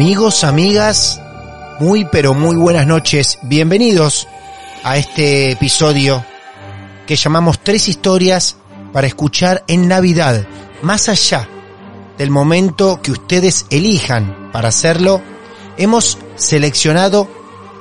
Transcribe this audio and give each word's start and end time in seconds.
Amigos, 0.00 0.44
amigas, 0.44 1.20
muy 1.78 2.06
pero 2.06 2.32
muy 2.32 2.56
buenas 2.56 2.86
noches. 2.86 3.38
Bienvenidos 3.42 4.26
a 4.82 4.96
este 4.96 5.50
episodio 5.50 6.24
que 7.06 7.16
llamamos 7.16 7.58
Tres 7.62 7.86
historias 7.86 8.56
para 8.94 9.06
escuchar 9.06 9.62
en 9.66 9.88
Navidad. 9.88 10.46
Más 10.80 11.10
allá 11.10 11.46
del 12.16 12.30
momento 12.30 13.02
que 13.02 13.12
ustedes 13.12 13.66
elijan 13.68 14.48
para 14.52 14.68
hacerlo, 14.68 15.20
hemos 15.76 16.16
seleccionado 16.34 17.28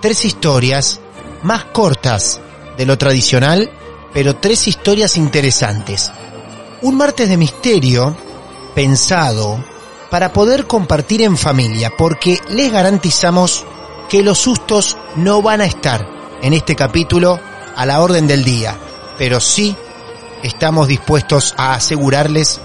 tres 0.01 0.25
historias 0.25 0.99
más 1.43 1.63
cortas 1.71 2.41
de 2.77 2.85
lo 2.85 2.97
tradicional, 2.97 3.71
pero 4.13 4.35
tres 4.35 4.67
historias 4.67 5.15
interesantes. 5.15 6.11
Un 6.81 6.97
martes 6.97 7.29
de 7.29 7.37
misterio 7.37 8.13
pensado 8.75 9.63
para 10.09 10.33
poder 10.33 10.67
compartir 10.67 11.21
en 11.21 11.37
familia, 11.37 11.91
porque 11.97 12.39
les 12.49 12.71
garantizamos 12.71 13.65
que 14.09 14.23
los 14.23 14.39
sustos 14.39 14.97
no 15.15 15.41
van 15.41 15.61
a 15.61 15.65
estar 15.65 16.07
en 16.41 16.53
este 16.53 16.75
capítulo 16.75 17.39
a 17.75 17.85
la 17.85 18.01
orden 18.01 18.27
del 18.27 18.43
día, 18.43 18.77
pero 19.17 19.39
sí 19.39 19.75
estamos 20.43 20.87
dispuestos 20.87 21.53
a 21.57 21.73
asegurarles 21.73 22.59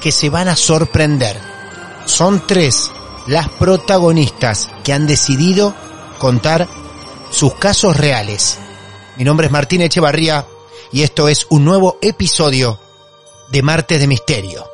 que 0.00 0.12
se 0.12 0.30
van 0.30 0.48
a 0.48 0.56
sorprender. 0.56 1.40
Son 2.04 2.46
tres 2.46 2.90
las 3.26 3.48
protagonistas 3.48 4.70
que 4.84 4.92
han 4.92 5.06
decidido 5.06 5.74
contar 6.18 6.68
sus 7.30 7.54
casos 7.54 7.96
reales. 7.96 8.58
Mi 9.16 9.24
nombre 9.24 9.46
es 9.46 9.52
Martín 9.52 9.80
Echevarría 9.80 10.46
y 10.92 11.02
esto 11.02 11.28
es 11.28 11.46
un 11.50 11.64
nuevo 11.64 11.98
episodio 12.00 12.78
de 13.50 13.62
Martes 13.62 13.98
de 13.98 14.06
Misterio. 14.06 14.73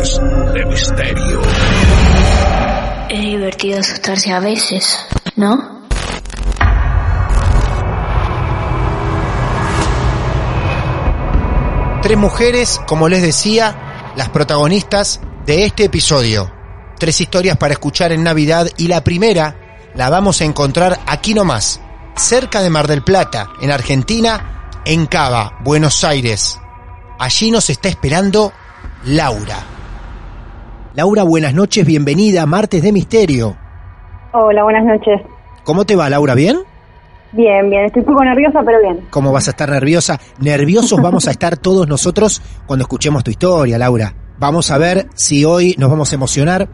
De 0.00 0.64
Misterio. 0.64 1.42
Es 3.10 3.20
divertido 3.20 3.80
asustarse 3.80 4.32
a 4.32 4.40
veces, 4.40 4.98
¿no? 5.36 5.82
Tres 12.00 12.16
mujeres, 12.16 12.80
como 12.86 13.10
les 13.10 13.20
decía, 13.20 14.12
las 14.16 14.30
protagonistas 14.30 15.20
de 15.44 15.66
este 15.66 15.84
episodio. 15.84 16.50
Tres 16.98 17.20
historias 17.20 17.58
para 17.58 17.74
escuchar 17.74 18.10
en 18.12 18.24
Navidad 18.24 18.70
y 18.78 18.88
la 18.88 19.04
primera 19.04 19.90
la 19.94 20.08
vamos 20.08 20.40
a 20.40 20.44
encontrar 20.44 20.98
aquí 21.06 21.34
nomás, 21.34 21.78
cerca 22.16 22.62
de 22.62 22.70
Mar 22.70 22.88
del 22.88 23.04
Plata, 23.04 23.50
en 23.60 23.70
Argentina, 23.70 24.70
en 24.86 25.04
Cava, 25.04 25.58
Buenos 25.60 26.04
Aires. 26.04 26.58
Allí 27.18 27.50
nos 27.50 27.68
está 27.68 27.90
esperando 27.90 28.54
Laura. 29.04 29.79
Laura, 30.92 31.22
buenas 31.22 31.54
noches, 31.54 31.86
bienvenida 31.86 32.42
a 32.42 32.46
Martes 32.46 32.82
de 32.82 32.90
Misterio. 32.90 33.56
Hola, 34.32 34.64
buenas 34.64 34.84
noches. 34.84 35.20
¿Cómo 35.62 35.84
te 35.84 35.94
va, 35.94 36.10
Laura? 36.10 36.34
¿Bien? 36.34 36.58
Bien, 37.30 37.70
bien, 37.70 37.84
estoy 37.84 38.00
un 38.00 38.06
poco 38.06 38.24
nerviosa, 38.24 38.60
pero 38.66 38.80
bien. 38.82 39.06
¿Cómo 39.10 39.30
vas 39.30 39.46
a 39.46 39.52
estar 39.52 39.70
nerviosa? 39.70 40.18
Nerviosos 40.40 41.00
vamos 41.02 41.28
a 41.28 41.30
estar 41.30 41.56
todos 41.56 41.86
nosotros 41.86 42.42
cuando 42.66 42.82
escuchemos 42.82 43.22
tu 43.22 43.30
historia, 43.30 43.78
Laura. 43.78 44.12
Vamos 44.40 44.72
a 44.72 44.78
ver 44.78 45.06
si 45.14 45.44
hoy 45.44 45.76
nos 45.78 45.90
vamos 45.90 46.10
a 46.10 46.16
emocionar, 46.16 46.68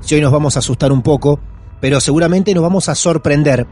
si 0.00 0.16
hoy 0.16 0.20
nos 0.20 0.32
vamos 0.32 0.56
a 0.56 0.58
asustar 0.58 0.92
un 0.92 1.00
poco, 1.00 1.40
pero 1.80 1.98
seguramente 1.98 2.52
nos 2.52 2.62
vamos 2.62 2.90
a 2.90 2.94
sorprender, 2.94 3.66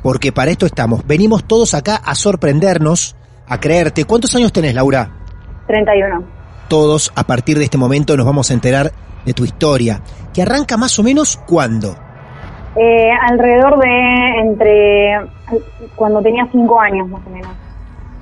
porque 0.00 0.30
para 0.30 0.52
esto 0.52 0.64
estamos. 0.64 1.04
Venimos 1.08 1.42
todos 1.42 1.74
acá 1.74 1.96
a 1.96 2.14
sorprendernos, 2.14 3.16
a 3.48 3.58
creerte. 3.58 4.04
¿Cuántos 4.04 4.32
años 4.36 4.52
tenés, 4.52 4.76
Laura? 4.76 5.10
31. 5.66 6.22
Todos 6.68 7.10
a 7.16 7.24
partir 7.24 7.58
de 7.58 7.64
este 7.64 7.78
momento 7.78 8.16
nos 8.16 8.26
vamos 8.26 8.48
a 8.52 8.54
enterar 8.54 8.92
de 9.24 9.32
tu 9.32 9.44
historia, 9.44 10.00
que 10.32 10.42
arranca 10.42 10.76
más 10.76 10.98
o 10.98 11.02
menos 11.02 11.36
cuándo. 11.46 11.94
Eh, 12.76 13.10
alrededor 13.28 13.78
de 13.80 14.40
entre 14.40 15.16
cuando 15.96 16.22
tenía 16.22 16.46
5 16.50 16.80
años 16.80 17.08
más 17.08 17.20
o 17.26 17.30
menos. 17.30 17.50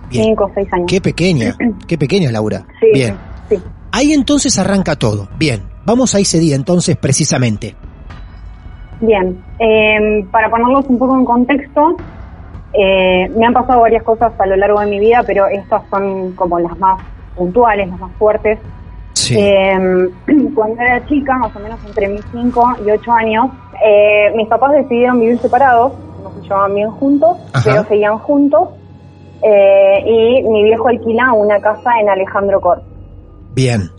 Bien. 0.08 0.24
5 0.24 0.44
o 0.44 0.50
6 0.54 0.72
años. 0.72 0.86
Qué 0.88 1.00
pequeña, 1.00 1.54
qué 1.86 1.98
pequeña, 1.98 2.32
Laura. 2.32 2.64
Sí, 2.80 2.86
Bien. 2.94 3.16
sí. 3.48 3.56
Ahí 3.92 4.12
entonces 4.12 4.58
arranca 4.58 4.96
todo. 4.96 5.28
Bien, 5.38 5.62
vamos 5.84 6.14
a 6.14 6.18
ese 6.18 6.38
día 6.38 6.56
entonces 6.56 6.96
precisamente. 6.96 7.74
Bien, 9.00 9.42
eh, 9.58 10.26
para 10.30 10.50
ponerlos 10.50 10.86
un 10.88 10.98
poco 10.98 11.16
en 11.16 11.24
contexto, 11.24 11.96
eh, 12.72 13.28
me 13.36 13.46
han 13.46 13.52
pasado 13.52 13.80
varias 13.80 14.02
cosas 14.02 14.32
a 14.38 14.46
lo 14.46 14.56
largo 14.56 14.80
de 14.80 14.86
mi 14.86 14.98
vida, 14.98 15.22
pero 15.26 15.46
estas 15.46 15.82
son 15.90 16.32
como 16.32 16.58
las 16.58 16.76
más 16.78 17.00
puntuales, 17.36 17.88
las 17.88 17.98
más 17.98 18.12
fuertes. 18.18 18.58
Sí. 19.28 19.38
Eh, 19.38 20.10
cuando 20.54 20.80
era 20.80 21.04
chica, 21.06 21.36
más 21.36 21.54
o 21.54 21.60
menos 21.60 21.78
entre 21.86 22.08
mis 22.08 22.24
5 22.32 22.76
y 22.86 22.90
8 22.90 23.12
años, 23.12 23.50
eh, 23.84 24.32
mis 24.34 24.48
papás 24.48 24.72
decidieron 24.72 25.20
vivir 25.20 25.38
separados, 25.38 25.92
no 26.22 26.30
se 26.32 26.40
llevaban 26.42 26.74
bien 26.74 26.90
juntos, 26.92 27.36
Ajá. 27.52 27.62
pero 27.64 27.84
seguían 27.84 28.18
juntos, 28.18 28.70
eh, 29.42 30.02
y 30.06 30.42
mi 30.48 30.64
viejo 30.64 30.88
alquila 30.88 31.32
una 31.34 31.60
casa 31.60 31.90
en 32.00 32.08
Alejandro 32.08 32.60
Cort. 32.60 32.82
Bien. 33.54 33.90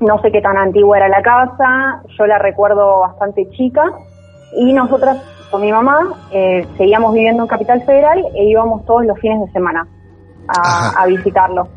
No 0.00 0.20
sé 0.20 0.32
qué 0.32 0.40
tan 0.40 0.56
antigua 0.56 0.96
era 0.96 1.08
la 1.08 1.22
casa, 1.22 2.02
yo 2.18 2.26
la 2.26 2.38
recuerdo 2.38 3.00
bastante 3.00 3.48
chica, 3.50 3.84
y 4.56 4.72
nosotras 4.72 5.22
con 5.52 5.60
mi 5.60 5.70
mamá 5.70 6.00
eh, 6.32 6.66
seguíamos 6.76 7.14
viviendo 7.14 7.44
en 7.44 7.48
Capital 7.48 7.82
Federal 7.84 8.24
e 8.34 8.44
íbamos 8.46 8.84
todos 8.84 9.04
los 9.04 9.18
fines 9.20 9.46
de 9.46 9.52
semana 9.52 9.86
a 10.48 11.06
visitarlo. 11.06 11.68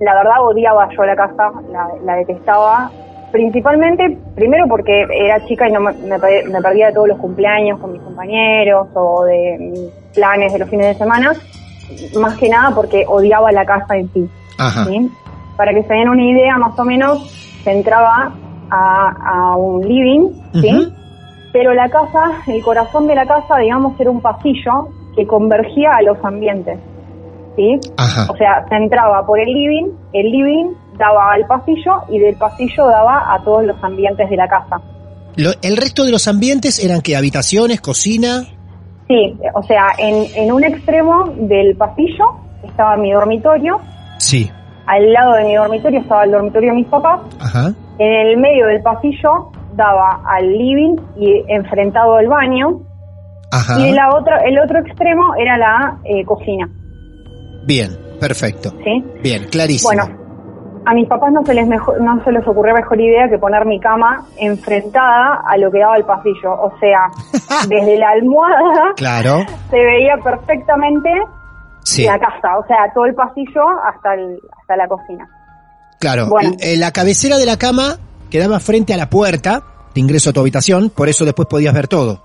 La 0.00 0.14
verdad 0.14 0.42
odiaba 0.44 0.88
yo 0.96 1.04
la 1.04 1.16
casa, 1.16 1.50
la, 1.72 1.88
la 2.04 2.16
detestaba, 2.16 2.90
principalmente, 3.32 4.16
primero 4.34 4.66
porque 4.68 5.06
era 5.10 5.44
chica 5.46 5.68
y 5.68 5.72
no 5.72 5.80
me, 5.80 5.92
me 5.92 6.18
pe- 6.18 6.44
me 6.48 6.60
perdía 6.60 6.86
de 6.88 6.92
todos 6.94 7.08
los 7.08 7.18
cumpleaños 7.18 7.78
con 7.80 7.92
mis 7.92 8.02
compañeros 8.02 8.88
o 8.94 9.24
de 9.24 9.56
mis 9.58 9.80
planes 10.14 10.52
de 10.52 10.58
los 10.60 10.70
fines 10.70 10.86
de 10.88 10.94
semana, 10.94 11.32
más 12.20 12.36
que 12.38 12.48
nada 12.48 12.70
porque 12.74 13.04
odiaba 13.08 13.50
la 13.52 13.64
casa 13.64 13.96
en 13.96 14.08
sí. 14.12 14.28
Ajá. 14.58 14.84
¿sí? 14.84 15.10
para 15.56 15.72
que 15.74 15.82
se 15.82 15.92
den 15.92 16.08
una 16.08 16.22
idea, 16.22 16.56
más 16.58 16.78
o 16.78 16.84
menos, 16.84 17.28
se 17.64 17.72
entraba 17.72 18.30
a, 18.70 19.50
a 19.52 19.56
un 19.56 19.80
living, 19.86 20.30
¿sí? 20.54 20.92
Pero 21.52 21.74
la 21.74 21.88
casa, 21.88 22.30
el 22.46 22.62
corazón 22.62 23.08
de 23.08 23.16
la 23.16 23.26
casa, 23.26 23.56
digamos, 23.58 23.98
era 23.98 24.08
un 24.10 24.20
pasillo 24.20 24.88
que 25.16 25.26
convergía 25.26 25.90
a 25.96 26.02
los 26.02 26.24
ambientes, 26.24 26.78
¿sí? 27.58 27.80
Ajá. 27.96 28.30
O 28.32 28.36
sea, 28.36 28.64
se 28.68 28.76
entraba 28.76 29.26
por 29.26 29.40
el 29.40 29.46
living, 29.52 29.86
el 30.12 30.30
living 30.30 30.66
daba 30.96 31.32
al 31.32 31.44
pasillo 31.46 32.02
y 32.08 32.18
del 32.20 32.36
pasillo 32.36 32.86
daba 32.86 33.34
a 33.34 33.42
todos 33.42 33.64
los 33.64 33.82
ambientes 33.82 34.30
de 34.30 34.36
la 34.36 34.46
casa. 34.46 34.80
Lo- 35.36 35.50
el 35.62 35.76
resto 35.76 36.04
de 36.04 36.12
los 36.12 36.28
ambientes 36.28 36.82
eran 36.84 37.00
que 37.00 37.16
habitaciones, 37.16 37.80
cocina. 37.80 38.44
Sí, 39.08 39.36
o 39.54 39.62
sea, 39.64 39.86
en, 39.98 40.24
en 40.36 40.52
un 40.52 40.62
extremo 40.62 41.24
del 41.36 41.76
pasillo 41.76 42.24
estaba 42.62 42.96
mi 42.96 43.10
dormitorio, 43.12 43.80
Sí. 44.18 44.48
al 44.86 45.12
lado 45.12 45.32
de 45.34 45.44
mi 45.44 45.54
dormitorio 45.56 46.00
estaba 46.00 46.24
el 46.24 46.30
dormitorio 46.30 46.70
de 46.70 46.76
mis 46.76 46.86
papás, 46.88 47.20
Ajá. 47.40 47.72
en 47.98 48.12
el 48.28 48.36
medio 48.36 48.66
del 48.66 48.82
pasillo 48.82 49.50
daba 49.74 50.20
al 50.28 50.46
living 50.52 50.96
y 51.16 51.42
enfrentado 51.48 52.16
al 52.16 52.26
baño, 52.28 52.80
Ajá. 53.52 53.80
y 53.80 53.92
la 53.92 54.14
otra, 54.14 54.38
el 54.44 54.58
otro 54.58 54.78
extremo 54.80 55.34
era 55.36 55.56
la 55.56 55.98
eh, 56.04 56.24
cocina, 56.24 56.68
Bien, 57.64 57.96
perfecto. 58.20 58.70
¿sí? 58.84 59.04
Bien, 59.22 59.44
clarísimo. 59.50 59.92
Bueno, 59.92 60.18
a 60.86 60.94
mis 60.94 61.06
papás 61.08 61.32
no 61.32 61.44
se 61.44 61.54
les 61.54 61.66
mejor, 61.66 62.00
no 62.00 62.22
se 62.24 62.32
les 62.32 62.46
ocurrió 62.46 62.74
mejor 62.74 63.00
idea 63.00 63.28
que 63.28 63.38
poner 63.38 63.66
mi 63.66 63.78
cama 63.80 64.24
enfrentada 64.38 65.42
a 65.46 65.56
lo 65.58 65.70
que 65.70 65.80
daba 65.80 65.96
el 65.96 66.04
pasillo, 66.04 66.52
o 66.52 66.72
sea, 66.80 67.10
desde 67.68 67.98
la 67.98 68.10
almohada 68.10 68.92
Claro. 68.96 69.40
se 69.70 69.76
veía 69.76 70.16
perfectamente 70.22 71.10
Sí. 71.84 72.04
la 72.04 72.18
casa, 72.18 72.58
o 72.58 72.66
sea, 72.66 72.92
todo 72.94 73.06
el 73.06 73.14
pasillo 73.14 73.62
hasta 73.86 74.14
el, 74.14 74.38
hasta 74.60 74.76
la 74.76 74.86
cocina. 74.88 75.26
Claro. 76.00 76.26
Bueno. 76.28 76.50
Eh, 76.60 76.76
La 76.76 76.92
cabecera 76.92 77.38
de 77.38 77.46
la 77.46 77.56
cama 77.58 77.96
quedaba 78.30 78.60
frente 78.60 78.92
a 78.92 78.96
la 78.98 79.08
puerta 79.08 79.62
de 79.94 80.00
ingreso 80.00 80.30
a 80.30 80.32
tu 80.34 80.40
habitación, 80.40 80.90
por 80.90 81.08
eso 81.08 81.24
después 81.24 81.48
podías 81.48 81.72
ver 81.74 81.88
todo. 81.88 82.22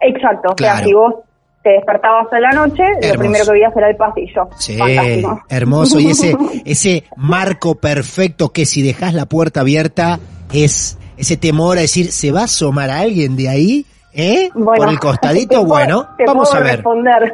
Exacto, 0.00 0.50
o 0.52 0.54
Claro. 0.54 0.76
sea, 0.78 0.84
si 0.86 0.92
vos 0.92 1.14
te 1.62 1.70
despertabas 1.70 2.26
a 2.32 2.40
la 2.40 2.50
noche, 2.50 2.82
Hermoso. 2.82 3.14
lo 3.14 3.18
primero 3.20 3.44
que 3.46 3.52
veías 3.52 3.76
era 3.76 3.88
el 3.90 3.96
pasillo. 3.96 4.48
Sí, 4.58 4.76
Fantástico. 4.76 5.42
hermoso. 5.48 6.00
Y 6.00 6.10
ese, 6.10 6.36
ese 6.64 7.04
marco 7.16 7.74
perfecto 7.76 8.48
que 8.50 8.66
si 8.66 8.82
dejas 8.82 9.14
la 9.14 9.26
puerta 9.26 9.60
abierta 9.60 10.18
es 10.52 10.98
ese 11.16 11.36
temor 11.36 11.78
a 11.78 11.82
decir, 11.82 12.10
¿se 12.12 12.32
va 12.32 12.40
a 12.40 12.44
asomar 12.44 12.90
alguien 12.90 13.36
de 13.36 13.48
ahí? 13.48 13.86
¿Eh? 14.14 14.50
Bueno, 14.54 14.82
Por 14.84 14.88
el 14.90 14.98
costadito, 14.98 15.48
te 15.48 15.54
puedo- 15.56 15.66
bueno, 15.68 16.08
te 16.18 16.24
vamos 16.26 16.54
a 16.54 16.60
ver. 16.60 16.82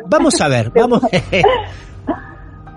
Vamos 0.07 0.41
a 0.41 0.49
ver, 0.49 0.71
vamos. 0.75 1.03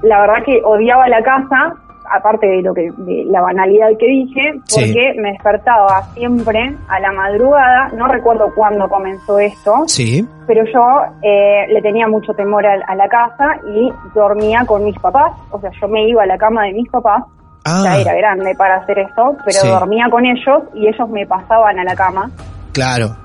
La 0.03 0.19
verdad 0.21 0.43
que 0.45 0.59
odiaba 0.65 1.07
la 1.09 1.21
casa, 1.21 1.75
aparte 2.11 2.47
de 2.47 2.61
lo 2.61 2.73
que 2.73 2.89
de 2.97 3.25
la 3.25 3.41
banalidad 3.41 3.87
que 3.99 4.07
dije, 4.07 4.53
Sí. 4.65 4.81
porque 4.85 5.13
me 5.21 5.31
despertaba 5.31 6.03
siempre 6.13 6.75
a 6.87 6.99
la 6.99 7.11
madrugada, 7.11 7.89
no 7.97 8.07
recuerdo 8.07 8.51
cuándo 8.55 8.87
comenzó 8.89 9.39
esto, 9.39 9.83
sí, 9.87 10.27
pero 10.47 10.63
yo 10.65 10.81
eh, 11.21 11.67
le 11.69 11.81
tenía 11.81 12.07
mucho 12.07 12.33
temor 12.33 12.65
a, 12.65 12.73
a 12.87 12.95
la 12.95 13.07
casa 13.07 13.57
y 13.73 13.91
dormía 14.13 14.63
con 14.65 14.83
mis 14.85 14.97
papás, 14.99 15.31
o 15.51 15.59
sea, 15.59 15.71
yo 15.81 15.87
me 15.87 16.07
iba 16.07 16.23
a 16.23 16.25
la 16.25 16.37
cama 16.37 16.63
de 16.65 16.73
mis 16.73 16.89
papás, 16.89 17.23
Ah. 17.63 17.81
ya 17.83 17.97
era 18.01 18.13
grande 18.15 18.55
para 18.55 18.77
hacer 18.77 18.97
esto, 18.99 19.35
pero 19.45 19.59
Sí. 19.61 19.67
dormía 19.67 20.07
con 20.09 20.25
ellos 20.25 20.63
y 20.73 20.87
ellos 20.87 21.07
me 21.09 21.27
pasaban 21.27 21.77
a 21.77 21.83
la 21.83 21.95
cama 21.95 22.31
claro. 22.73 23.15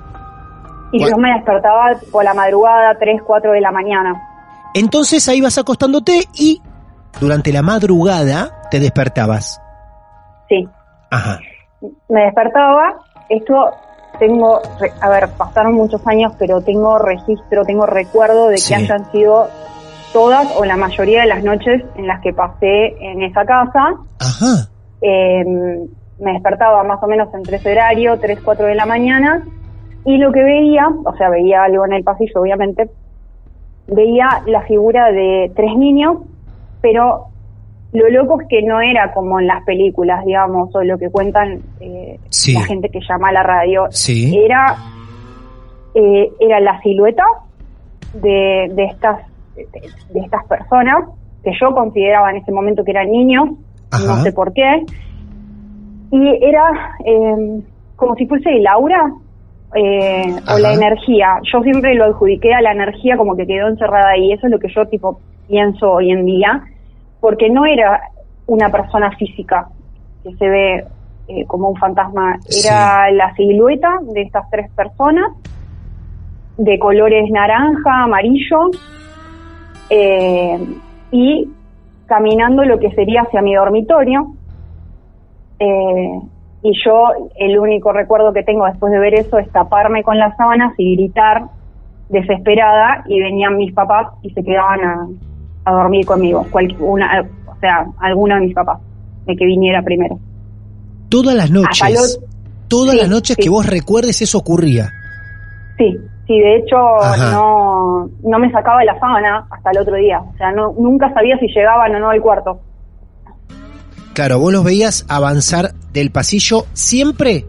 y 0.92 0.98
Bueno. 1.00 1.16
yo 1.16 1.22
me 1.22 1.32
despertaba 1.34 1.92
por 2.12 2.22
la 2.22 2.34
madrugada, 2.34 2.94
3, 2.98 3.20
4 3.24 3.52
de 3.52 3.60
la 3.62 3.70
mañana. 3.72 4.14
Entonces 4.74 5.26
ahí 5.30 5.40
vas 5.40 5.56
acostándote 5.56 6.24
y 6.34 6.60
durante 7.20 7.52
la 7.52 7.62
madrugada 7.62 8.50
te 8.70 8.80
despertabas. 8.80 9.60
Sí, 10.48 10.68
Ajá. 11.10 11.38
me 12.08 12.22
despertaba, 12.24 12.96
esto 13.28 13.70
tengo, 14.18 14.60
a 15.00 15.08
ver, 15.10 15.28
pasaron 15.36 15.74
muchos 15.74 16.04
años, 16.06 16.32
pero 16.38 16.60
tengo 16.62 16.98
registro, 16.98 17.64
tengo 17.64 17.86
recuerdo 17.86 18.48
de 18.48 18.58
Sí. 18.58 18.68
que 18.68 18.80
hayan 18.82 19.10
sido 19.12 19.48
todas 20.12 20.46
o 20.56 20.64
la 20.64 20.76
mayoría 20.76 21.20
de 21.22 21.26
las 21.26 21.42
noches 21.44 21.82
en 21.96 22.06
las 22.06 22.20
que 22.22 22.32
pasé 22.32 22.96
en 23.00 23.22
esa 23.22 23.44
casa. 23.44 23.94
Ajá. 24.20 24.68
Eh, 25.02 25.44
me 26.18 26.32
despertaba 26.32 26.82
más 26.84 27.02
o 27.02 27.06
menos 27.06 27.28
entre 27.34 27.56
ese 27.56 27.72
horario, 27.72 28.18
3, 28.18 28.40
4 28.42 28.66
de 28.66 28.74
la 28.74 28.86
mañana, 28.86 29.44
y 30.06 30.16
lo 30.16 30.32
que 30.32 30.42
veía, 30.42 30.86
o 31.04 31.14
sea, 31.16 31.28
veía 31.28 31.64
algo 31.64 31.84
en 31.84 31.92
el 31.92 32.04
pasillo, 32.04 32.40
obviamente, 32.40 32.88
veía 33.88 34.42
la 34.46 34.62
figura 34.62 35.10
de 35.12 35.52
tres 35.54 35.76
niños, 35.76 36.18
pero 36.86 37.24
lo 37.92 38.08
loco 38.10 38.40
es 38.40 38.46
que 38.48 38.62
no 38.62 38.80
era 38.80 39.12
como 39.12 39.40
en 39.40 39.48
las 39.48 39.64
películas, 39.64 40.24
digamos, 40.24 40.72
o 40.74 40.82
lo 40.84 40.96
que 40.98 41.10
cuentan 41.10 41.60
eh, 41.80 42.20
Sí. 42.28 42.54
la 42.54 42.60
gente 42.64 42.88
que 42.90 43.00
llama 43.08 43.30
a 43.30 43.32
la 43.32 43.42
radio. 43.42 43.86
Sí. 43.90 44.38
Era, 44.38 44.76
eh, 45.94 46.30
era 46.38 46.60
la 46.60 46.80
silueta 46.82 47.24
de, 48.14 48.70
de 48.72 48.84
estas 48.84 49.18
de, 49.56 49.66
de 50.12 50.20
estas 50.20 50.44
personas 50.46 51.08
que 51.42 51.50
yo 51.60 51.74
consideraba 51.74 52.30
en 52.30 52.36
ese 52.36 52.52
momento 52.52 52.84
que 52.84 52.90
eran 52.92 53.10
niños, 53.10 53.48
Ajá. 53.90 54.04
no 54.06 54.16
sé 54.22 54.32
por 54.32 54.52
qué, 54.52 54.82
y 56.12 56.44
era 56.44 56.96
eh, 57.04 57.60
como 57.96 58.14
si 58.16 58.26
fuese 58.26 58.50
el 58.50 58.66
aura 58.66 59.12
eh, 59.74 60.34
o 60.54 60.58
la 60.58 60.74
energía. 60.74 61.38
Yo 61.52 61.62
siempre 61.62 61.94
lo 61.94 62.04
adjudiqué 62.04 62.52
a 62.54 62.60
la 62.62 62.72
energía 62.72 63.16
como 63.16 63.34
que 63.36 63.46
quedó 63.46 63.68
encerrada 63.68 64.10
ahí. 64.10 64.32
Eso 64.32 64.46
es 64.46 64.52
lo 64.52 64.58
que 64.58 64.68
yo 64.74 64.86
tipo 64.86 65.18
pienso 65.48 65.92
hoy 65.92 66.10
en 66.10 66.24
día, 66.26 66.62
porque 67.26 67.50
no 67.50 67.66
era 67.66 68.02
una 68.46 68.70
persona 68.70 69.10
física 69.16 69.66
que 70.22 70.32
se 70.36 70.48
ve 70.48 70.84
eh, 71.26 71.44
como 71.48 71.70
un 71.70 71.76
fantasma, 71.76 72.36
Sí. 72.42 72.68
era 72.68 73.10
la 73.10 73.34
silueta 73.34 73.98
de 74.14 74.22
estas 74.22 74.48
tres 74.48 74.70
personas 74.76 75.32
de 76.56 76.78
colores 76.78 77.28
naranja, 77.28 78.04
amarillo, 78.04 78.70
eh, 79.90 80.56
y 81.10 81.48
caminando 82.06 82.64
lo 82.64 82.78
que 82.78 82.92
sería 82.92 83.22
hacia 83.22 83.42
mi 83.42 83.56
dormitorio. 83.56 84.28
Eh, 85.58 86.20
y 86.62 86.72
yo, 86.84 87.08
el 87.40 87.58
único 87.58 87.90
recuerdo 87.92 88.32
que 88.32 88.44
tengo 88.44 88.66
después 88.66 88.92
de 88.92 89.00
ver 89.00 89.14
eso 89.14 89.38
es 89.38 89.50
taparme 89.50 90.04
con 90.04 90.16
las 90.16 90.36
sábanas 90.36 90.74
y 90.78 90.94
gritar 90.94 91.42
desesperada, 92.08 93.02
y 93.08 93.20
venían 93.20 93.56
mis 93.56 93.74
papás 93.74 94.12
y 94.22 94.30
se 94.30 94.44
quedaban 94.44 94.80
a, 94.84 95.08
a 95.66 95.72
dormir 95.72 96.06
conmigo. 96.06 96.46
Cual- 96.50 96.74
una, 96.80 97.22
o 97.46 97.60
sea, 97.60 97.86
alguno 97.98 98.36
de 98.36 98.40
mis 98.42 98.54
papás, 98.54 98.80
de 99.26 99.36
que 99.36 99.44
viniera 99.44 99.82
primero. 99.82 100.18
Todas 101.10 101.34
las 101.34 101.50
noches, 101.50 102.18
todas 102.68 102.94
Sí, 102.94 103.00
las 103.00 103.08
noches 103.10 103.36
sí. 103.36 103.42
que 103.42 103.50
vos 103.50 103.66
recuerdes 103.66 104.22
eso 104.22 104.38
ocurría. 104.38 104.90
Sí, 105.76 105.94
sí, 106.26 106.38
de 106.40 106.56
hecho 106.56 106.76
Ajá. 107.02 107.30
no, 107.32 108.08
no 108.22 108.38
me 108.38 108.50
sacaba 108.50 108.80
de 108.80 108.86
la 108.86 108.98
sábana 108.98 109.46
hasta 109.50 109.70
el 109.72 109.78
otro 109.78 109.96
día. 109.96 110.20
O 110.20 110.36
sea, 110.38 110.52
no, 110.52 110.72
nunca 110.78 111.12
sabía 111.12 111.38
si 111.38 111.46
llegaban 111.48 111.94
o 111.94 111.98
no 111.98 112.08
al 112.10 112.20
cuarto. 112.22 112.60
Claro, 114.14 114.38
vos 114.38 114.52
los 114.52 114.64
veías 114.64 115.04
avanzar 115.08 115.74
del 115.92 116.10
pasillo 116.10 116.64
siempre. 116.72 117.44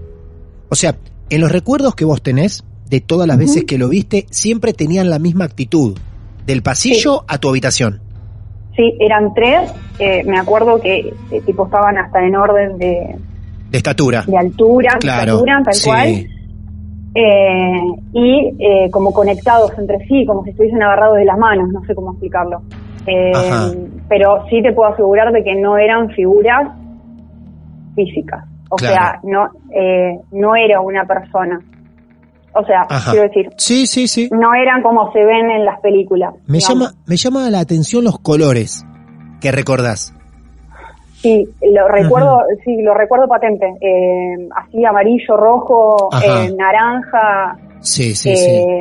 O 0.69 0.75
sea, 0.75 0.95
en 1.29 1.41
los 1.41 1.51
recuerdos 1.51 1.95
que 1.95 2.03
vos 2.05 2.21
tenés, 2.21 2.63
de 2.89 2.99
todas 3.01 3.27
las 3.27 3.37
veces 3.37 3.63
que 3.65 3.77
lo 3.77 3.89
viste, 3.89 4.25
siempre 4.31 4.73
tenían 4.73 5.09
la 5.09 5.19
misma 5.19 5.45
actitud. 5.45 5.97
Del 6.45 6.61
pasillo 6.63 7.23
a 7.27 7.37
tu 7.37 7.49
habitación. 7.49 8.01
Sí, 8.77 8.95
eran 9.01 9.33
tres. 9.33 9.73
eh, 9.99 10.23
me 10.25 10.37
acuerdo 10.39 10.79
que 10.79 11.11
eh, 11.31 11.41
tipo 11.45 11.65
estaban 11.65 11.97
hasta 11.97 12.23
en 12.23 12.35
orden 12.35 12.77
de, 12.77 13.15
De 13.71 13.77
estatura. 13.77 14.23
de 14.27 14.37
altura, 14.37 14.91
de 14.93 14.99
Claro. 14.99 15.31
estatura, 15.33 15.61
tal 15.65 15.73
sí. 15.73 15.89
cual. 15.89 16.07
Eh, 17.15 17.81
y 18.13 18.55
eh, 18.59 18.91
como 18.91 19.11
conectados 19.11 19.71
entre 19.79 20.05
sí, 20.07 20.23
como 20.25 20.43
si 20.43 20.51
estuviesen 20.51 20.83
agarrados 20.83 21.17
de 21.17 21.25
las 21.25 21.37
manos, 21.37 21.69
no 21.73 21.83
sé 21.85 21.95
cómo 21.95 22.11
explicarlo. 22.11 22.61
Eh, 23.07 23.31
pero 24.07 24.45
sí 24.49 24.61
te 24.61 24.71
puedo 24.73 24.91
asegurar 24.93 25.31
de 25.31 25.43
que 25.43 25.55
no 25.55 25.77
eran 25.77 26.09
figuras 26.11 26.69
físicas. 27.95 28.43
O 28.69 28.75
Claro. 28.75 28.93
sea, 28.95 29.19
no, 29.23 29.47
eh, 29.73 30.19
no 30.31 30.55
era 30.55 30.81
una 30.81 31.05
persona. 31.05 31.59
O 32.59 32.65
sea, 32.65 32.85
Ajá. 32.89 33.11
quiero 33.11 33.27
decir, 33.27 33.49
Sí, 33.57 33.85
sí, 33.87 34.07
sí. 34.07 34.29
no 34.31 34.53
eran 34.53 34.81
como 34.81 35.11
se 35.13 35.23
ven 35.23 35.49
en 35.51 35.65
las 35.65 35.79
películas. 35.81 36.33
Me 36.47 36.57
digamos. 36.57 36.67
llama, 36.89 36.93
me 37.05 37.15
llama 37.17 37.49
la 37.49 37.59
atención 37.59 38.03
los 38.03 38.19
colores 38.19 38.85
que 39.41 39.51
recordás. 39.51 40.13
Sí, 41.21 41.47
lo 41.73 41.87
recuerdo, 41.87 42.41
sí, 42.63 42.81
lo 42.81 42.93
recuerdo 42.93 43.27
patente. 43.27 43.65
Eh, 43.81 44.47
así 44.55 44.85
amarillo, 44.85 45.35
rojo, 45.35 46.09
eh, 46.23 46.51
naranja, 46.55 47.57
Sí, 47.79 48.13
sí, 48.15 48.31
eh, 48.31 48.35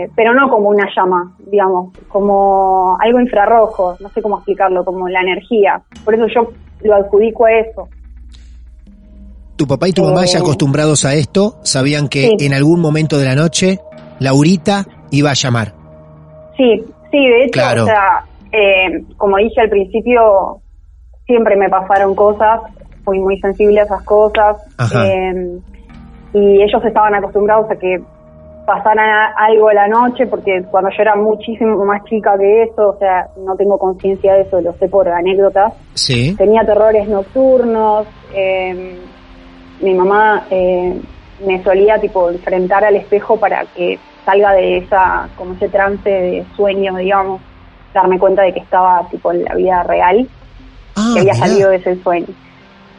sí. 0.07 0.13
pero 0.17 0.35
no 0.35 0.49
como 0.51 0.69
una 0.71 0.87
llama, 0.95 1.35
digamos, 1.51 1.93
como 2.09 2.97
algo 3.01 3.21
infrarrojo, 3.21 3.97
no 4.01 4.09
sé 4.11 4.21
cómo 4.23 4.37
explicarlo, 4.37 4.85
como 4.85 5.09
la 5.09 5.21
energía. 5.21 5.81
Por 6.05 6.15
eso 6.15 6.27
yo 6.35 6.49
lo 6.83 6.95
adjudico 6.95 7.47
a 7.47 7.53
eso. 7.53 7.89
Tu 9.57 9.67
papá 9.67 9.89
y 9.89 9.93
tu 9.93 10.03
mamá 10.05 10.25
eh, 10.25 10.27
ya 10.29 10.39
acostumbrados 10.41 11.05
a 11.05 11.15
esto, 11.15 11.57
sabían 11.63 12.09
que 12.09 12.31
sí. 12.39 12.47
en 12.47 12.53
algún 12.55 12.81
momento 12.81 13.19
de 13.19 13.25
la 13.25 13.35
noche, 13.35 13.81
Laurita 14.21 14.87
iba 15.11 15.31
a 15.31 15.35
llamar. 15.35 15.73
Sí, 16.57 16.85
sí, 17.11 17.19
de 17.19 17.45
hecho, 17.45 17.53
Claro. 17.53 17.83
o 17.85 17.87
sea, 17.87 18.25
eh, 18.53 19.03
como 19.17 19.37
dije 19.39 19.61
al 19.61 19.71
principio, 19.71 20.59
siempre 21.27 21.57
me 21.57 21.69
pasaron 21.69 22.15
cosas 22.15 22.61
fui 23.05 23.21
muy 23.21 23.39
sensible 23.39 23.81
a 23.81 23.85
esas 23.85 24.03
cosas. 24.03 24.57
Ajá. 24.77 25.07
eh, 25.07 25.59
y 26.35 26.61
ellos 26.61 26.85
estaban 26.85 27.15
acostumbrados 27.15 27.71
a 27.71 27.77
que 27.77 28.03
pasara 28.67 29.29
algo 29.39 29.69
a 29.69 29.75
la 29.75 29.87
noche, 29.89 30.27
porque 30.27 30.65
cuando 30.71 30.91
yo 30.91 30.97
era 31.03 31.15
muchísimo 31.15 31.83
más 31.85 32.03
chica 32.05 32.37
que 32.37 32.65
eso, 32.65 32.91
o 32.91 32.99
sea, 32.99 33.29
no 33.47 33.55
tengo 33.57 33.79
conciencia 33.79 34.35
de 34.35 34.41
eso, 34.43 34.61
lo 34.61 34.73
sé 34.75 34.89
por 34.89 35.09
anécdotas, 35.09 35.73
Sí. 35.95 36.35
tenía 36.37 36.63
terrores 36.67 37.09
nocturnos, 37.09 38.07
eh, 38.35 38.99
mi 39.81 39.95
mamá 39.95 40.47
eh, 40.51 41.01
me 41.45 41.63
solía 41.63 41.99
tipo 42.01 42.31
enfrentar 42.31 42.85
al 42.85 42.97
espejo 42.97 43.37
para 43.39 43.65
que 43.67 43.99
salga 44.25 44.53
de 44.53 44.79
esa, 44.79 45.29
como 45.37 45.55
ese 45.55 45.69
trance 45.69 46.09
de 46.09 46.45
sueño, 46.57 46.97
digamos, 46.97 47.41
darme 47.95 48.19
cuenta 48.19 48.43
de 48.43 48.53
que 48.53 48.61
estaba 48.61 49.07
tipo 49.11 49.33
en 49.33 49.45
la 49.45 49.55
vida 49.55 49.83
real, 49.85 50.29
Ah, 50.97 51.11
que 51.15 51.21
había 51.21 51.35
salido 51.35 51.71
de 51.71 51.77
ese 51.77 52.03
sueño. 52.03 52.27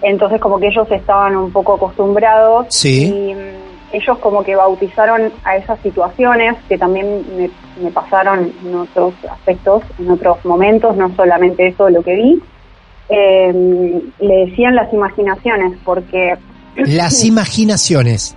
Entonces 0.03 0.39
como 0.39 0.59
que 0.59 0.67
ellos 0.67 0.87
estaban 0.91 1.35
un 1.35 1.51
poco 1.51 1.73
acostumbrados 1.75 2.67
Sí. 2.69 3.11
y 3.11 3.33
mm, 3.33 3.67
ellos 3.93 4.19
como 4.19 4.43
que 4.43 4.55
bautizaron 4.55 5.31
a 5.43 5.55
esas 5.55 5.79
situaciones 5.79 6.55
que 6.69 6.77
también 6.77 7.23
me, 7.35 7.49
me 7.81 7.91
pasaron 7.91 8.53
en 8.63 8.75
otros 8.75 9.13
aspectos, 9.31 9.81
en 9.97 10.11
otros 10.11 10.43
momentos, 10.45 10.95
no 10.95 11.09
solamente 11.15 11.67
eso 11.67 11.89
lo 11.89 12.03
que 12.03 12.15
vi. 12.15 12.43
Eh, 13.09 14.01
le 14.19 14.35
decían 14.45 14.75
las 14.75 14.91
imaginaciones 14.93 15.77
porque 15.83 16.35
Las 16.85 17.25
imaginaciones. 17.25 18.35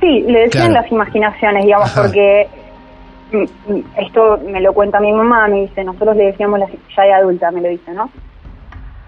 Sí, 0.00 0.22
le 0.22 0.40
decían 0.40 0.68
Claro. 0.70 0.82
las 0.82 0.92
imaginaciones, 0.92 1.64
digamos, 1.64 1.90
Ajá. 1.90 2.02
porque 2.02 2.48
mm, 3.32 3.72
mm, 3.72 3.84
esto 3.98 4.38
me 4.50 4.60
lo 4.60 4.72
cuenta 4.72 5.00
mi 5.00 5.12
mamá, 5.12 5.48
me 5.48 5.62
dice, 5.62 5.84
nosotros 5.84 6.16
le 6.16 6.26
decíamos, 6.26 6.58
las, 6.60 6.70
ya 6.96 7.02
de 7.02 7.12
adulta 7.12 7.50
me 7.50 7.60
lo 7.60 7.68
dice, 7.68 7.92
¿no? 7.92 8.10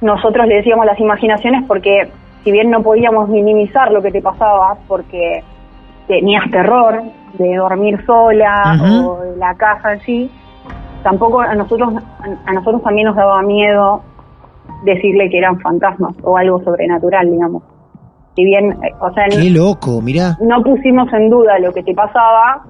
Nosotros 0.01 0.47
le 0.47 0.57
decíamos 0.57 0.85
las 0.85 0.99
imaginaciones 0.99 1.65
porque 1.67 2.11
si 2.45 2.51
bien 2.51 2.71
no 2.71 2.83
podíamos 2.83 3.29
minimizar 3.29 3.91
lo 3.93 4.03
que 4.03 4.11
te 4.11 4.21
pasaba, 4.21 4.77
porque 4.89 5.43
tenías 6.09 6.51
terror 6.51 7.03
de 7.35 7.55
dormir 7.57 8.05
sola 8.05 8.77
o 9.07 9.23
de 9.23 9.37
la 9.37 9.55
casa 9.55 9.93
en 9.93 10.01
sí, 10.01 10.31
tampoco 11.05 11.41
a 11.41 11.55
nosotros, 11.55 11.95
a 12.45 12.53
nosotros 12.53 12.83
también 12.83 13.07
nos 13.07 13.17
daba 13.17 13.41
miedo 13.43 14.03
decirle 14.85 15.31
que 15.31 15.39
eran 15.39 15.59
fantasmas 15.61 16.15
o 16.23 16.37
algo 16.37 16.63
sobrenatural, 16.65 17.31
digamos. 17.31 17.63
Si 18.35 18.45
bien, 18.45 18.73
eh, 18.73 18.95
o 19.01 19.13
sea, 19.13 19.25
Qué 19.29 19.51
loco, 19.51 20.01
mirá. 20.01 20.37
no 20.41 20.63
pusimos 20.63 21.13
en 21.13 21.29
duda 21.31 21.59
lo 21.59 21.73
que 21.73 21.83
te 21.83 21.95
pasaba, 21.95 22.63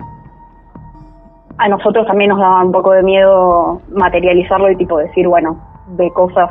a 1.58 1.68
nosotros 1.68 2.06
también 2.06 2.30
nos 2.30 2.38
daba 2.40 2.64
un 2.64 2.72
poco 2.72 2.92
de 2.92 3.02
miedo 3.02 3.80
materializarlo 3.94 4.70
y 4.70 4.76
tipo 4.76 4.98
decir, 4.98 5.28
bueno, 5.28 5.56
de 5.96 6.10
cosas, 6.12 6.50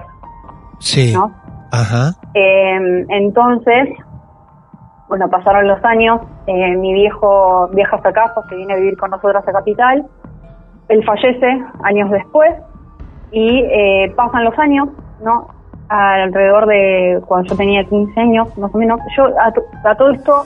Sí. 0.80 1.14
¿no? 1.14 1.32
Ajá. 1.72 2.12
Eh, 2.34 3.06
entonces, 3.10 3.90
bueno, 5.10 5.30
pasaron 5.30 5.68
los 5.68 5.84
años, 5.84 6.22
eh, 6.48 6.76
mi 6.78 6.94
viejo 6.94 7.68
viaja 7.74 7.98
hasta 7.98 8.14
casa, 8.14 8.42
se 8.50 8.56
viene 8.56 8.74
a 8.74 8.78
vivir 8.78 8.98
con 8.98 9.10
nosotros 9.12 9.44
a 9.46 9.52
Capital, 9.52 10.06
él 10.88 11.04
fallece 11.06 11.48
años 11.84 12.10
después 12.12 12.52
y 13.32 13.60
eh, 13.60 14.14
pasan 14.16 14.44
los 14.46 14.58
años, 14.60 14.90
¿no? 15.24 15.48
Alrededor 15.94 16.68
de 16.68 17.20
cuando 17.28 17.50
yo 17.50 17.58
tenía 17.58 17.84
15 17.84 18.18
años, 18.18 18.58
más 18.58 18.74
o 18.74 18.78
menos. 18.78 18.98
Yo 19.18 19.26
a, 19.26 19.52
to- 19.52 19.66
a 19.84 19.94
todo 19.96 20.12
esto, 20.12 20.46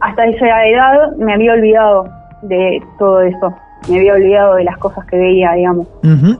hasta 0.00 0.24
esa 0.24 0.46
edad, 0.66 1.12
me 1.18 1.34
había 1.34 1.52
olvidado 1.52 2.08
de 2.40 2.82
todo 2.98 3.20
eso. 3.20 3.54
Me 3.90 3.98
había 3.98 4.14
olvidado 4.14 4.54
de 4.54 4.64
las 4.64 4.78
cosas 4.78 5.04
que 5.06 5.18
veía, 5.18 5.52
digamos. 5.52 5.86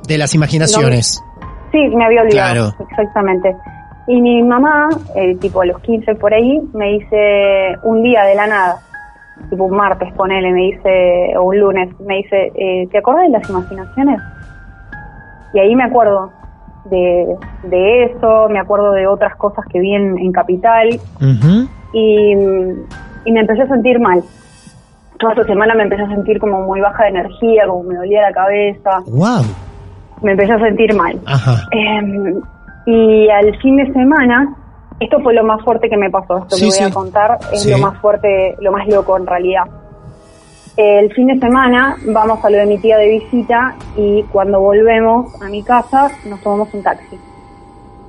De 0.09 0.17
las 0.17 0.35
imaginaciones. 0.35 1.23
Sí, 1.73 1.89
me 1.95 2.07
había 2.07 2.23
olvidado. 2.23 2.73
Claro. 2.73 2.87
Exactamente. 2.89 3.55
Y 4.07 4.19
mi 4.23 4.43
mamá, 4.43 4.89
eh, 5.15 5.35
tipo 5.37 5.61
a 5.61 5.67
los 5.67 5.79
15 5.81 6.15
por 6.15 6.33
ahí, 6.33 6.61
me 6.73 6.87
dice 6.93 7.77
un 7.83 8.03
día 8.03 8.23
de 8.25 8.35
la 8.35 8.47
nada, 8.47 8.77
tipo 9.51 9.65
un 9.65 9.77
martes, 9.77 10.11
ponele, 10.15 10.53
me 10.53 10.61
dice, 10.73 11.37
o 11.37 11.43
un 11.43 11.59
lunes, 11.61 12.01
me 12.01 12.17
dice, 12.17 12.51
eh, 12.55 12.89
¿te 12.91 12.97
acuerdas 12.99 13.25
de 13.25 13.31
las 13.39 13.51
imaginaciones? 13.51 14.21
Y 15.53 15.59
ahí 15.59 15.75
me 15.77 15.85
acuerdo 15.85 16.33
de, 16.85 17.37
de 17.65 18.05
eso, 18.05 18.49
me 18.51 18.59
acuerdo 18.59 18.93
de 18.93 19.07
otras 19.07 19.35
cosas 19.37 19.65
que 19.71 19.81
vi 19.81 19.95
en, 19.95 20.19
en 20.19 20.33
Capital 20.33 20.89
y, 21.93 22.33
y 22.33 23.33
me 23.33 23.41
empecé 23.41 23.63
a 23.63 23.69
sentir 23.69 23.99
mal. 24.01 24.23
Toda 25.19 25.33
esta 25.35 25.45
semana 25.47 25.75
me 25.75 25.85
empecé 25.85 26.03
a 26.03 26.09
sentir 26.09 26.39
como 26.41 26.61
muy 26.63 26.81
baja 26.81 27.05
de 27.05 27.11
energía, 27.11 27.67
como 27.67 27.85
me 27.85 27.95
dolía 27.97 28.23
la 28.23 28.33
cabeza, 28.33 28.91
Wow. 29.07 29.43
me 30.23 30.33
empecé 30.33 30.53
a 30.53 30.59
sentir 30.59 30.95
mal. 30.95 31.19
Ajá. 31.27 31.69
Eh, 31.71 32.35
y 32.87 33.29
al 33.31 33.57
fin 33.61 33.77
de 33.77 33.93
semana, 33.93 34.55
esto 35.01 35.19
fue 35.21 35.33
lo 35.35 35.45
más 35.45 35.63
fuerte 35.65 35.89
que 35.89 35.97
me 35.97 36.11
pasó, 36.11 36.39
esto 36.39 36.57
Sí, 36.57 36.63
que 36.63 36.67
voy 36.67 36.73
sí. 36.73 36.85
a 36.85 36.91
contar 36.91 37.39
es 37.53 37.63
Sí. 37.63 37.71
lo 37.71 37.79
más 37.79 37.97
fuerte, 38.01 38.57
lo 38.61 38.73
más 38.73 38.87
loco 38.89 39.17
en 39.17 39.27
realidad. 39.27 39.63
El 40.77 41.13
fin 41.15 41.29
de 41.29 41.39
semana 41.39 41.97
vamos 42.07 42.45
a 42.45 42.51
lo 42.51 42.59
de 42.59 42.67
mi 42.67 42.79
tía 42.79 42.97
de 42.97 43.09
visita 43.09 43.77
y 43.97 44.25
cuando 44.25 44.61
volvemos 44.61 45.41
a 45.41 45.49
mi 45.49 45.63
casa 45.63 46.11
nos 46.29 46.41
tomamos 46.41 46.75
un 46.75 46.83
taxi. 46.83 47.17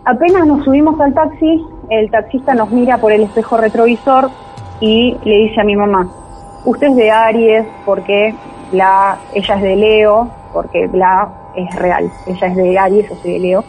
Apenas 0.03 0.48
nos 0.48 0.63
subimos 0.65 1.00
al 1.00 1.13
taxi, 1.13 1.63
el 1.89 2.10
taxista 2.10 2.55
nos 2.55 2.72
mira 2.72 2.98
por 2.98 3.12
el 3.12 3.22
espejo 3.22 3.57
retrovisor 3.57 4.31
y 4.79 5.15
le 5.24 5.36
dice 5.36 5.62
a 5.62 5.63
mi 5.63 5.75
mamá, 5.75 6.10
usted 6.65 6.88
es 6.88 6.95
de 6.95 7.12
Aries 7.12 7.65
porque 7.86 8.34
la, 8.72 9.19
ella 9.34 9.55
es 9.55 9.62
de 9.62 9.75
Leo, 9.75 10.29
porque 10.51 10.89
la 10.91 11.29
es 11.55 11.75
real, 11.75 12.12
ella 12.25 12.48
es 12.48 12.55
de 12.55 12.79
Aries, 12.79 13.10
yo 13.10 13.15
soy 13.17 13.34
de 13.34 13.39
Leo. 13.39 13.63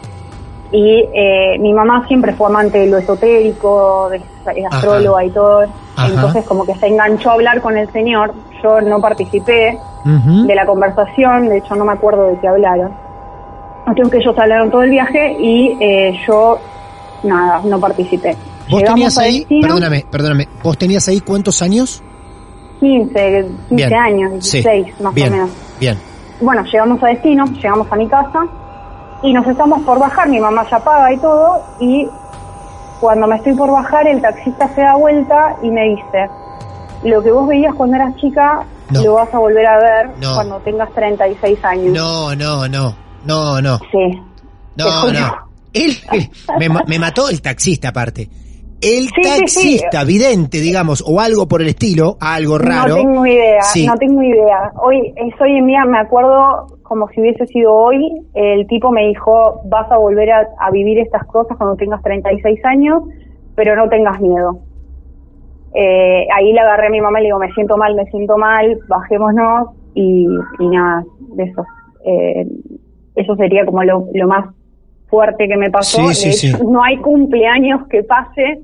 Y 0.71 1.05
eh, 1.13 1.57
mi 1.59 1.71
mamá 1.71 2.05
siempre 2.07 2.33
fue 2.33 2.47
amante 2.47 2.79
de 2.79 2.87
lo 2.87 2.97
esotérico, 2.97 4.09
de, 4.09 4.17
Ajá. 4.65 4.77
astróloga 4.77 5.23
y 5.23 5.29
todo. 5.29 5.61
Ajá. 5.95 6.07
Entonces 6.07 6.45
como 6.45 6.65
que 6.65 6.75
se 6.75 6.87
enganchó 6.87 7.29
a 7.29 7.33
hablar 7.33 7.61
con 7.61 7.77
el 7.77 7.89
señor. 7.91 8.33
Yo 8.63 8.81
no 8.81 8.99
participé 8.99 9.77
de 10.05 10.55
la 10.55 10.65
conversación, 10.65 11.49
de 11.49 11.57
hecho 11.57 11.75
no 11.75 11.85
me 11.85 11.93
acuerdo 11.93 12.27
de 12.27 12.39
qué 12.39 12.47
hablaron. 12.47 12.91
Cuestión 13.85 14.09
que 14.09 14.17
ellos 14.17 14.35
hablaron 14.37 14.69
todo 14.71 14.83
el 14.83 14.89
viaje 14.89 15.35
y 15.39 15.77
eh, 15.79 16.19
yo, 16.27 16.57
nada, 17.23 17.61
no 17.65 17.79
participé. 17.79 18.35
¿Vos 18.69 18.81
Llegamos 18.81 18.95
tenías 18.95 19.17
ahí, 19.17 19.39
destino, 19.39 19.61
perdóname, 19.61 20.05
perdóname, 20.11 20.47
¿vos 20.61 20.77
tenías 20.77 21.07
ahí 21.07 21.21
cuántos 21.21 21.61
años? 21.61 22.03
15, 22.79 23.45
15 23.69 23.75
Bien. 23.75 23.93
años, 23.93 24.45
Sí. 24.45 24.61
16 24.61 25.01
más 25.01 25.13
Bien. 25.13 25.29
o 25.29 25.31
menos. 25.31 25.49
Bien. 25.79 25.97
Bueno, 26.41 26.63
llegamos 26.65 27.01
a 27.03 27.07
destino, 27.07 27.45
llegamos 27.45 27.87
a 27.91 27.95
mi 27.95 28.07
casa 28.07 28.45
y 29.23 29.33
nos 29.33 29.47
estamos 29.47 29.81
por 29.83 29.99
bajar, 29.99 30.29
mi 30.29 30.39
mamá 30.39 30.65
ya 30.69 30.79
paga 30.79 31.11
y 31.13 31.17
todo, 31.17 31.61
y 31.79 32.07
cuando 32.99 33.25
me 33.27 33.37
estoy 33.37 33.53
por 33.53 33.71
bajar 33.71 34.07
el 34.07 34.21
taxista 34.21 34.67
se 34.75 34.81
da 34.81 34.95
vuelta 34.95 35.55
y 35.61 35.69
me 35.71 35.89
dice, 35.89 36.29
lo 37.03 37.21
que 37.23 37.31
vos 37.31 37.47
veías 37.47 37.73
cuando 37.75 37.95
eras 37.95 38.15
chica 38.17 38.65
No. 38.91 39.03
lo 39.03 39.13
vas 39.15 39.33
a 39.33 39.39
volver 39.39 39.65
a 39.65 39.77
ver 39.77 40.09
No. 40.21 40.33
cuando 40.35 40.57
tengas 40.59 40.91
36 40.93 41.63
años. 41.65 41.93
No, 41.93 42.35
no, 42.35 42.67
no. 42.67 42.95
No, 43.25 43.61
no. 43.61 43.77
Sí. 43.91 44.21
No, 44.77 45.11
no. 45.11 45.47
Él 45.73 45.91
me, 46.59 46.69
ma- 46.69 46.83
me 46.87 46.97
mató 46.99 47.29
el 47.29 47.41
taxista 47.41 47.89
aparte. 47.89 48.29
El 48.79 49.05
Sí, 49.07 49.11
sí, 49.15 49.23
sí. 49.23 49.39
taxista, 49.39 50.03
vidente, 50.03 50.59
digamos, 50.59 51.03
o 51.05 51.19
algo 51.19 51.47
por 51.47 51.61
el 51.63 51.67
estilo, 51.69 52.15
algo 52.21 52.57
raro. 52.59 52.89
No 52.97 53.01
tengo 53.01 53.25
idea, 53.25 53.61
Sí. 53.63 53.87
no 53.87 53.95
tengo 53.95 54.21
idea. 54.21 54.71
Hoy, 54.81 55.13
es 55.15 55.33
hoy 55.41 55.57
en 55.57 55.65
día, 55.65 55.83
me 55.85 55.97
acuerdo 55.99 56.67
como 56.83 57.07
si 57.09 57.19
hubiese 57.19 57.45
sido 57.47 57.73
hoy, 57.73 57.97
el 58.35 58.67
tipo 58.67 58.91
me 58.91 59.07
dijo, 59.07 59.61
vas 59.65 59.91
a 59.91 59.97
volver 59.97 60.31
a, 60.31 60.47
a 60.59 60.71
vivir 60.71 60.99
estas 60.99 61.25
cosas 61.25 61.57
cuando 61.57 61.75
tengas 61.75 62.01
36 62.03 62.59
años, 62.65 63.01
pero 63.55 63.75
no 63.75 63.89
tengas 63.89 64.21
miedo. 64.21 64.59
Eh, 65.79 66.25
ahí 66.35 66.53
le 66.53 66.59
agarré 66.59 66.87
a 66.87 66.89
mi 66.89 66.99
mamá 67.01 67.19
y 67.19 67.23
le 67.23 67.27
digo, 67.27 67.37
me 67.39 67.51
siento 67.53 67.77
mal, 67.77 67.93
me 67.93 68.05
siento 68.05 68.35
mal, 68.37 68.79
bajémonos 68.87 69.69
y, 69.93 70.25
y 70.59 70.67
nada, 70.69 71.03
de 71.35 71.43
eso. 71.43 71.63
Eh, 72.03 72.47
eso 73.15 73.35
sería 73.35 73.63
como 73.63 73.83
lo, 73.83 74.07
lo 74.13 74.27
más 74.27 74.45
fuerte 75.07 75.47
que 75.47 75.55
me 75.55 75.69
pasó. 75.69 76.07
Sí, 76.07 76.13
sí, 76.15 76.27
De 76.29 76.33
sí. 76.33 76.47
hecho, 76.49 76.63
No 76.63 76.83
hay 76.83 76.97
cumpleaños 76.97 77.87
que 77.89 78.01
pase, 78.03 78.61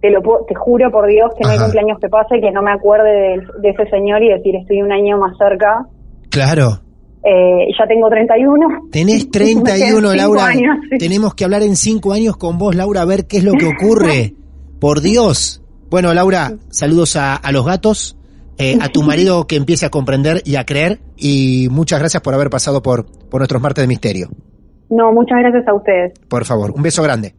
te 0.00 0.10
lo 0.10 0.20
te 0.46 0.54
juro 0.54 0.90
por 0.92 1.08
Dios 1.08 1.32
que 1.36 1.42
no 1.44 1.50
hay 1.50 1.58
cumpleaños 1.58 1.98
que 1.98 2.08
pase 2.08 2.40
que 2.40 2.50
no 2.52 2.62
me 2.62 2.70
acuerde 2.72 3.10
de, 3.10 3.42
de 3.60 3.68
ese 3.70 3.88
señor 3.90 4.22
y 4.22 4.28
decir 4.28 4.54
estoy 4.54 4.82
un 4.82 4.92
año 4.92 5.18
más 5.18 5.36
cerca. 5.38 5.86
Claro. 6.30 6.78
Eh, 7.24 7.68
ya 7.78 7.86
tengo 7.86 8.08
31. 8.08 8.88
Tenés 8.90 9.26
Me 9.26 9.30
quedan 9.30 9.62
31, 9.64 9.96
cinco 10.10 10.14
Laura. 10.14 10.46
años, 10.46 10.76
sí. 10.90 10.98
Tenemos 10.98 11.34
que 11.34 11.44
hablar 11.44 11.62
en 11.62 11.76
cinco 11.76 12.12
años 12.12 12.36
con 12.36 12.58
vos, 12.58 12.74
Laura, 12.74 13.02
a 13.02 13.04
ver 13.04 13.26
qué 13.26 13.38
es 13.38 13.44
lo 13.44 13.52
que 13.52 13.66
ocurre. 13.66 14.34
Por 14.80 15.00
Dios. 15.00 15.61
Bueno, 15.92 16.14
Laura, 16.14 16.52
saludos 16.70 17.16
a, 17.16 17.36
a 17.36 17.52
los 17.52 17.66
gatos, 17.66 18.16
eh, 18.56 18.78
a 18.80 18.88
tu 18.88 19.02
marido 19.06 19.46
que 19.46 19.56
empiece 19.56 19.84
a 19.84 19.90
comprender 19.90 20.40
y 20.42 20.56
a 20.56 20.64
creer, 20.64 21.00
y 21.18 21.68
muchas 21.70 21.98
gracias 21.98 22.22
por 22.22 22.32
haber 22.32 22.48
pasado 22.48 22.80
por, 22.80 23.04
por 23.28 23.40
nuestros 23.42 23.60
martes 23.60 23.82
de 23.82 23.88
misterio. 23.88 24.30
No, 24.88 25.12
muchas 25.12 25.40
gracias 25.40 25.68
a 25.68 25.74
ustedes. 25.74 26.18
Por 26.30 26.46
favor, 26.46 26.70
un 26.70 26.82
beso 26.82 27.02
grande. 27.02 27.34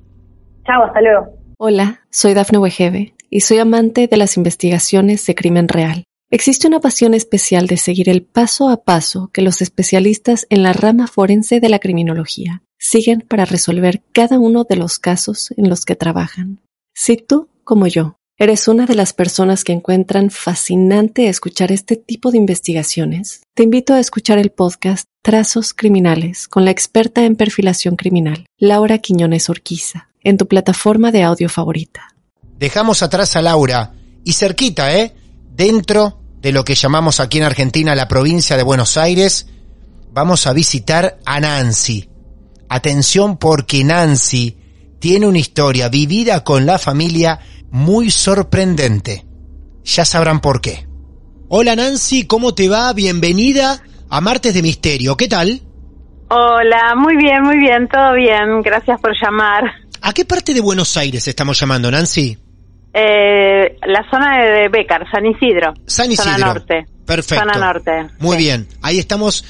Chao, 0.67 0.83
hasta 0.83 1.01
luego. 1.01 1.29
Hola, 1.57 2.01
soy 2.11 2.35
Dafne 2.35 2.59
Wegebe 2.59 3.15
y 3.31 3.39
soy 3.39 3.57
amante 3.57 4.07
de 4.07 4.17
las 4.17 4.37
investigaciones 4.37 5.25
de 5.25 5.33
crimen 5.33 5.67
real. 5.67 6.03
Existe 6.29 6.67
una 6.67 6.79
pasión 6.79 7.15
especial 7.15 7.65
de 7.65 7.77
seguir 7.77 8.07
el 8.07 8.21
paso 8.21 8.69
a 8.69 8.83
paso 8.83 9.31
que 9.33 9.41
los 9.41 9.63
especialistas 9.63 10.45
en 10.51 10.61
la 10.61 10.73
rama 10.73 11.07
forense 11.07 11.59
de 11.59 11.69
la 11.69 11.79
criminología 11.79 12.61
siguen 12.77 13.21
para 13.27 13.45
resolver 13.45 14.03
cada 14.13 14.37
uno 14.37 14.63
de 14.63 14.75
los 14.75 14.99
casos 14.99 15.51
en 15.57 15.69
los 15.69 15.85
que 15.85 15.95
trabajan. 15.95 16.59
Si 16.93 17.17
tú, 17.17 17.49
como 17.63 17.87
yo, 17.87 18.17
eres 18.43 18.67
una 18.67 18.85
de 18.85 18.95
las 18.95 19.13
personas 19.13 19.63
que 19.63 19.71
encuentran 19.71 20.29
fascinante 20.29 21.29
escuchar 21.29 21.71
este 21.71 21.95
tipo 21.95 22.29
de 22.29 22.37
investigaciones, 22.37 23.43
te 23.53 23.63
invito 23.63 23.93
a 23.93 24.01
escuchar 24.01 24.37
el 24.37 24.51
podcast 24.51 25.07
Trazos 25.21 25.73
Criminales 25.73 26.49
con 26.49 26.65
la 26.65 26.71
experta 26.71 27.23
en 27.23 27.37
perfilación 27.37 27.95
criminal, 27.95 28.45
Laura 28.57 28.97
Quiñones 28.97 29.49
Orquiza, 29.49 30.09
en 30.21 30.37
tu 30.37 30.49
plataforma 30.49 31.13
de 31.13 31.23
audio 31.23 31.47
favorita. 31.47 32.09
Dejamos 32.59 33.01
atrás 33.01 33.37
a 33.37 33.41
Laura 33.41 33.93
y 34.25 34.33
cerquita, 34.33 34.93
¿eh? 34.93 35.15
Dentro 35.49 36.19
de 36.41 36.51
lo 36.51 36.65
que 36.65 36.75
llamamos 36.75 37.21
aquí 37.21 37.37
en 37.37 37.45
Argentina 37.45 37.95
la 37.95 38.09
provincia 38.09 38.57
de 38.57 38.63
Buenos 38.63 38.97
Aires, 38.97 39.47
vamos 40.11 40.47
a 40.47 40.53
visitar 40.53 41.17
a 41.25 41.39
Nancy. 41.39 42.09
Atención 42.67 43.37
porque 43.37 43.85
Nancy 43.85 44.57
tiene 45.03 45.27
una 45.27 45.37
historia 45.37 45.89
vivida 45.89 46.45
con 46.45 46.65
la 46.65 46.79
familia 46.79 47.37
muy 47.71 48.09
sorprendente. 48.09 49.25
Ya 49.83 50.05
sabrán 50.05 50.39
por 50.39 50.61
qué. 50.61 50.87
Hola 51.49 51.75
Nancy, 51.75 52.25
¿cómo 52.25 52.55
te 52.55 52.69
va? 52.69 52.93
Bienvenida 52.93 53.83
a 54.09 54.21
Martes 54.21 54.53
de 54.53 54.61
Misterio. 54.61 55.17
¿Qué 55.17 55.27
tal? 55.27 55.59
Hola, 56.29 56.95
muy 56.95 57.17
bien, 57.17 57.43
muy 57.43 57.57
bien, 57.57 57.89
todo 57.89 58.13
bien. 58.13 58.61
Gracias 58.61 59.01
por 59.01 59.11
llamar. 59.21 59.65
¿A 60.01 60.13
qué 60.13 60.23
parte 60.23 60.53
de 60.53 60.61
Buenos 60.61 60.95
Aires 60.95 61.27
estamos 61.27 61.59
llamando, 61.59 61.91
Nancy? 61.91 62.37
Eh, 62.93 63.77
la 63.85 64.09
zona 64.09 64.41
de 64.41 64.69
Becar, 64.69 65.05
San 65.11 65.25
Isidro. 65.25 65.73
San 65.85 66.13
Isidro. 66.13 66.31
Zona 66.31 66.45
norte. 66.45 66.85
Perfecto. 67.05 67.43
Zona 67.43 67.59
norte. 67.59 67.91
Muy 68.19 68.37
sí. 68.37 68.43
bien. 68.43 68.69
Ahí 68.81 68.99
estamos 68.99 69.43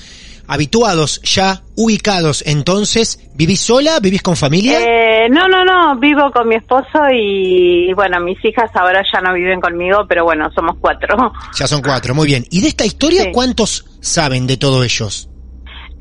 habituados, 0.47 1.21
ya 1.21 1.61
ubicados. 1.75 2.43
Entonces, 2.45 3.19
¿vivís 3.35 3.61
sola? 3.61 3.99
¿Vivís 3.99 4.21
con 4.21 4.35
familia? 4.35 4.79
Eh, 4.79 5.29
no, 5.29 5.47
no, 5.47 5.63
no, 5.63 5.99
vivo 5.99 6.31
con 6.31 6.47
mi 6.47 6.55
esposo 6.55 6.99
y, 7.11 7.89
y, 7.89 7.93
bueno, 7.93 8.19
mis 8.19 8.43
hijas 8.45 8.69
ahora 8.75 9.01
ya 9.11 9.21
no 9.21 9.33
viven 9.33 9.59
conmigo, 9.61 10.05
pero 10.07 10.23
bueno, 10.23 10.49
somos 10.53 10.75
cuatro. 10.79 11.31
Ya 11.55 11.67
son 11.67 11.81
cuatro, 11.81 12.13
muy 12.13 12.27
bien. 12.27 12.45
¿Y 12.51 12.61
de 12.61 12.67
esta 12.67 12.85
historia 12.85 13.23
Sí. 13.23 13.31
cuántos 13.33 13.85
saben 14.01 14.47
de 14.47 14.57
todos 14.57 14.83
ellos? 14.85 15.29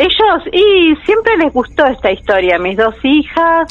Ellos, 0.02 0.42
y 0.52 0.96
siempre 1.04 1.36
les 1.38 1.52
gustó 1.52 1.86
esta 1.86 2.10
historia, 2.10 2.58
mis 2.58 2.76
dos 2.76 2.94
hijas, 3.04 3.68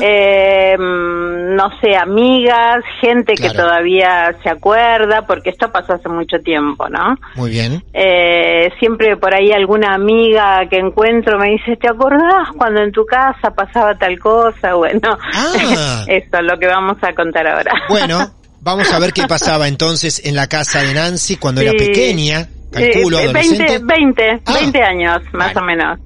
eh, 0.00 0.76
no 0.78 1.70
sé, 1.80 1.96
amigas, 1.96 2.84
gente 3.00 3.34
que 3.34 3.50
todavía 3.50 4.32
se 4.42 4.48
acuerda, 4.50 5.26
porque 5.26 5.50
esto 5.50 5.72
pasó 5.72 5.94
hace 5.94 6.08
mucho 6.08 6.38
tiempo, 6.38 6.88
¿no? 6.88 7.16
Muy 7.34 7.50
bien. 7.50 7.82
Eh, 7.92 8.70
siempre 8.78 9.16
por 9.16 9.34
ahí 9.34 9.50
alguna 9.50 9.94
amiga 9.94 10.60
que 10.70 10.76
encuentro 10.78 11.38
me 11.38 11.50
dice, 11.50 11.76
¿te 11.76 11.88
acordás 11.88 12.48
cuando 12.56 12.80
en 12.82 12.92
tu 12.92 13.04
casa 13.04 13.50
pasaba 13.54 13.94
tal 13.96 14.18
cosa? 14.18 14.74
Bueno, 14.82 15.16
Ah. 15.34 16.04
eso 16.08 16.36
es 16.38 16.42
lo 16.42 16.58
que 16.58 16.66
vamos 16.66 16.96
a 17.02 17.12
contar 17.14 17.46
ahora. 17.46 17.72
Bueno, 17.88 18.30
vamos 18.60 18.92
a 18.92 18.98
ver 18.98 19.12
qué 19.12 19.22
pasaba 19.28 19.68
entonces 19.68 20.22
en 20.24 20.34
la 20.36 20.46
casa 20.48 20.82
de 20.82 20.94
Nancy 20.94 21.36
cuando 21.36 21.60
era 21.60 21.72
pequeña. 21.72 22.48
Calculo, 22.72 23.18
Eh, 23.18 23.24
adolescente. 23.24 23.78
20, 23.84 24.24
20, 24.24 24.40
Ah. 24.46 24.52
20 24.60 24.82
años 24.82 25.22
más 25.32 25.56
o 25.56 25.60
menos. 25.62 25.98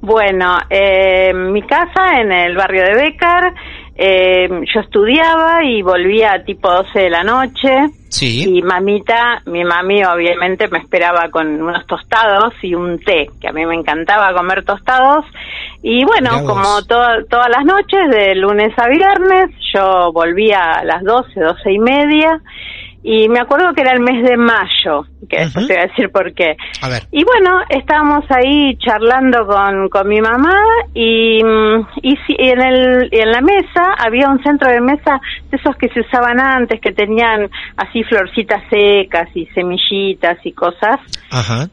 Bueno, 0.00 0.58
eh, 0.70 1.32
mi 1.34 1.62
casa 1.62 2.20
en 2.20 2.32
el 2.32 2.56
barrio 2.56 2.82
de 2.84 2.94
Becar, 2.94 3.52
eh, 3.96 4.48
yo 4.74 4.80
estudiaba 4.80 5.64
y 5.64 5.82
volvía 5.82 6.42
tipo 6.44 6.70
12 6.70 7.00
de 7.00 7.10
la 7.10 7.22
noche. 7.22 7.70
Sí. 8.08 8.56
Y 8.58 8.62
mamita, 8.62 9.42
mi 9.46 9.64
mami 9.64 10.02
obviamente 10.04 10.66
me 10.68 10.78
esperaba 10.78 11.28
con 11.30 11.60
unos 11.62 11.86
tostados 11.86 12.54
y 12.62 12.74
un 12.74 12.98
té, 13.00 13.28
que 13.40 13.48
a 13.48 13.52
mí 13.52 13.66
me 13.66 13.74
encantaba 13.74 14.32
comer 14.34 14.64
tostados. 14.64 15.24
Y 15.82 16.04
bueno, 16.04 16.30
como 16.44 16.82
to- 16.86 17.24
todas 17.28 17.48
las 17.50 17.64
noches, 17.64 18.08
de 18.10 18.34
lunes 18.34 18.72
a 18.78 18.88
viernes, 18.88 19.50
yo 19.74 20.10
volvía 20.12 20.72
a 20.72 20.84
las 20.84 21.02
12, 21.04 21.38
12 21.40 21.70
y 21.72 21.78
media. 21.78 22.40
Y 23.02 23.28
me 23.28 23.38
acuerdo 23.38 23.72
que 23.74 23.82
era 23.82 23.92
el 23.92 24.00
mes 24.00 24.22
de 24.28 24.36
mayo, 24.36 25.06
que 25.30 25.38
después 25.38 25.66
te 25.68 25.74
voy 25.74 25.82
a 25.82 25.86
decir 25.86 26.10
por 26.10 26.34
qué. 26.34 26.56
A 26.82 26.88
ver. 26.88 27.04
Y 27.12 27.22
bueno, 27.24 27.60
estábamos 27.68 28.24
ahí 28.30 28.76
charlando 28.78 29.46
con, 29.46 29.88
con 29.88 30.08
mi 30.08 30.20
mamá 30.20 30.58
y, 30.92 31.42
mm, 31.42 31.86
y, 32.02 32.16
si- 32.26 32.36
y 32.36 32.48
en, 32.48 32.60
el, 32.60 33.08
y 33.12 33.18
en 33.20 33.30
la 33.30 33.40
mesa 33.40 33.94
había 33.98 34.28
un 34.28 34.42
centro 34.42 34.68
de 34.70 34.80
mesa 34.80 35.20
de 35.50 35.56
esos 35.56 35.76
que 35.76 35.88
se 35.90 36.00
usaban 36.00 36.40
antes, 36.40 36.80
que 36.80 36.92
tenían 36.92 37.48
así 37.76 38.02
florcitas 38.02 38.62
secas 38.68 39.28
y 39.34 39.46
semillitas 39.54 40.38
y 40.44 40.52
cosas. 40.52 40.98
Ajá. 41.30 41.68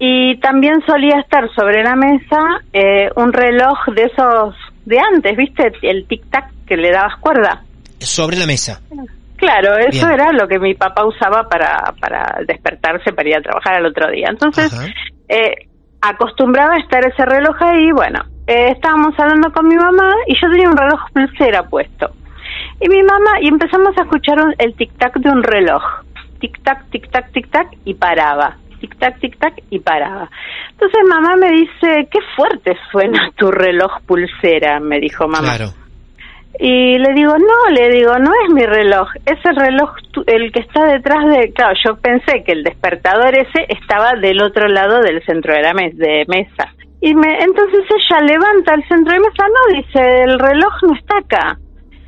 Y 0.00 0.36
también 0.38 0.82
solía 0.86 1.20
estar 1.20 1.48
sobre 1.54 1.84
la 1.84 1.94
mesa 1.94 2.38
eh, 2.72 3.08
un 3.14 3.32
reloj 3.32 3.78
de 3.94 4.02
esos 4.02 4.54
de 4.84 4.98
antes, 4.98 5.36
¿viste? 5.36 5.72
El 5.82 6.06
tic-tac 6.08 6.48
que 6.66 6.76
le 6.76 6.90
dabas 6.90 7.16
cuerda. 7.20 7.62
Sobre 8.00 8.36
la 8.36 8.44
mesa. 8.46 8.80
Claro, 9.44 9.76
eso 9.78 10.06
Bien. 10.06 10.20
era 10.20 10.32
lo 10.32 10.48
que 10.48 10.58
mi 10.58 10.74
papá 10.74 11.04
usaba 11.04 11.48
para, 11.48 11.92
para 12.00 12.40
despertarse 12.46 13.12
para 13.12 13.28
ir 13.28 13.36
a 13.36 13.42
trabajar 13.42 13.74
al 13.74 13.86
otro 13.86 14.10
día. 14.10 14.26
Entonces, 14.30 14.72
eh, 15.28 15.68
acostumbraba 16.00 16.74
a 16.74 16.78
estar 16.78 17.04
ese 17.04 17.24
reloj 17.24 17.56
ahí, 17.60 17.90
bueno, 17.92 18.20
eh, 18.46 18.70
estábamos 18.72 19.14
hablando 19.18 19.52
con 19.52 19.68
mi 19.68 19.76
mamá 19.76 20.12
y 20.26 20.34
yo 20.40 20.50
tenía 20.50 20.68
un 20.68 20.76
reloj 20.76 21.00
pulsera 21.12 21.62
puesto. 21.64 22.10
Y 22.80 22.88
mi 22.88 23.02
mamá, 23.02 23.40
y 23.40 23.48
empezamos 23.48 23.96
a 23.98 24.02
escuchar 24.02 24.40
un- 24.40 24.54
el 24.58 24.74
tic-tac 24.76 25.14
de 25.18 25.30
un 25.30 25.42
reloj. 25.42 25.82
Tic-tac, 26.40 26.90
tic-tac, 26.90 27.30
tic-tac, 27.32 27.68
y 27.84 27.94
paraba. 27.94 28.56
Tic-tac, 28.80 29.18
tic-tac, 29.20 29.62
y 29.70 29.78
paraba. 29.78 30.28
Entonces 30.72 31.00
mamá 31.08 31.36
me 31.36 31.50
dice, 31.52 32.08
qué 32.10 32.18
fuerte 32.36 32.76
suena 32.90 33.30
tu 33.36 33.50
reloj 33.50 34.00
pulsera, 34.06 34.80
me 34.80 34.98
dijo 35.00 35.26
mamá. 35.26 35.56
Claro. 35.56 35.72
Y 36.58 36.98
le 36.98 37.12
digo, 37.14 37.32
no, 37.36 37.74
le 37.74 37.90
digo, 37.90 38.16
no 38.18 38.30
es 38.44 38.50
mi 38.52 38.64
reloj, 38.64 39.08
es 39.26 39.38
el 39.44 39.56
reloj 39.56 39.90
el 40.26 40.52
que 40.52 40.60
está 40.60 40.84
detrás 40.84 41.26
de... 41.26 41.52
Claro, 41.52 41.74
yo 41.84 41.96
pensé 41.96 42.44
que 42.44 42.52
el 42.52 42.62
despertador 42.62 43.36
ese 43.36 43.66
estaba 43.68 44.12
del 44.20 44.40
otro 44.40 44.68
lado 44.68 45.00
del 45.00 45.22
centro 45.24 45.52
de 45.52 45.62
la 45.62 45.72
mes- 45.74 45.96
de 45.96 46.24
mesa. 46.28 46.72
Y 47.00 47.14
me, 47.14 47.38
entonces 47.42 47.84
ella 47.90 48.20
levanta 48.20 48.74
el 48.74 48.86
centro 48.88 49.12
de 49.12 49.20
mesa, 49.20 49.44
no, 49.48 49.76
dice, 49.76 50.22
el 50.22 50.38
reloj 50.38 50.72
no 50.82 50.94
está 50.94 51.18
acá. 51.18 51.58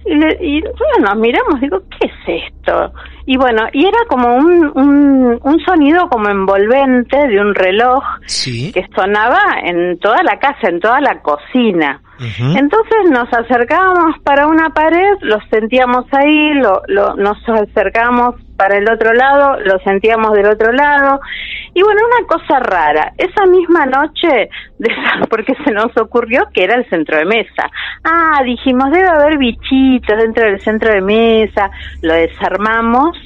Y, 0.06 0.14
le- 0.14 0.38
y 0.40 0.60
bueno, 0.62 1.08
nos 1.10 1.16
miramos, 1.16 1.60
digo, 1.60 1.78
¿qué 1.98 2.06
es 2.06 2.44
esto? 2.46 2.92
Y 3.26 3.36
bueno, 3.36 3.62
y 3.72 3.84
era 3.86 3.98
como 4.08 4.36
un, 4.36 4.70
un, 4.74 5.40
un 5.42 5.60
sonido 5.64 6.08
como 6.08 6.28
envolvente 6.28 7.16
de 7.28 7.40
un 7.40 7.54
reloj 7.54 8.02
Sí. 8.26 8.72
que 8.72 8.86
sonaba 8.94 9.40
en 9.64 9.98
toda 9.98 10.22
la 10.22 10.38
casa, 10.38 10.68
en 10.68 10.78
toda 10.80 11.00
la 11.00 11.20
cocina. 11.22 12.00
Entonces 12.38 13.10
nos 13.10 13.30
acercábamos 13.32 14.18
para 14.24 14.46
una 14.46 14.70
pared, 14.70 15.18
lo 15.20 15.38
sentíamos 15.50 16.06
ahí, 16.12 16.54
lo, 16.54 16.80
lo, 16.88 17.14
nos 17.16 17.36
acercábamos 17.46 18.36
para 18.56 18.78
el 18.78 18.88
otro 18.90 19.12
lado, 19.12 19.60
lo 19.60 19.78
sentíamos 19.80 20.32
del 20.32 20.46
otro 20.46 20.72
lado. 20.72 21.20
Y 21.74 21.82
bueno, 21.82 22.00
una 22.06 22.26
cosa 22.26 22.58
rara, 22.58 23.12
esa 23.18 23.44
misma 23.46 23.86
noche, 23.86 24.48
porque 25.30 25.54
se 25.64 25.72
nos 25.72 25.96
ocurrió 25.96 26.44
que 26.52 26.64
era 26.64 26.74
el 26.76 26.88
centro 26.88 27.18
de 27.18 27.26
mesa. 27.26 27.70
Ah, 28.02 28.40
dijimos, 28.44 28.90
debe 28.90 29.08
haber 29.08 29.38
bichitos 29.38 30.16
dentro 30.16 30.44
del 30.44 30.60
centro 30.60 30.92
de 30.92 31.02
mesa, 31.02 31.70
lo 32.02 32.14
desarmamos 32.14 33.16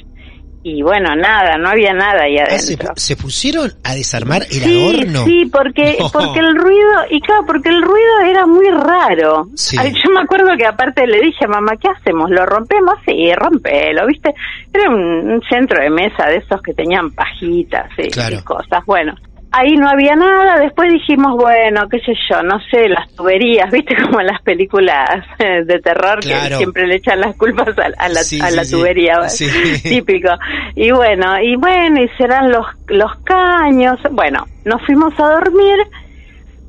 y 0.63 0.81
bueno, 0.83 1.15
nada, 1.15 1.57
no 1.57 1.69
había 1.69 1.91
nada 1.93 2.23
ahí 2.23 2.37
Ah, 2.37 2.57
¿se, 2.59 2.73
adentro. 2.75 2.93
se 2.95 3.15
pusieron 3.15 3.71
a 3.83 3.95
desarmar 3.95 4.43
el 4.43 4.47
Sí, 4.61 4.81
adorno? 4.95 5.23
sí, 5.25 5.49
porque 5.51 5.97
No. 5.99 6.09
porque 6.11 6.39
el 6.39 6.55
ruido 6.55 6.89
y 7.09 7.19
claro, 7.21 7.43
porque 7.47 7.69
el 7.69 7.81
ruido 7.81 8.19
era 8.27 8.45
muy 8.45 8.67
raro. 8.69 9.47
Sí. 9.55 9.75
Ay, 9.79 9.91
yo 9.93 10.11
me 10.13 10.21
acuerdo 10.21 10.55
que 10.57 10.65
aparte 10.65 11.05
le 11.07 11.19
dije 11.19 11.45
a 11.45 11.47
mamá, 11.47 11.73
¿qué 11.81 11.87
hacemos? 11.89 12.29
¿Lo 12.29 12.45
rompemos? 12.45 12.95
Sí, 13.05 13.31
rompelo, 13.35 14.05
¿viste? 14.07 14.33
Era 14.73 14.89
un, 14.89 15.31
un 15.31 15.41
centro 15.49 15.81
de 15.81 15.89
mesa 15.89 16.27
de 16.27 16.37
esos 16.37 16.61
que 16.61 16.73
tenían 16.73 17.11
pajitas 17.11 17.89
y, 17.97 18.09
Claro. 18.09 18.37
y 18.39 18.43
cosas. 18.43 18.85
Bueno, 18.85 19.15
ahí 19.51 19.75
no 19.75 19.87
había 19.89 20.15
nada. 20.15 20.59
Después 20.59 20.91
dijimos, 20.91 21.35
bueno, 21.37 21.87
qué 21.89 21.99
sé 21.99 22.13
yo, 22.29 22.41
no 22.43 22.59
sé, 22.71 22.87
las 22.89 23.09
tuberías, 23.15 23.69
¿viste? 23.71 23.95
Como 24.01 24.19
en 24.21 24.27
las 24.27 24.41
películas 24.41 25.09
de 25.39 25.79
terror 25.79 26.19
Claro. 26.21 26.49
que 26.49 26.55
siempre 26.57 26.87
le 26.87 26.95
echan 26.95 27.19
las 27.19 27.35
culpas 27.35 27.77
a, 27.77 28.03
a 28.03 28.09
la, 28.09 28.23
Sí, 28.23 28.39
a 28.41 28.47
sí, 28.47 28.55
la 28.55 28.63
tubería. 28.65 29.15
Sí. 29.29 29.47
Típico. 29.83 30.29
Y 30.75 30.91
bueno, 30.91 31.39
y 31.41 31.55
bueno, 31.55 32.01
y 32.01 32.07
serán 32.17 32.51
los, 32.51 32.65
los 32.87 33.11
caños. 33.23 33.99
Bueno, 34.11 34.45
nos 34.65 34.81
fuimos 34.85 35.13
a 35.19 35.27
dormir. 35.29 35.77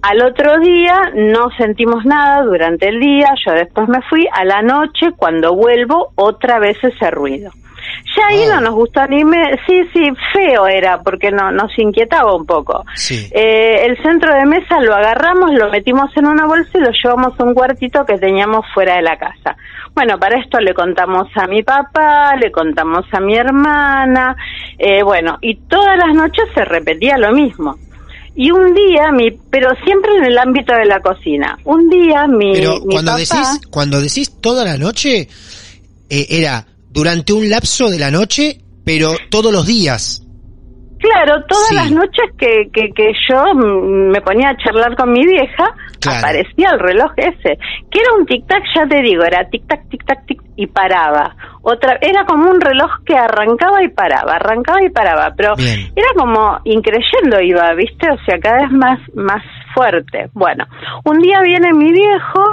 Al 0.03 0.21
otro 0.23 0.59
día 0.59 1.13
no 1.15 1.49
sentimos 1.57 2.05
nada 2.05 2.43
durante 2.43 2.89
el 2.89 2.99
día, 2.99 3.29
yo 3.47 3.53
después 3.53 3.89
me 3.89 4.03
fui, 4.11 4.27
a 4.33 4.45
la 4.45 4.61
noche 4.61 5.13
cuando 5.17 5.55
vuelvo 5.55 6.11
otra 6.17 6.59
vez 6.59 6.77
ese 6.83 7.09
ruido. 7.13 7.53
Ya 8.17 8.27
ahí 8.29 8.47
no 8.47 8.61
nos 8.61 8.75
gustó 8.75 9.07
ni 9.07 9.25
me... 9.25 9.43
Sí, 9.67 9.83
sí, 9.93 10.01
feo 10.33 10.67
era, 10.67 11.01
porque 11.03 11.31
no, 11.31 11.51
nos 11.51 11.71
inquietaba 11.79 12.35
un 12.35 12.45
poco. 12.45 12.85
Sí. 12.95 13.29
Eh, 13.33 13.87
el 13.87 13.97
centro 14.03 14.35
de 14.35 14.45
mesa 14.45 14.81
lo 14.81 14.95
agarramos, 14.95 15.53
lo 15.53 15.71
metimos 15.71 16.11
en 16.17 16.27
una 16.27 16.47
bolsa 16.47 16.71
y 16.75 16.81
lo 16.81 16.91
llevamos 16.91 17.39
a 17.39 17.45
un 17.45 17.55
cuartito 17.55 18.05
que 18.05 18.19
teníamos 18.19 18.67
fuera 18.75 18.97
de 18.97 19.03
la 19.03 19.19
casa. 19.19 19.57
Bueno, 19.95 20.19
para 20.19 20.41
esto 20.41 20.59
le 20.59 20.75
contamos 20.75 21.29
a 21.37 21.47
mi 21.47 21.63
papá, 21.63 22.35
le 22.37 22.51
contamos 22.51 23.05
a 23.13 23.21
mi 23.21 23.37
hermana, 23.37 24.37
eh, 24.79 25.03
bueno, 25.03 25.39
y 25.41 25.57
todas 25.69 25.99
las 25.99 26.15
noches 26.15 26.45
se 26.55 26.65
repetía 26.65 27.19
lo 27.19 27.33
mismo. 27.33 27.77
Y 28.35 28.51
un 28.51 28.73
día, 28.75 29.13
mi, 29.13 29.31
pero 29.51 29.69
siempre 29.85 30.17
en 30.17 30.25
el 30.25 30.39
ámbito 30.39 30.75
de 30.75 30.87
la 30.87 31.01
cocina, 31.01 31.59
un 31.65 31.91
día 31.91 32.27
mi, 32.27 32.53
Pero 32.55 32.81
mi 32.81 32.95
cuando 32.95 33.13
papá... 33.13 33.21
decís, 33.21 33.61
cuando 33.71 34.01
decís 34.01 34.41
toda 34.41 34.65
la 34.65 34.79
noche, 34.79 35.29
eh, 36.09 36.27
era 36.31 36.65
durante 36.93 37.33
un 37.33 37.49
lapso 37.49 37.89
de 37.91 37.99
la 37.99 38.11
noche, 38.11 38.59
pero 38.85 39.09
todos 39.31 39.53
los 39.53 39.67
días. 39.67 40.19
Claro, 40.99 41.43
todas 41.49 41.67
Sí. 41.69 41.75
las 41.75 41.91
noches 41.91 42.31
que, 42.39 42.71
que, 42.73 42.93
que 42.95 43.11
yo 43.29 43.43
mm, 43.55 44.11
me 44.13 44.21
ponía 44.21 44.51
a 44.51 44.57
charlar 44.57 44.95
con 44.97 45.11
mi 45.13 45.27
vieja, 45.27 45.75
Claro. 46.01 46.19
aparecía 46.19 46.71
el 46.73 46.79
reloj 46.81 47.11
ese, 47.17 47.59
que 47.91 48.01
era 48.01 48.13
un 48.19 48.27
tic-tac, 48.27 48.63
ya 48.75 48.87
te 48.87 49.03
digo, 49.03 49.25
era 49.25 49.49
tic-tac, 49.51 49.89
tic-tac, 49.89 50.27
tic, 50.27 50.41
y 50.57 50.67
paraba. 50.69 51.35
Otra, 51.63 51.99
era 52.01 52.25
como 52.25 52.51
un 52.51 52.61
reloj 52.61 52.91
que 53.05 53.15
arrancaba 53.17 53.83
y 53.85 53.89
paraba, 53.89 54.35
arrancaba 54.37 54.83
y 54.85 54.91
paraba, 54.91 55.33
pero 55.37 55.55
Bien. 55.57 55.93
era 55.95 56.09
como 56.17 56.59
increyendo 56.65 57.41
iba, 57.41 57.73
¿viste? 57.75 58.09
O 58.11 58.25
sea, 58.25 58.39
cada 58.41 58.63
vez 58.63 58.73
más, 58.73 58.99
más 59.15 59.43
fuerte. 59.75 60.29
Bueno, 60.35 60.65
un 61.05 61.19
día 61.21 61.41
viene 61.43 61.73
mi 61.73 61.91
viejo 61.93 62.45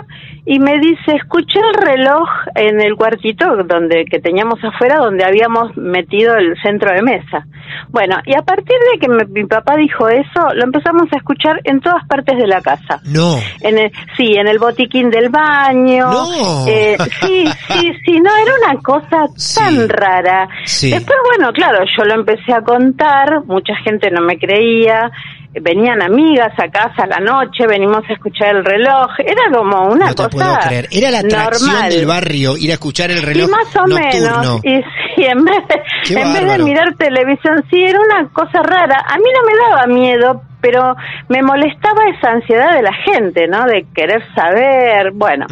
y 0.45 0.59
me 0.59 0.79
dice, 0.79 1.15
escuché 1.15 1.59
el 1.59 1.73
reloj 1.85 2.27
en 2.55 2.81
el 2.81 2.95
cuartito 2.95 3.45
donde 3.65 4.05
que 4.09 4.19
teníamos 4.19 4.63
afuera 4.63 4.97
donde 4.97 5.23
habíamos 5.25 5.75
metido 5.77 6.35
el 6.35 6.55
centro 6.61 6.91
de 6.93 7.01
mesa. 7.01 7.45
Bueno, 7.89 8.17
y 8.25 8.33
a 8.35 8.41
partir 8.41 8.75
de 8.93 8.99
que 8.99 9.07
me- 9.07 9.25
mi 9.25 9.45
papá 9.45 9.75
dijo 9.77 10.07
eso, 10.09 10.53
lo 10.55 10.63
empezamos 10.63 11.03
a 11.13 11.17
escuchar 11.17 11.59
en 11.63 11.79
todas 11.81 12.05
partes 12.07 12.37
de 12.37 12.47
la 12.47 12.61
casa. 12.61 12.99
No. 13.05 13.35
En 13.61 13.77
el, 13.77 13.91
sí, 14.17 14.33
en 14.35 14.47
el 14.47 14.57
botiquín 14.59 15.09
del 15.09 15.29
baño. 15.29 16.09
No. 16.09 16.67
Eh, 16.67 16.97
sí, 17.21 17.45
sí, 17.67 17.91
sí, 18.05 18.19
no, 18.19 18.29
era 18.35 18.53
una 18.71 18.81
cosa 18.81 19.25
tan 19.55 19.87
rara. 19.89 20.47
Sí. 20.65 20.91
Después, 20.91 21.17
bueno, 21.37 21.51
claro, 21.53 21.79
yo 21.97 22.03
lo 22.05 22.15
empecé 22.15 22.53
a 22.53 22.61
contar, 22.61 23.43
mucha 23.45 23.75
gente 23.83 24.09
no 24.11 24.21
me 24.21 24.37
creía, 24.37 25.11
venían 25.53 26.01
amigas 26.01 26.53
a 26.57 26.69
casa 26.69 27.03
a 27.03 27.07
la 27.07 27.17
noche, 27.19 27.65
venimos 27.67 28.03
a 28.09 28.13
escuchar 28.13 28.55
el 28.57 28.63
reloj, 28.65 29.09
era 29.19 29.43
como 29.51 29.87
una 29.89 30.05
No 30.07 30.11
te 30.11 30.15
cosa 30.15 30.29
puedo 30.29 30.59
creer. 30.67 30.87
Era 30.91 31.09
la 31.11 31.19
atracción 31.19 31.71
normal. 31.73 31.89
del 31.91 32.05
barrio 32.05 32.57
ir 32.57 32.69
a 32.69 32.73
escuchar 32.73 33.11
el 33.11 33.21
reloj 33.23 33.49
más 33.49 33.75
o 33.75 33.87
nocturno. 33.87 34.37
menos. 34.39 34.61
Y 34.63 34.75
sí, 35.15 35.25
en 35.25 35.43
vez, 35.43 35.57
de, 35.67 36.15
en 36.21 36.33
vez 36.33 36.57
de 36.57 36.63
mirar 36.63 36.95
televisión, 36.97 37.63
sí, 37.69 37.83
era 37.83 37.99
una 37.99 38.27
cosa 38.29 38.61
rara. 38.63 39.03
A 39.07 39.17
mí 39.17 39.25
no 39.33 39.45
me 39.45 39.57
daba 39.69 39.87
miedo, 39.87 40.41
pero 40.61 40.95
me 41.29 41.41
molestaba 41.41 42.03
esa 42.15 42.31
ansiedad 42.31 42.75
de 42.75 42.83
la 42.83 42.93
gente, 42.93 43.47
¿no? 43.47 43.65
De 43.65 43.85
querer 43.95 44.21
saber. 44.35 45.11
Bueno, 45.13 45.45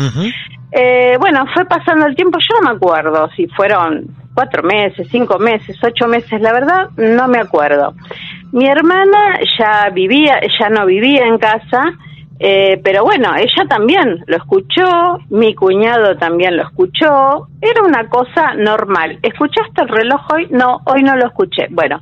eh, 0.71 1.15
bueno, 1.19 1.45
fue 1.53 1.65
pasando 1.65 2.05
el 2.05 2.15
tiempo, 2.15 2.37
yo 2.39 2.59
no 2.61 2.69
me 2.69 2.75
acuerdo 2.75 3.29
si 3.35 3.47
fueron 3.47 4.05
cuatro 4.33 4.61
meses, 4.61 5.07
cinco 5.09 5.39
meses, 5.39 5.75
ocho 5.81 6.07
meses, 6.07 6.39
la 6.41 6.51
verdad 6.53 6.89
no 6.97 7.27
me 7.27 7.39
acuerdo. 7.39 7.93
Mi 8.51 8.67
hermana 8.67 9.39
ya 9.59 9.89
vivía, 9.93 10.39
ya 10.59 10.69
no 10.69 10.85
vivía 10.85 11.25
en 11.25 11.37
casa, 11.37 11.83
eh, 12.39 12.79
pero 12.83 13.03
bueno, 13.03 13.31
ella 13.35 13.67
también 13.67 14.23
lo 14.27 14.37
escuchó, 14.37 15.17
mi 15.29 15.53
cuñado 15.55 16.15
también 16.17 16.55
lo 16.55 16.63
escuchó, 16.63 17.47
era 17.61 17.81
una 17.85 18.07
cosa 18.09 18.53
normal. 18.55 19.19
¿Escuchaste 19.21 19.81
el 19.81 19.89
reloj 19.89 20.21
hoy? 20.33 20.47
No, 20.51 20.81
hoy 20.85 21.03
no 21.03 21.15
lo 21.15 21.27
escuché. 21.27 21.67
Bueno, 21.71 21.99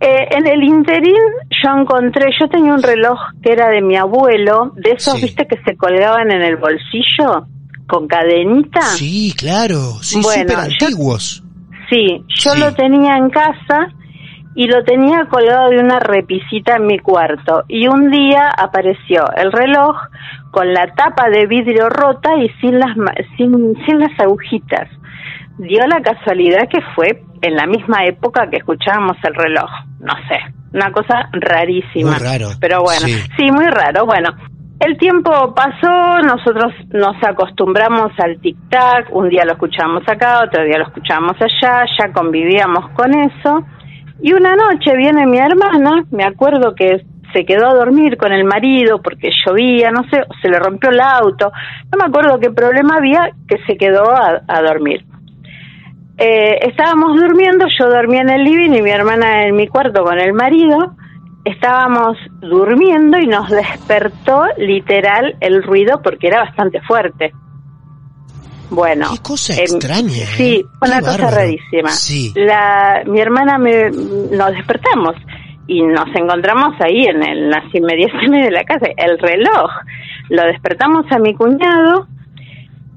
eh, 0.00 0.28
en 0.30 0.46
el 0.46 0.62
interín 0.62 1.14
yo 1.62 1.70
encontré, 1.78 2.26
yo 2.38 2.48
tenía 2.48 2.74
un 2.74 2.82
reloj 2.82 3.18
que 3.42 3.52
era 3.52 3.68
de 3.70 3.80
mi 3.82 3.96
abuelo, 3.96 4.72
de 4.76 4.90
esos, 4.92 5.14
Sí. 5.14 5.22
viste, 5.22 5.46
que 5.46 5.56
se 5.64 5.76
colgaban 5.76 6.30
en 6.30 6.42
el 6.42 6.56
bolsillo 6.56 7.46
con 7.88 8.06
cadenita. 8.08 8.80
Sí, 8.82 9.34
claro. 9.36 9.98
Sí, 10.02 10.20
Bueno, 10.22 10.42
súper 10.42 10.56
yo- 10.56 10.62
antiguos. 10.86 11.42
Sí, 11.90 12.22
yo 12.28 12.50
Sí. 12.52 12.60
lo 12.60 12.72
tenía 12.74 13.16
en 13.16 13.28
casa 13.30 13.88
y 14.54 14.66
lo 14.66 14.84
tenía 14.84 15.26
colgado 15.30 15.70
de 15.70 15.78
una 15.78 15.98
repisita 15.98 16.76
en 16.76 16.86
mi 16.86 16.98
cuarto. 16.98 17.64
Y 17.68 17.88
un 17.88 18.10
día 18.10 18.48
apareció 18.56 19.24
el 19.36 19.50
reloj 19.52 19.96
con 20.50 20.72
la 20.72 20.86
tapa 20.94 21.28
de 21.30 21.46
vidrio 21.46 21.88
rota 21.88 22.36
y 22.36 22.48
sin 22.60 22.78
las, 22.78 22.94
sin, 23.36 23.74
sin 23.86 23.98
las 23.98 24.18
agujitas. 24.20 24.88
Dio 25.58 25.86
la 25.86 26.00
casualidad 26.00 26.68
que 26.68 26.80
fue 26.94 27.22
en 27.40 27.56
la 27.56 27.66
misma 27.66 28.04
época 28.04 28.48
que 28.50 28.58
escuchábamos 28.58 29.16
el 29.24 29.34
reloj. 29.34 29.70
No 30.00 30.14
sé, 30.28 30.38
una 30.72 30.92
cosa 30.92 31.28
rarísima. 31.32 32.12
Muy 32.12 32.20
raro, 32.20 32.48
Pero 32.60 32.82
bueno, 32.82 33.06
sí. 33.06 33.14
sí, 33.36 33.50
muy 33.50 33.66
raro. 33.66 34.04
Bueno, 34.06 34.30
el 34.80 34.98
tiempo 34.98 35.54
pasó, 35.54 36.18
nosotros 36.26 36.74
nos 36.90 37.16
acostumbramos 37.22 38.12
al 38.18 38.40
tic-tac, 38.40 39.06
un 39.12 39.28
día 39.28 39.44
lo 39.44 39.52
escuchábamos 39.52 40.02
acá, 40.08 40.42
otro 40.44 40.64
día 40.64 40.78
lo 40.78 40.86
escuchábamos 40.86 41.36
allá, 41.40 41.84
ya 41.98 42.12
convivíamos 42.12 42.90
con 42.90 43.14
eso. 43.14 43.64
Y 44.20 44.32
una 44.32 44.54
noche 44.54 44.96
viene 44.96 45.26
mi 45.26 45.38
hermana, 45.38 46.04
me 46.10 46.24
acuerdo 46.24 46.74
que 46.74 47.04
se 47.32 47.44
quedó 47.44 47.68
a 47.68 47.74
dormir 47.74 48.16
con 48.16 48.32
el 48.32 48.44
marido 48.44 49.00
porque 49.00 49.30
llovía, 49.46 49.90
no 49.90 50.02
sé, 50.10 50.22
se 50.40 50.48
le 50.48 50.58
rompió 50.58 50.90
el 50.90 51.00
auto, 51.00 51.50
no 51.90 51.98
me 51.98 52.04
acuerdo 52.04 52.38
qué 52.38 52.50
problema 52.50 52.96
había, 52.96 53.30
que 53.48 53.58
se 53.66 53.76
quedó 53.76 54.10
a, 54.10 54.42
a 54.46 54.62
dormir. 54.62 55.04
Eh, 56.18 56.68
estábamos 56.68 57.18
durmiendo, 57.20 57.66
yo 57.78 57.88
dormía 57.88 58.20
en 58.20 58.30
el 58.30 58.44
living 58.44 58.70
y 58.74 58.82
mi 58.82 58.90
hermana 58.90 59.44
en 59.46 59.56
mi 59.56 59.66
cuarto 59.66 60.04
con 60.04 60.20
el 60.20 60.32
marido. 60.32 60.94
Estábamos 61.44 62.16
durmiendo 62.40 63.18
y 63.18 63.26
nos 63.26 63.50
despertó 63.50 64.44
literal 64.58 65.34
el 65.40 65.62
ruido 65.62 66.00
porque 66.02 66.28
era 66.28 66.42
bastante 66.42 66.80
fuerte. 66.82 67.32
Bueno, 68.74 69.08
Qué 69.12 69.18
cosa 69.22 69.52
em, 69.54 69.60
extraña, 69.60 70.16
¿eh? 70.16 70.26
Sí, 70.36 70.66
una 70.80 70.94
Qué 70.98 71.00
cosa 71.04 71.12
bárbaro. 71.18 71.36
rarísima. 71.36 71.90
Sí. 71.90 72.32
La, 72.34 73.02
mi 73.06 73.20
hermana 73.20 73.58
me, 73.58 73.90
nos 73.90 74.50
despertamos 74.52 75.14
y 75.66 75.82
nos 75.82 76.08
encontramos 76.14 76.74
ahí 76.80 77.04
en, 77.04 77.22
el- 77.22 77.50
las 77.50 77.64
inmediaciones 77.74 78.44
de 78.46 78.50
la 78.50 78.64
casa. 78.64 78.86
El 78.96 79.18
reloj. 79.18 79.70
Lo 80.30 80.42
despertamos 80.44 81.04
a 81.10 81.18
mi 81.18 81.34
cuñado 81.34 82.06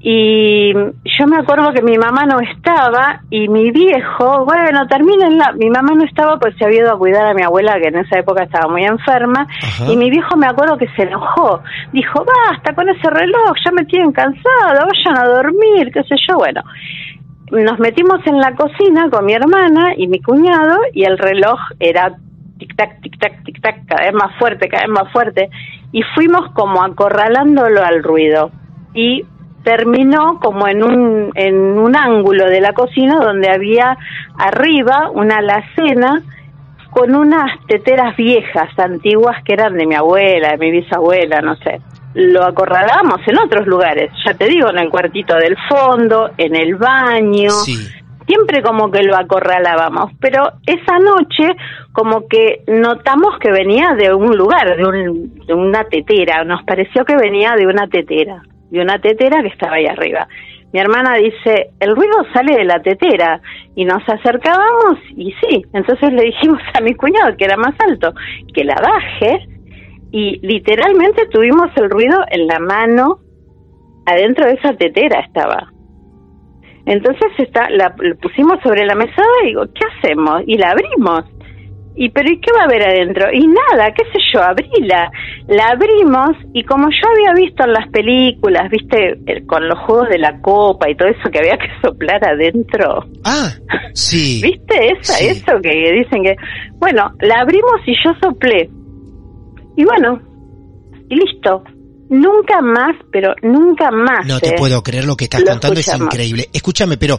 y 0.08 0.72
yo 0.72 1.26
me 1.26 1.38
acuerdo 1.38 1.72
que 1.72 1.82
mi 1.82 1.98
mamá 1.98 2.26
no 2.26 2.38
estaba 2.38 3.22
y 3.28 3.48
mi 3.48 3.72
viejo, 3.72 4.44
bueno, 4.44 4.86
termínenla, 4.86 5.54
mi 5.58 5.68
mamá 5.68 5.94
no 5.96 6.04
estaba 6.04 6.38
pues 6.38 6.54
se 6.56 6.64
había 6.64 6.82
ido 6.82 6.92
a 6.92 6.96
cuidar 6.96 7.26
a 7.26 7.34
mi 7.34 7.42
abuela 7.42 7.74
que 7.82 7.88
en 7.88 7.96
esa 7.96 8.20
época 8.20 8.44
estaba 8.44 8.70
muy 8.70 8.84
enferma 8.84 9.48
Ajá. 9.64 9.92
y 9.92 9.96
mi 9.96 10.08
viejo 10.08 10.36
me 10.36 10.46
acuerdo 10.46 10.78
que 10.78 10.86
se 10.94 11.02
enojó, 11.02 11.60
dijo, 11.92 12.24
basta 12.24 12.72
con 12.76 12.88
ese 12.88 13.10
reloj, 13.10 13.56
ya 13.64 13.72
me 13.72 13.84
tienen 13.86 14.12
cansada, 14.12 14.86
vayan 14.86 15.18
a 15.18 15.26
dormir, 15.26 15.90
qué 15.92 16.04
sé 16.04 16.14
yo, 16.28 16.36
bueno. 16.36 16.62
Nos 17.50 17.80
metimos 17.80 18.24
en 18.26 18.38
la 18.38 18.54
cocina 18.54 19.10
con 19.10 19.24
mi 19.24 19.32
hermana 19.32 19.94
y 19.96 20.06
mi 20.06 20.22
cuñado 20.22 20.78
y 20.92 21.02
el 21.02 21.18
reloj 21.18 21.58
era 21.80 22.14
tic-tac, 22.58 23.00
tic-tac, 23.00 23.42
tic-tac, 23.42 23.86
cada 23.88 24.04
vez 24.04 24.14
más 24.14 24.38
fuerte, 24.38 24.68
cada 24.68 24.84
vez 24.84 24.92
más 24.92 25.12
fuerte 25.12 25.50
y 25.90 26.02
fuimos 26.14 26.52
como 26.52 26.84
acorralándolo 26.84 27.84
al 27.84 28.04
ruido 28.04 28.52
y 28.94 29.24
terminó 29.66 30.38
como 30.40 30.68
en 30.68 30.84
un, 30.84 31.32
en 31.34 31.56
un 31.76 31.96
ángulo 31.96 32.46
de 32.46 32.60
la 32.60 32.72
cocina 32.72 33.16
donde 33.18 33.50
había 33.50 33.98
arriba 34.38 35.10
una 35.12 35.38
alacena 35.38 36.22
con 36.90 37.16
unas 37.16 37.50
teteras 37.66 38.16
viejas, 38.16 38.68
antiguas, 38.78 39.42
que 39.44 39.54
eran 39.54 39.74
de 39.76 39.84
mi 39.86 39.96
abuela, 39.96 40.50
de 40.52 40.58
mi 40.58 40.70
bisabuela, 40.70 41.40
no 41.40 41.56
sé. 41.56 41.80
Lo 42.14 42.44
acorralábamos 42.44 43.18
en 43.26 43.38
otros 43.38 43.66
lugares, 43.66 44.12
ya 44.24 44.34
te 44.34 44.46
digo, 44.46 44.70
en 44.70 44.78
el 44.78 44.88
cuartito 44.88 45.34
del 45.34 45.56
fondo, 45.68 46.30
en 46.38 46.54
el 46.54 46.76
baño, 46.76 47.50
Sí. 47.50 47.74
siempre 48.24 48.62
como 48.62 48.88
que 48.92 49.02
lo 49.02 49.16
acorralábamos, 49.16 50.12
pero 50.20 50.44
esa 50.64 50.98
noche 51.00 51.56
como 51.92 52.28
que 52.28 52.62
notamos 52.68 53.36
que 53.40 53.50
venía 53.50 53.94
de 53.98 54.14
un 54.14 54.36
lugar, 54.36 54.76
de, 54.76 54.84
un- 54.86 55.34
de 55.44 55.54
una 55.54 55.82
tetera, 55.84 56.44
nos 56.44 56.62
pareció 56.62 57.04
que 57.04 57.16
venía 57.16 57.56
de 57.56 57.66
una 57.66 57.88
tetera, 57.88 58.42
de 58.70 58.80
una 58.80 58.98
tetera 59.00 59.42
que 59.42 59.48
estaba 59.48 59.76
ahí 59.76 59.86
arriba. 59.86 60.28
Mi 60.72 60.80
hermana 60.80 61.14
dice, 61.14 61.70
el 61.80 61.94
ruido 61.96 62.16
sale 62.34 62.56
de 62.56 62.64
la 62.64 62.82
tetera 62.82 63.40
y 63.74 63.84
nos 63.84 64.06
acercábamos 64.08 64.98
y 65.16 65.32
sí, 65.40 65.64
entonces 65.72 66.12
le 66.12 66.24
dijimos 66.24 66.60
a 66.74 66.80
mi 66.80 66.94
cuñado 66.94 67.36
que 67.36 67.44
era 67.44 67.56
más 67.56 67.74
alto, 67.88 68.12
que 68.52 68.64
la 68.64 68.74
baje 68.74 69.46
y 70.10 70.38
literalmente 70.46 71.26
tuvimos 71.26 71.70
el 71.76 71.90
ruido 71.90 72.18
en 72.30 72.46
la 72.46 72.58
mano, 72.58 73.20
adentro 74.06 74.46
de 74.46 74.54
esa 74.54 74.74
tetera 74.74 75.20
estaba. 75.20 75.72
Entonces 76.84 77.32
está, 77.38 77.68
la, 77.70 77.94
la 77.98 78.14
pusimos 78.14 78.60
sobre 78.62 78.86
la 78.86 78.94
mesada 78.94 79.26
y 79.42 79.46
digo, 79.46 79.64
¿qué 79.74 79.84
hacemos? 79.96 80.42
Y 80.46 80.56
la 80.56 80.70
abrimos. 80.70 81.24
¿Y 81.96 82.10
pero 82.10 82.30
y 82.30 82.38
qué 82.40 82.50
va 82.52 82.62
a 82.62 82.64
haber 82.64 82.82
adentro? 82.82 83.26
Y 83.32 83.46
nada, 83.46 83.92
qué 83.94 84.04
sé 84.12 84.18
yo, 84.32 84.42
abríla. 84.42 85.10
La 85.48 85.68
abrimos 85.68 86.36
y 86.52 86.62
como 86.64 86.88
yo 86.90 87.08
había 87.10 87.44
visto 87.44 87.64
en 87.64 87.72
las 87.72 87.88
películas, 87.90 88.70
viste, 88.70 89.18
el- 89.26 89.46
con 89.46 89.66
los 89.68 89.78
juegos 89.80 90.08
de 90.10 90.18
la 90.18 90.40
copa 90.40 90.88
y 90.90 90.94
todo 90.96 91.08
eso 91.08 91.30
que 91.30 91.38
había 91.38 91.56
que 91.58 91.68
soplar 91.82 92.24
adentro. 92.24 93.04
Ah, 93.24 93.48
sí. 93.94 94.40
¿Viste 94.44 94.92
esa, 94.92 95.14
Sí. 95.14 95.26
eso 95.28 95.60
que 95.62 95.92
dicen 95.92 96.22
que... 96.22 96.36
Bueno, 96.78 97.10
la 97.20 97.40
abrimos 97.40 97.80
y 97.86 97.94
yo 98.04 98.12
soplé. 98.22 98.68
Y 99.76 99.84
bueno, 99.84 100.20
y 101.08 101.16
listo. 101.16 101.62
Nunca 102.08 102.60
más, 102.60 102.94
pero 103.10 103.34
nunca 103.42 103.90
más. 103.90 104.26
No 104.26 104.38
te 104.40 104.50
¿eh? 104.50 104.54
puedo 104.56 104.82
creer 104.82 105.04
lo 105.04 105.16
que 105.16 105.24
estás 105.24 105.40
Lo 105.40 105.48
contando, 105.48 105.80
es 105.80 105.88
increíble. 105.94 106.48
Escúchame, 106.52 106.96
pero 106.96 107.18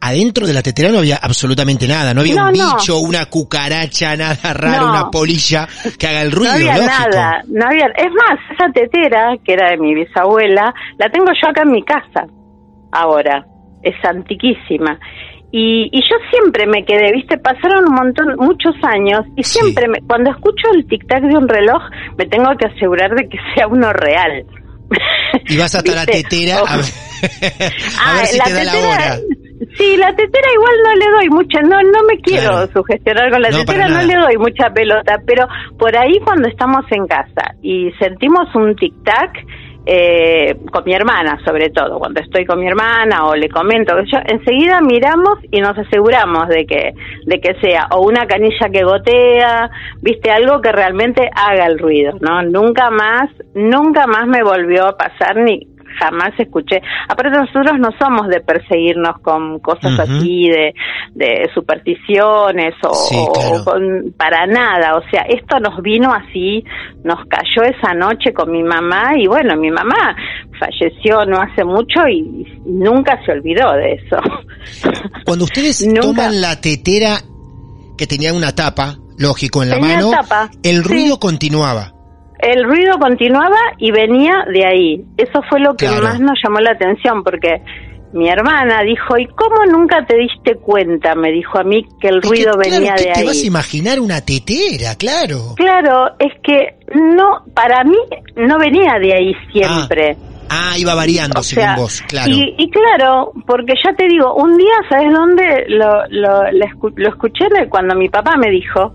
adentro 0.00 0.46
de 0.46 0.52
la 0.54 0.62
tetera 0.62 0.90
no 0.90 0.98
había 0.98 1.16
absolutamente 1.16 1.86
nada, 1.86 2.12
no 2.14 2.22
había 2.22 2.34
No, 2.36 2.48
un 2.48 2.58
no. 2.58 2.76
bicho, 2.76 2.98
una 2.98 3.26
cucaracha, 3.26 4.16
nada 4.16 4.52
raro, 4.54 4.86
No. 4.86 4.90
una 4.92 5.10
polilla 5.10 5.68
que 5.98 6.06
haga 6.08 6.22
el 6.22 6.32
ruido, 6.32 6.52
no 6.52 6.56
había 6.58 6.76
lógico. 6.78 7.08
nada, 7.10 7.42
no 7.48 7.66
había. 7.66 7.86
Es 7.96 8.10
más, 8.12 8.38
esa 8.52 8.72
tetera 8.72 9.36
que 9.44 9.52
era 9.52 9.70
de 9.70 9.76
mi 9.76 9.94
bisabuela, 9.94 10.74
la 10.98 11.10
tengo 11.10 11.26
yo 11.40 11.50
acá 11.50 11.62
en 11.62 11.70
mi 11.72 11.84
casa. 11.84 12.26
Ahora, 12.90 13.44
es 13.82 13.94
antiquísima. 14.04 14.98
Y, 15.54 15.90
y 15.92 16.00
yo 16.00 16.16
siempre 16.30 16.66
me 16.66 16.82
quedé, 16.84 17.12
viste, 17.12 17.36
pasaron 17.36 17.84
un 17.88 17.94
montón, 17.94 18.36
muchos 18.38 18.74
años, 18.82 19.20
y 19.36 19.42
Sí. 19.44 19.58
siempre, 19.60 19.86
me- 19.86 20.00
cuando 20.06 20.30
escucho 20.30 20.66
el 20.74 20.86
tic-tac 20.86 21.20
de 21.28 21.36
un 21.36 21.46
reloj, 21.46 21.82
me 22.16 22.24
tengo 22.26 22.48
que 22.58 22.66
asegurar 22.66 23.10
de 23.14 23.28
que 23.28 23.36
sea 23.54 23.66
uno 23.68 23.92
real. 23.92 24.44
Y 25.48 25.56
vas 25.58 25.74
hasta 25.74 25.94
la 25.94 26.04
¿Viste? 26.06 26.22
tetera 26.22 26.58
a 26.58 26.76
ver, 26.76 26.84
a 28.00 28.12
Ah, 28.12 28.16
ver 28.18 28.26
si 28.26 28.38
te 28.40 28.52
da 28.52 28.64
la 28.64 28.78
hora. 28.78 29.18
Sí, 29.78 29.96
la 29.96 30.08
tetera 30.16 30.48
igual 30.54 30.74
no 30.84 30.94
le 30.96 31.10
doy 31.12 31.28
mucha, 31.30 31.60
no 31.62 31.80
no 31.82 32.02
me 32.08 32.18
quiero 32.20 32.50
Claro. 32.50 32.70
sugestionar 32.74 33.30
con 33.30 33.40
la 33.42 33.50
No, 33.50 33.58
tetera, 33.64 33.88
no 33.88 34.02
le 34.02 34.14
doy 34.16 34.36
mucha 34.36 34.70
pelota, 34.74 35.16
pero 35.26 35.46
por 35.78 35.96
ahí 35.96 36.18
cuando 36.24 36.48
estamos 36.48 36.84
en 36.90 37.06
casa 37.06 37.54
y 37.62 37.90
sentimos 37.98 38.52
un 38.54 38.74
tic-tac, 38.74 39.30
eh, 39.84 40.56
con 40.70 40.84
mi 40.84 40.94
hermana 40.94 41.38
sobre 41.44 41.70
todo, 41.70 41.98
cuando 41.98 42.20
estoy 42.20 42.44
con 42.44 42.60
mi 42.60 42.68
hermana 42.68 43.26
o 43.26 43.34
le 43.34 43.48
comento, 43.48 43.94
yo, 44.04 44.18
enseguida 44.24 44.80
miramos 44.80 45.38
y 45.50 45.60
nos 45.60 45.76
aseguramos 45.76 46.48
de 46.48 46.66
que, 46.66 46.94
de 47.24 47.40
que 47.40 47.54
sea 47.60 47.88
o 47.90 48.02
una 48.06 48.26
canilla 48.26 48.68
que 48.72 48.84
gotea, 48.84 49.70
viste, 50.00 50.30
algo 50.30 50.60
que 50.60 50.72
realmente 50.72 51.28
haga 51.34 51.66
el 51.66 51.78
ruido, 51.78 52.12
¿no? 52.20 52.42
Nunca 52.42 52.90
más, 52.90 53.30
nunca 53.54 54.06
más 54.06 54.26
me 54.26 54.42
volvió 54.42 54.86
a 54.86 54.96
pasar 54.96 55.36
ni 55.36 55.66
jamás 55.98 56.30
escuché. 56.38 56.80
Aparte 57.08 57.30
nosotros 57.38 57.78
no 57.78 57.88
somos 58.00 58.28
de 58.28 58.40
perseguirnos 58.40 59.18
con 59.22 59.58
cosas 59.60 59.98
así, 59.98 60.48
de, 60.48 60.74
de 61.14 61.50
supersticiones 61.54 62.74
o, 62.82 62.94
Sí, 62.94 63.16
o 63.18 63.32
claro. 63.32 63.64
con- 63.64 64.14
para 64.16 64.46
nada. 64.46 64.96
O 64.96 65.02
sea, 65.10 65.22
esto 65.28 65.58
nos 65.60 65.80
vino 65.82 66.12
así, 66.12 66.64
nos 67.04 67.18
cayó 67.26 67.62
esa 67.64 67.94
noche 67.94 68.32
con 68.32 68.50
mi 68.50 68.62
mamá 68.62 69.12
y 69.16 69.26
bueno, 69.26 69.56
mi 69.56 69.70
mamá 69.70 70.16
falleció 70.58 71.24
no 71.26 71.40
hace 71.40 71.64
mucho 71.64 72.06
y, 72.08 72.46
nunca 72.64 73.18
se 73.24 73.32
olvidó 73.32 73.72
de 73.72 73.94
eso. 73.94 74.16
Cuando 75.24 75.44
ustedes 75.44 75.84
Nunca. 75.86 76.00
toman 76.02 76.40
la 76.40 76.60
tetera 76.60 77.16
que 77.96 78.06
tenía 78.06 78.32
una 78.32 78.54
tapa, 78.54 78.96
lógico, 79.18 79.62
en 79.62 79.70
la 79.70 79.76
Tenía 79.76 79.96
mano, 79.96 80.10
tapa, 80.10 80.50
el 80.62 80.82
sí. 80.82 80.88
ruido 80.88 81.18
continuaba. 81.20 81.92
El 82.42 82.64
ruido 82.64 82.98
continuaba 82.98 83.56
y 83.78 83.90
venía 83.92 84.44
de 84.52 84.66
ahí. 84.66 85.04
Eso 85.16 85.40
fue 85.48 85.60
lo 85.60 85.74
que 85.74 85.86
Claro. 85.86 86.02
más 86.02 86.20
nos 86.20 86.38
llamó 86.42 86.58
la 86.60 86.72
atención 86.72 87.22
porque 87.22 87.62
mi 88.12 88.28
hermana 88.28 88.82
dijo, 88.82 89.16
¿y 89.16 89.26
cómo 89.28 89.64
nunca 89.70 90.04
te 90.04 90.16
diste 90.16 90.56
cuenta? 90.56 91.14
Me 91.14 91.30
dijo 91.30 91.58
a 91.58 91.62
mí 91.62 91.86
que 92.00 92.08
el 92.08 92.18
Es 92.18 92.28
ruido 92.28 92.56
venía 92.58 92.94
¿qué 92.96 93.04
de 93.04 93.12
te 93.12 93.20
ahí. 93.20 93.26
vas 93.26 93.42
a 93.42 93.46
imaginar 93.46 94.00
una 94.00 94.20
tetera? 94.20 94.96
Claro. 94.98 95.54
Claro, 95.56 96.10
es 96.18 96.32
que 96.42 96.76
no, 96.94 97.44
para 97.54 97.84
mí 97.84 97.96
no 98.36 98.58
venía 98.58 98.98
de 99.00 99.14
ahí 99.14 99.34
siempre. 99.52 100.16
Ah, 100.50 100.74
iba 100.76 100.94
variando 100.94 101.40
O 101.40 101.42
según 101.42 101.64
sea, 101.64 101.76
vos, 101.76 102.02
claro. 102.06 102.30
Y, 102.30 102.54
y 102.58 102.68
claro, 102.70 103.32
porque 103.46 103.72
ya 103.82 103.94
te 103.94 104.06
digo, 104.06 104.34
un 104.34 104.58
día, 104.58 104.74
¿sabes 104.90 105.10
dónde 105.10 105.64
lo, 105.68 106.02
lo, 106.10 106.42
lo 106.96 107.08
escuché? 107.08 107.46
Cuando 107.70 107.94
mi 107.94 108.10
papá 108.10 108.36
me 108.36 108.50
dijo, 108.50 108.92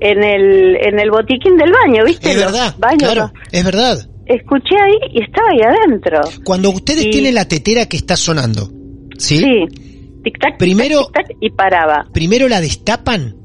en 0.00 0.22
el, 0.24 0.76
en 0.76 0.98
el 1.00 1.10
botiquín 1.10 1.56
del 1.56 1.72
baño, 1.72 2.04
¿viste? 2.04 2.30
Es 2.30 2.36
verdad, 2.36 2.74
baños, 2.78 3.02
claro, 3.12 3.32
es 3.52 3.64
verdad. 3.64 3.98
Escuché 4.26 4.76
ahí 4.80 4.94
y 5.12 5.22
estaba 5.22 5.48
ahí 5.50 5.60
adentro. 5.62 6.20
Cuando 6.44 6.70
ustedes 6.70 7.06
Y- 7.06 7.10
tienen 7.10 7.34
la 7.34 7.46
tetera 7.46 7.86
que 7.86 7.96
está 7.96 8.16
sonando, 8.16 8.68
¿sí? 9.18 9.38
Sí. 9.38 9.64
Tic-tac, 10.24 10.56
Primero- 10.58 11.08
y 11.40 11.50
paraba. 11.50 12.06
Primero 12.12 12.48
la 12.48 12.60
destapan 12.60 13.36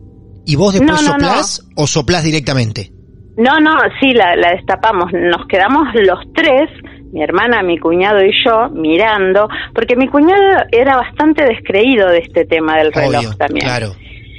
y 0.45 0.55
vos 0.55 0.73
después 0.73 1.01
No, 1.03 1.07
no, 1.07 1.13
soplás 1.13 1.67
o 1.75 1.85
soplás 1.85 2.23
directamente. 2.23 2.91
No, 3.37 3.59
no, 3.59 3.77
sí, 3.99 4.13
la, 4.13 4.35
la 4.35 4.51
destapamos. 4.53 5.11
Nos 5.13 5.45
quedamos 5.47 5.87
los 5.93 6.19
tres, 6.33 6.69
mi 7.13 7.21
hermana, 7.23 7.61
mi 7.61 7.77
cuñado 7.77 8.19
y 8.25 8.31
yo, 8.43 8.69
mirando, 8.71 9.47
porque 9.75 9.95
mi 9.95 10.07
cuñado 10.07 10.41
era 10.71 10.97
bastante 10.97 11.45
descreído 11.45 12.09
de 12.09 12.17
este 12.19 12.45
tema 12.45 12.77
del 12.77 12.91
reloj 12.91 13.19
Obvio, 13.19 13.37
también. 13.37 13.65
claro. 13.67 13.93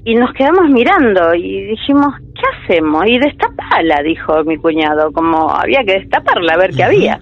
Y 0.04 0.14
nos 0.16 0.32
quedamos 0.34 0.68
mirando 0.70 1.34
y 1.34 1.64
dijimos, 1.66 2.14
¿qué 2.34 2.42
hacemos? 2.74 3.04
Y 3.06 3.18
destapala, 3.18 4.02
dijo 4.04 4.42
mi 4.44 4.56
cuñado, 4.56 5.12
como 5.12 5.48
había 5.50 5.84
que 5.86 6.00
destaparla, 6.00 6.54
a 6.54 6.58
ver 6.58 6.70
qué 6.74 6.82
había. 6.82 7.20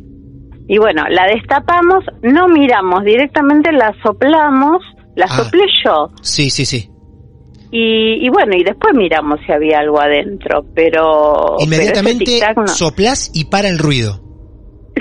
Y 0.67 0.79
bueno, 0.79 1.05
la 1.11 1.27
destapamos, 1.27 2.05
no 2.23 2.49
miramos, 2.49 3.05
directamente 3.05 3.71
la 3.73 3.93
soplamos, 4.03 4.83
la 5.17 5.27
Ah. 5.27 5.37
soplé 5.45 5.65
yo. 5.85 6.11
Sí, 6.23 6.49
sí, 6.49 6.65
sí. 6.65 6.89
Y, 7.73 8.25
y 8.27 8.29
bueno, 8.31 8.57
y 8.57 8.65
después 8.65 8.95
miramos 8.97 9.39
si 9.47 9.53
había 9.53 9.81
algo 9.81 10.01
adentro, 10.01 10.65
pero... 10.75 11.57
Inmediatamente 11.61 12.39
pero 12.41 12.63
no. 12.63 12.69
soplás 12.69 13.31
y 13.35 13.45
para 13.45 13.69
el 13.69 13.79
ruido. 13.79 14.21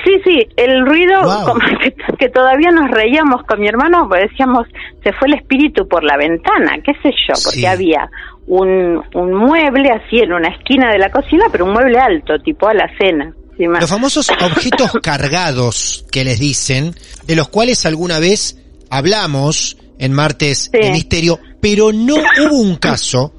Sí, 0.10 0.22
sí, 0.24 0.48
el 0.58 0.86
ruido, 0.86 1.22
Wow. 1.22 1.46
como 1.46 1.60
que, 1.84 1.94
que 2.18 2.30
todavía 2.30 2.72
nos 2.72 2.90
reíamos 2.90 3.44
con 3.44 3.60
mi 3.60 3.68
hermano, 3.68 4.08
pues 4.10 4.30
decíamos, 4.30 4.66
se 5.04 5.14
fue 5.14 5.28
el 5.28 5.36
espíritu 5.36 5.88
por 5.88 6.04
la 6.04 6.18
ventana, 6.18 6.78
qué 6.84 6.94
sé 7.04 7.12
yo, 7.28 7.34
porque 7.44 7.60
Sí. 7.60 7.66
había 7.66 8.10
un, 8.48 9.04
un 9.14 9.34
mueble 9.34 9.90
así 9.92 10.18
en 10.20 10.34
una 10.34 10.48
esquina 10.50 10.92
de 10.92 10.98
la 10.98 11.12
cocina, 11.12 11.46
pero 11.52 11.66
un 11.66 11.74
mueble 11.74 12.00
alto, 12.00 12.40
tipo 12.40 12.68
a 12.68 12.74
la 12.74 12.90
cena. 13.00 13.32
Los 13.58 13.90
famosos 13.90 14.30
objetos 14.42 14.94
cargados 15.04 16.06
que 16.12 16.24
les 16.24 16.40
dicen, 16.40 16.96
de 17.28 17.36
los 17.36 17.50
cuales 17.50 17.86
alguna 17.86 18.18
vez 18.20 18.58
hablamos 18.90 19.78
en 20.00 20.14
Martes 20.14 20.70
Sí. 20.74 20.80
de 20.82 20.92
Misterio, 20.92 21.40
pero 21.62 21.92
no 21.92 22.16
hubo 22.16 22.58
un 22.62 22.78
caso 22.78 23.34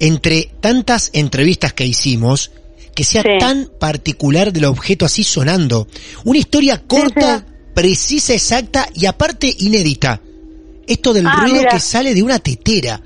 entre 0.00 0.50
tantas 0.60 1.10
entrevistas 1.12 1.72
que 1.74 1.84
hicimos 1.84 2.50
que 2.98 3.04
sea 3.04 3.22
Sí. 3.22 3.38
tan 3.38 3.68
particular 3.78 4.52
del 4.52 4.64
objeto 4.64 5.04
así 5.06 5.22
sonando. 5.22 5.86
Una 6.24 6.38
historia 6.40 6.82
corta, 6.84 7.38
sí. 7.38 7.44
precisa, 7.72 8.32
exacta 8.34 8.88
y 8.92 9.06
aparte 9.06 9.48
inédita. 9.60 10.20
Esto 10.84 11.12
del 11.12 11.28
Ah, 11.28 11.36
ruido 11.42 11.58
mira. 11.58 11.70
que 11.70 11.78
sale 11.78 12.12
de 12.12 12.24
una 12.24 12.40
tetera. 12.40 13.00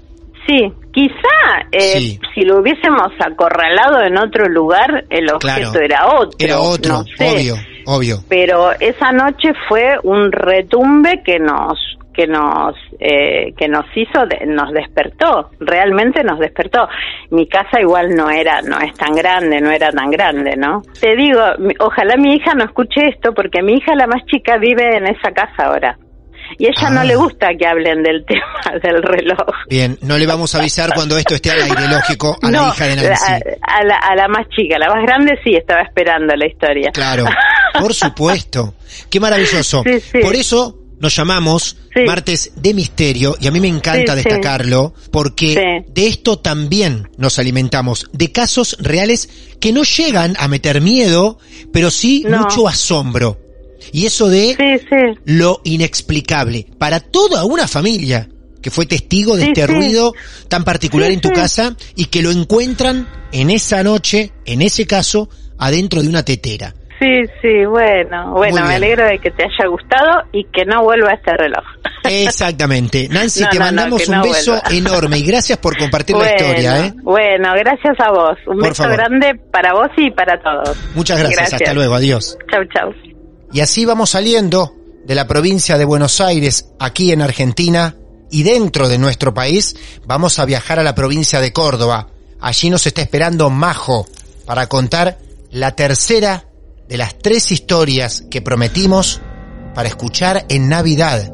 Sí, 0.47 0.57
quizá 0.95 1.69
eh, 1.73 2.19
si 2.35 2.41
lo 2.41 2.61
hubiésemos 2.61 3.13
acorralado 3.21 4.01
en 4.03 4.17
otro 4.17 4.49
lugar, 4.49 5.05
el 5.11 5.29
objeto 5.31 5.73
Claro. 5.73 5.81
era 5.85 6.07
otro. 6.07 6.37
Era 6.39 6.59
otro, 6.61 6.93
no 6.95 7.05
sé. 7.19 7.29
obvio, 7.35 7.57
obvio. 7.85 8.25
pero 8.31 8.73
esa 8.81 9.13
noche 9.13 9.51
fue 9.69 9.97
un 10.05 10.33
retumbe 10.33 11.23
que 11.23 11.39
nos 11.39 11.79
que 12.13 12.27
nos 12.27 12.75
eh, 13.01 13.53
que 13.57 13.69
nos 13.69 13.85
hizo 13.95 14.27
de- 14.27 14.47
nos 14.47 14.73
despertó 14.73 15.51
realmente 15.61 16.23
nos 16.23 16.39
despertó 16.39 16.89
mi 17.31 17.47
casa 17.49 17.81
igual 17.81 18.15
no 18.15 18.31
era 18.31 18.61
no 18.63 18.79
es 18.81 18.93
tan 18.95 19.15
grande 19.15 19.61
no 19.61 19.71
era 19.71 19.91
tan 19.91 20.11
grande 20.11 20.57
no 20.57 20.83
te 21.01 21.17
digo 21.17 21.41
ojalá 21.81 22.17
mi 22.17 22.35
hija 22.37 22.55
no 22.55 22.65
escuche 22.65 23.09
esto 23.09 23.33
porque 23.35 23.63
mi 23.63 23.75
hija 23.75 23.95
la 23.95 24.07
más 24.07 24.25
chica 24.27 24.57
vive 24.59 24.97
en 24.97 25.07
esa 25.07 25.33
casa 25.33 25.67
ahora 25.67 25.99
y 26.59 26.67
ella 26.67 26.89
Ah. 26.89 26.91
no 26.91 27.05
le 27.05 27.17
gusta 27.17 27.49
que 27.59 27.67
hablen 27.67 28.03
del 28.03 28.25
tema 28.27 28.79
del 28.83 29.03
reloj 29.03 29.39
Bien, 29.71 29.97
no 30.03 30.19
le 30.19 30.27
vamos 30.27 30.55
a 30.55 30.59
avisar 30.59 30.91
cuando 30.95 31.17
esto 31.17 31.35
esté 31.35 31.51
al 31.51 31.63
aire, 31.63 31.89
lógico, 31.89 32.37
a 32.43 32.51
la 32.51 32.69
hija 32.69 32.85
de 32.87 32.97
Nancy. 32.97 33.33
a, 33.33 33.79
a 33.79 33.85
la, 33.85 33.97
a 33.97 34.15
la 34.17 34.29
más 34.29 34.47
chica 34.51 34.79
la 34.79 34.89
más 34.89 35.03
grande 35.03 35.39
sí 35.43 35.55
estaba 35.55 35.81
esperando 35.83 36.35
la 36.37 36.47
historia 36.47 36.91
Claro, 36.93 37.25
por 37.81 37.95
supuesto. 37.95 38.75
Qué 39.11 39.19
maravilloso. 39.19 39.83
Sí, 39.85 39.99
sí. 40.01 40.19
Por 40.21 40.35
eso 40.35 40.77
nos 41.03 41.15
llamamos 41.15 41.77
Sí. 41.95 42.01
Martes 42.07 42.53
de 42.57 42.73
Misterio 42.73 43.37
y 43.39 43.47
a 43.47 43.51
mí 43.51 43.61
me 43.61 43.69
encanta 43.69 44.13
Sí, 44.17 44.23
destacarlo 44.23 44.95
porque 45.11 45.83
de 45.87 46.07
esto 46.07 46.39
también 46.39 47.11
nos 47.19 47.39
alimentamos, 47.39 48.07
de 48.15 48.33
casos 48.33 48.79
reales 48.81 49.29
que 49.61 49.73
no 49.75 49.83
llegan 49.83 50.35
a 50.39 50.49
meter 50.49 50.81
miedo, 50.81 51.39
pero 51.71 51.91
sí 51.91 52.25
No. 52.27 52.39
mucho 52.45 52.67
asombro. 52.67 53.39
Y 53.93 54.07
eso 54.07 54.29
de 54.31 54.57
lo 55.27 55.61
inexplicable 55.65 56.67
para 56.79 57.01
toda 57.01 57.45
una 57.45 57.69
familia 57.69 58.29
que 58.63 58.71
fue 58.71 58.87
testigo 58.87 59.37
de 59.37 59.43
Sí, 59.43 59.49
este 59.49 59.67
sí. 59.67 59.73
ruido 59.73 60.15
tan 60.49 60.65
particular 60.65 61.09
Sí, 61.09 61.15
en 61.15 61.21
tu 61.21 61.31
casa 61.31 61.77
y 61.97 62.07
que 62.07 62.23
lo 62.23 62.31
encuentran 62.31 63.09
en 63.33 63.51
esa 63.51 63.83
noche, 63.83 64.33
en 64.47 64.63
ese 64.63 64.87
caso, 64.87 65.29
adentro 65.59 66.01
de 66.03 66.09
una 66.09 66.25
tetera. 66.25 66.75
Sí, 67.03 67.31
sí, 67.41 67.65
bueno, 67.67 68.33
bueno, 68.33 68.65
me 68.65 68.75
alegro 68.77 69.05
de 69.05 69.19
que 69.19 69.31
te 69.33 69.43
haya 69.43 69.69
gustado 69.69 70.23
y 70.33 70.45
que 70.45 70.65
no 70.65 70.83
vuelva 70.85 71.13
este 71.13 71.37
reloj. 71.37 71.65
Exactamente. 72.05 73.09
Nancy, 73.11 73.43
No, 73.43 73.49
te 73.51 73.59
no, 73.59 73.65
mandamos 73.65 74.09
un 74.09 74.23
beso 74.23 74.53
vuelva. 74.53 74.69
enorme 74.71 75.19
y 75.19 75.23
gracias 75.25 75.59
por 75.59 75.77
compartir 75.77 76.15
bueno, 76.15 76.31
la 76.31 76.37
historia. 76.37 76.87
¿eh? 76.87 76.95
bueno, 77.03 77.53
gracias 77.59 77.97
a 77.99 78.11
vos. 78.13 78.39
Un 78.47 78.59
Por 78.59 78.69
beso 78.69 78.83
favor. 78.85 78.99
grande 78.99 79.35
para 79.51 79.73
vos 79.73 79.89
y 79.97 80.11
para 80.13 80.41
todos. 80.41 80.77
Muchas 80.95 81.19
gracias. 81.19 81.55
Hasta 81.55 81.75
luego. 81.75 81.95
Adiós. 81.95 82.39
Chau, 82.51 82.63
chau. 82.73 82.93
Y 83.53 83.61
así 83.61 83.85
vamos 83.85 84.11
saliendo 84.11 84.75
de 85.05 85.15
la 85.15 85.27
provincia 85.27 85.77
de 85.79 85.85
Buenos 85.85 86.21
Aires, 86.21 86.69
aquí 86.79 87.13
en 87.13 87.23
Argentina, 87.23 87.97
y 88.31 88.45
dentro 88.45 88.89
de 88.89 88.99
nuestro 88.99 89.35
país, 89.35 89.77
vamos 90.07 90.39
a 90.39 90.45
viajar 90.45 90.79
a 90.79 90.83
la 90.85 90.95
provincia 90.95 91.41
de 91.41 91.53
Córdoba. 91.53 92.09
Allí 92.41 92.71
nos 92.71 92.87
está 92.87 93.03
esperando 93.03 93.51
Majo 93.51 94.07
para 94.47 94.69
contar 94.69 95.19
la 95.51 95.75
tercera 95.77 96.45
de 96.89 96.97
las 96.97 97.19
tres 97.19 97.51
historias 97.53 98.23
que 98.31 98.43
prometimos 98.43 99.21
para 99.75 99.89
escuchar 99.89 100.45
en 100.49 100.69
Navidad. 100.69 101.33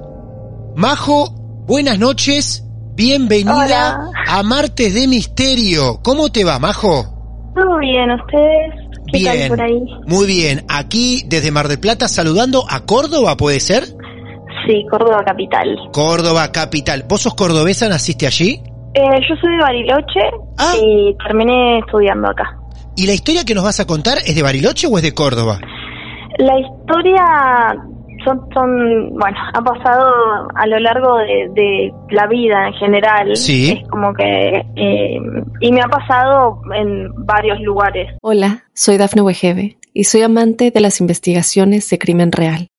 Majo, 0.77 1.31
buenas 1.67 1.99
noches, 1.99 2.65
bienvenida 2.95 3.55
Hola. 3.57 4.11
a 4.29 4.43
Martes 4.43 4.95
de 4.95 5.09
Misterio. 5.09 6.01
¿Cómo 6.03 6.31
te 6.31 6.45
va, 6.45 6.59
Majo? 6.59 7.05
Todo 7.55 7.79
bien, 7.79 8.11
¿ustedes? 8.13 8.75
¿Qué 9.11 9.19
Bien, 9.21 9.39
tal 9.39 9.49
por 9.49 9.61
ahí? 9.63 9.83
muy 10.07 10.27
bien. 10.27 10.65
Aquí 10.69 11.23
desde 11.27 11.51
Mar 11.51 11.67
del 11.67 11.81
Plata 11.81 12.09
saludando 12.09 12.65
a 12.69 12.81
Córdoba, 12.81 13.37
¿puede 13.37 13.59
ser? 13.59 13.85
Sí, 14.67 14.85
Córdoba 14.91 15.23
Capital. 15.25 15.67
Córdoba 15.93 16.53
capital. 16.53 17.05
¿Vos 17.09 17.23
sos 17.23 17.35
cordobesa, 17.35 17.89
naciste 17.89 18.27
allí? 18.27 18.61
Eh, 18.95 19.01
yo 19.29 19.35
soy 19.41 19.51
de 19.57 19.63
Bariloche 19.63 20.21
Ah. 20.59 20.75
y 20.83 21.17
terminé 21.27 21.79
estudiando 21.79 22.29
acá. 22.29 22.58
¿Y 22.99 23.07
la 23.07 23.15
historia 23.15 23.45
que 23.45 23.55
nos 23.55 23.63
vas 23.63 23.79
a 23.79 23.87
contar 23.87 24.19
es 24.27 24.35
de 24.35 24.43
Bariloche 24.43 24.89
o 24.89 24.97
es 24.97 25.05
de 25.05 25.15
Córdoba? 25.15 25.61
La 26.39 26.59
historia 26.59 27.23
son, 28.25 28.41
son 28.53 29.11
bueno, 29.11 29.39
ha 29.55 29.63
pasado 29.63 30.49
a 30.57 30.67
lo 30.67 30.81
largo 30.81 31.17
de, 31.19 31.49
de 31.55 31.93
la 32.11 32.27
vida 32.27 32.67
en 32.67 32.73
general. 32.75 33.37
Sí. 33.37 33.71
Es 33.71 33.89
como 33.89 34.13
que... 34.15 34.67
eh, 34.75 35.17
y 35.61 35.71
me 35.71 35.81
ha 35.81 35.87
pasado 35.87 36.61
en 36.75 37.25
varios 37.25 37.61
lugares. 37.61 38.09
Hola, 38.21 38.65
soy 38.75 38.97
Dafne 38.97 39.23
Wegebe 39.23 39.77
y 39.95 40.03
soy 40.03 40.23
amante 40.23 40.73
de 40.73 40.81
las 40.81 41.01
investigaciones 41.01 41.89
de 41.91 41.99
crimen 42.01 42.33
real. 42.33 42.67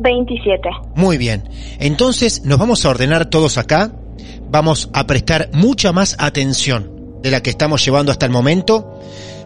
27. 0.00 0.68
Muy 0.96 1.18
bien. 1.18 1.48
Entonces 1.78 2.44
nos 2.44 2.58
vamos 2.58 2.84
a 2.84 2.90
ordenar 2.90 3.26
todos 3.26 3.58
acá. 3.58 3.92
Vamos 4.50 4.90
a 4.92 5.06
prestar 5.06 5.50
mucha 5.52 5.92
más 5.92 6.16
atención 6.18 7.20
de 7.22 7.30
la 7.30 7.42
que 7.42 7.50
estamos 7.50 7.84
llevando 7.84 8.10
hasta 8.10 8.26
el 8.26 8.32
momento, 8.32 8.98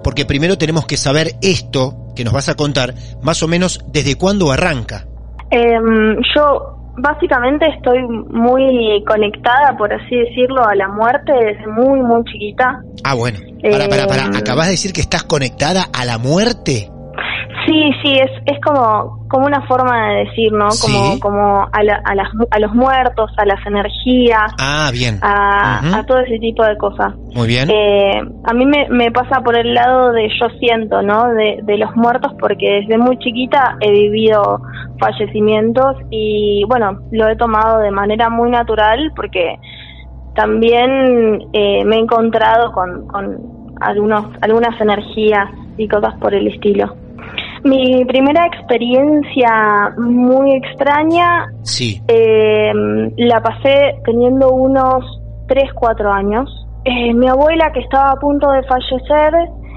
porque 0.03 0.25
primero 0.25 0.57
tenemos 0.57 0.87
que 0.87 0.97
saber 0.97 1.33
esto 1.43 2.12
que 2.14 2.25
nos 2.25 2.33
vas 2.33 2.49
a 2.49 2.55
contar, 2.55 2.95
más 3.23 3.43
o 3.43 3.49
menos 3.49 3.85
desde 3.93 4.17
cuándo 4.17 4.51
arranca. 4.51 5.07
Em, 5.51 6.17
yo 6.35 6.75
básicamente 6.97 7.67
estoy 7.69 8.03
muy 8.03 9.03
conectada, 9.05 9.77
por 9.77 9.93
así 9.93 10.17
decirlo, 10.17 10.64
a 10.64 10.75
la 10.75 10.88
muerte 10.88 11.33
desde 11.33 11.67
muy, 11.67 12.01
muy 12.01 12.25
chiquita. 12.25 12.83
Ah, 13.03 13.14
bueno. 13.14 13.38
Para, 13.62 13.88
para, 13.88 14.07
para. 14.07 14.23
Eh, 14.25 14.38
¿Acabas 14.38 14.67
de 14.67 14.73
decir 14.73 14.93
que 14.93 15.01
estás 15.01 15.25
conectada 15.25 15.87
a 15.93 16.05
la 16.05 16.19
muerte? 16.19 16.90
Sí, 17.67 17.90
sí, 18.03 18.12
es, 18.19 18.31
es 18.47 18.59
como, 18.61 19.27
como 19.29 19.47
una 19.47 19.62
forma 19.67 20.09
de 20.09 20.25
decir, 20.25 20.53
¿no? 20.53 20.69
Como, 20.81 21.12
Sí. 21.14 21.21
como 21.21 21.69
a, 21.73 21.83
la- 21.83 22.01
a, 22.05 22.14
las, 22.14 22.29
a 22.51 22.59
los 22.59 22.75
muertos, 22.75 23.31
a 23.37 23.45
las 23.47 23.64
energías, 23.67 24.53
Ah, 24.61 24.90
bien. 24.93 25.19
a 25.23 26.05
todo 26.07 26.19
ese 26.21 26.38
tipo 26.38 26.64
de 26.64 26.77
cosas. 26.77 27.14
Muy 27.35 27.47
bien. 27.47 27.71
Eh, 27.71 28.21
a 28.45 28.53
mí 28.55 28.67
me, 28.67 28.88
me 28.90 29.11
pasa 29.12 29.40
por 29.43 29.57
el 29.57 29.73
lado 29.73 30.12
de 30.12 30.29
yo 30.29 30.47
siento, 30.59 31.03
¿no? 31.03 31.29
De, 31.35 31.61
de 31.62 31.79
los 31.79 31.95
muertos, 31.97 32.33
porque 32.40 32.81
desde 32.83 32.99
muy 32.99 33.19
chiquita 33.19 33.77
he 33.81 33.90
vivido 33.90 34.61
fallecimientos 34.99 35.97
y, 36.11 36.64
bueno, 36.69 36.99
lo 37.12 37.29
he 37.29 37.37
tomado 37.37 37.79
de 37.81 37.90
manera 37.90 38.29
muy 38.31 38.51
natural 38.51 39.12
porque 39.17 39.59
también 40.35 41.49
eh, 41.53 41.85
me 41.85 41.97
he 41.97 42.01
encontrado 42.01 42.73
con, 42.73 43.07
con 43.07 43.38
algunos, 43.81 44.27
algunas 44.40 44.79
energías 44.81 45.49
y 45.77 45.88
cosas 45.88 46.14
por 46.21 46.35
el 46.35 46.49
estilo. 46.49 46.97
Mi 47.64 48.05
primera 48.05 48.46
experiencia 48.46 49.94
muy 49.96 50.53
extraña 50.55 51.46
Sí. 51.62 52.00
eh, 52.09 52.72
la 53.16 53.40
pasé 53.40 53.96
teniendo 54.05 54.53
unos 54.53 55.03
3, 55.48 55.72
4 55.74 56.12
años. 56.12 56.66
Eh, 56.85 57.14
mi 57.14 57.27
abuela, 57.29 57.70
que 57.72 57.81
estaba 57.81 58.11
a 58.12 58.16
punto 58.16 58.50
de 58.50 58.62
fallecer, 58.64 59.33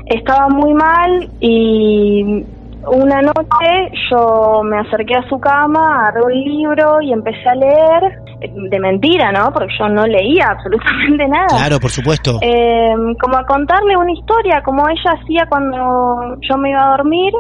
estaba 0.07 0.49
muy 0.49 0.73
mal 0.73 1.29
y 1.39 2.43
una 2.89 3.21
noche 3.21 3.91
yo 4.11 4.61
me 4.63 4.79
acerqué 4.79 5.15
a 5.15 5.27
su 5.29 5.39
cama, 5.39 6.07
agarré 6.07 6.21
un 6.23 6.33
libro 6.33 7.01
y 7.01 7.11
empecé 7.13 7.47
a 7.49 7.55
leer, 7.55 8.03
eh, 8.41 8.51
de 8.69 8.79
mentira, 8.79 9.31
¿no? 9.31 9.51
Porque 9.53 9.73
yo 9.79 9.87
no 9.89 10.05
leía 10.05 10.47
absolutamente 10.49 11.27
nada. 11.29 11.47
Claro, 11.47 11.79
por 11.79 11.89
supuesto. 11.91 12.39
Eh, 12.41 12.93
como 13.21 13.37
a 13.37 13.45
contarle 13.45 13.95
una 13.97 14.11
historia, 14.11 14.61
como 14.63 14.83
ella 14.89 15.17
hacía 15.21 15.45
cuando 15.49 16.35
yo 16.41 16.57
me 16.57 16.69
iba 16.71 16.85
a 16.85 16.97
dormir. 16.97 17.33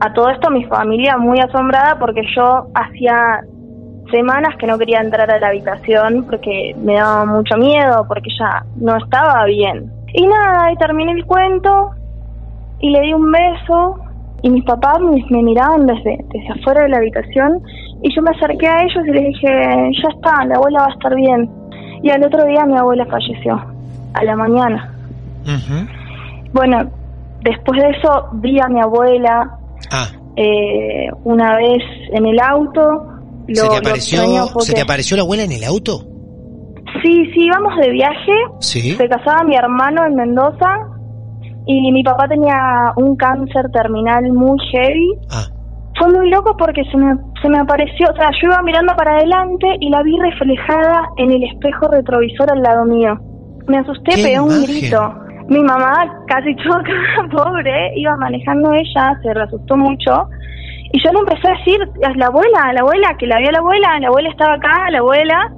A 0.00 0.12
todo 0.14 0.30
esto 0.30 0.50
mi 0.50 0.64
familia 0.64 1.18
muy 1.18 1.38
asombrada 1.40 1.98
porque 1.98 2.22
yo 2.34 2.68
hacía 2.74 3.40
semanas 4.10 4.56
que 4.58 4.66
no 4.66 4.78
quería 4.78 5.00
entrar 5.00 5.30
a 5.30 5.38
la 5.38 5.48
habitación 5.48 6.24
porque 6.24 6.74
me 6.82 6.94
daba 6.94 7.26
mucho 7.26 7.56
miedo, 7.56 8.06
porque 8.08 8.30
ella 8.30 8.64
no 8.76 8.96
estaba 8.96 9.44
bien. 9.44 9.92
Y 10.14 10.26
nada, 10.26 10.64
ahí 10.64 10.76
terminé 10.76 11.12
el 11.12 11.24
cuento 11.26 11.90
y 12.80 12.90
le 12.90 13.00
di 13.02 13.14
un 13.14 13.30
beso 13.30 13.96
y 14.42 14.48
mis 14.48 14.64
papás 14.64 15.00
me, 15.00 15.42
miraban 15.42 15.86
desde, 15.86 16.18
desde 16.32 16.60
afuera 16.60 16.84
de 16.84 16.88
la 16.88 16.96
habitación 16.96 17.60
y 18.02 18.14
yo 18.14 18.22
me 18.22 18.30
acerqué 18.30 18.66
a 18.66 18.82
ellos 18.82 19.06
y 19.06 19.10
les 19.10 19.24
dije, 19.26 19.48
ya 20.02 20.08
está, 20.14 20.44
la 20.46 20.56
abuela 20.56 20.80
va 20.80 20.86
a 20.86 20.94
estar 20.94 21.14
bien. 21.14 21.50
Y 22.02 22.08
al 22.10 22.24
otro 22.24 22.46
día 22.46 22.64
mi 22.64 22.76
abuela 22.78 23.04
falleció, 23.04 23.62
a 24.14 24.24
la 24.24 24.34
mañana. 24.34 24.94
Bueno, 26.54 26.90
después 27.42 27.82
de 27.82 27.90
eso 27.90 28.28
vi 28.32 28.58
a 28.58 28.68
mi 28.68 28.80
abuela 28.80 29.59
Ah, 29.90 30.08
eh, 30.36 31.08
una 31.24 31.56
vez 31.56 31.82
en 32.12 32.26
el 32.26 32.38
auto. 32.40 32.80
Lo, 33.48 33.62
¿se, 33.62 33.68
te 33.68 33.76
apareció, 33.76 34.46
fue 34.48 34.62
¿Se 34.62 34.74
te 34.74 34.80
apareció 34.80 35.16
la 35.16 35.22
abuela 35.22 35.42
en 35.42 35.52
el 35.52 35.64
auto? 35.64 36.04
Sí, 37.02 37.24
sí, 37.32 37.46
íbamos 37.46 37.76
de 37.80 37.90
viaje. 37.90 38.32
Sí. 38.60 38.94
Se 38.94 39.08
casaba 39.08 39.44
mi 39.44 39.56
hermano 39.56 40.06
en 40.06 40.14
Mendoza 40.14 40.68
y 41.66 41.92
mi 41.92 42.02
papá 42.02 42.26
tenía 42.28 42.92
un 42.96 43.16
cáncer 43.16 43.70
terminal 43.72 44.32
muy 44.32 44.58
heavy. 44.72 45.10
Ah, 45.30 45.46
Fue 45.98 46.12
muy 46.12 46.30
loco 46.30 46.56
porque 46.56 46.82
se 46.90 46.96
me, 46.96 47.14
se 47.42 47.48
me 47.48 47.58
apareció, 47.58 48.08
o 48.12 48.16
sea, 48.16 48.30
yo 48.40 48.48
iba 48.48 48.62
mirando 48.62 48.94
para 48.96 49.16
adelante 49.16 49.66
y 49.80 49.90
la 49.90 50.02
vi 50.02 50.16
reflejada 50.18 51.02
en 51.16 51.30
el 51.30 51.44
espejo 51.44 51.88
retrovisor 51.88 52.50
al 52.52 52.62
lado 52.62 52.84
mío. 52.84 53.18
Me 53.66 53.78
asusté, 53.78 54.12
¡Qué 54.16 54.22
pegué 54.22 54.40
un 54.40 54.62
grito. 54.62 55.14
Mi 55.50 55.60
mamá, 55.62 56.24
casi 56.26 56.54
choca, 56.62 57.28
pobre, 57.30 57.92
iba 57.96 58.16
manejando 58.16 58.72
ella, 58.72 59.18
se 59.22 59.34
reasustó 59.34 59.76
mucho. 59.76 60.28
Y 60.92 61.00
yo 61.04 61.12
le 61.12 61.18
empecé 61.20 61.48
a 61.48 61.58
decir, 61.58 61.80
a 62.04 62.16
la 62.16 62.26
abuela, 62.26 62.62
a 62.64 62.72
la 62.72 62.80
abuela, 62.80 63.16
que 63.18 63.26
la 63.26 63.38
vio 63.38 63.50
la 63.50 63.58
abuela, 63.58 63.98
la 64.00 64.08
abuela 64.08 64.30
estaba 64.30 64.54
acá, 64.54 64.90
la 64.90 64.98
abuela. 64.98 65.52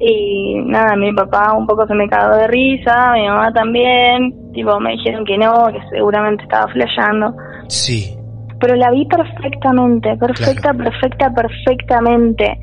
Y 0.00 0.54
nada, 0.66 0.96
mi 0.96 1.12
papá 1.12 1.54
un 1.56 1.66
poco 1.66 1.86
se 1.86 1.94
me 1.94 2.08
cagó 2.08 2.36
de 2.36 2.48
risa, 2.48 3.12
mi 3.14 3.26
mamá 3.26 3.52
también. 3.52 4.52
Tipo, 4.52 4.78
me 4.80 4.92
dijeron 4.92 5.24
que 5.24 5.38
no, 5.38 5.66
que 5.72 5.80
seguramente 5.90 6.42
estaba 6.44 6.70
flasheando 6.72 7.34
sí. 7.68 8.16
pero 8.60 8.74
la 8.76 8.90
vi 8.90 9.06
perfectamente, 9.06 10.16
perfecta, 10.16 10.72
perfecta, 10.72 11.30
perfectamente. 11.32 12.58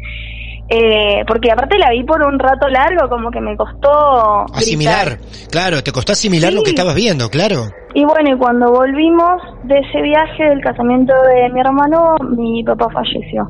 Eh, 0.68 1.24
porque 1.28 1.52
aparte 1.52 1.78
la 1.78 1.92
vi 1.92 2.04
por 2.04 2.22
un 2.24 2.40
rato 2.40 2.68
largo, 2.68 3.08
como 3.08 3.30
que 3.30 3.40
me 3.40 3.56
costó 3.56 4.46
Asimilar. 4.52 5.20
Claro, 5.52 5.84
te 5.84 5.92
costó 5.92 6.14
asimilar 6.14 6.52
lo 6.54 6.64
que 6.64 6.72
estabas 6.72 6.96
viendo, 6.96 7.30
claro. 7.30 7.66
Y 7.94 8.04
bueno, 8.04 8.36
y 8.36 8.38
cuando 8.38 8.72
volvimos 8.72 9.42
de 9.64 9.78
ese 9.78 10.02
viaje 10.02 10.44
del 10.44 10.62
casamiento 10.62 11.14
de 11.14 11.50
mi 11.54 11.60
hermano, 11.60 12.16
mi 12.36 12.64
papá 12.64 12.88
falleció. 12.92 13.48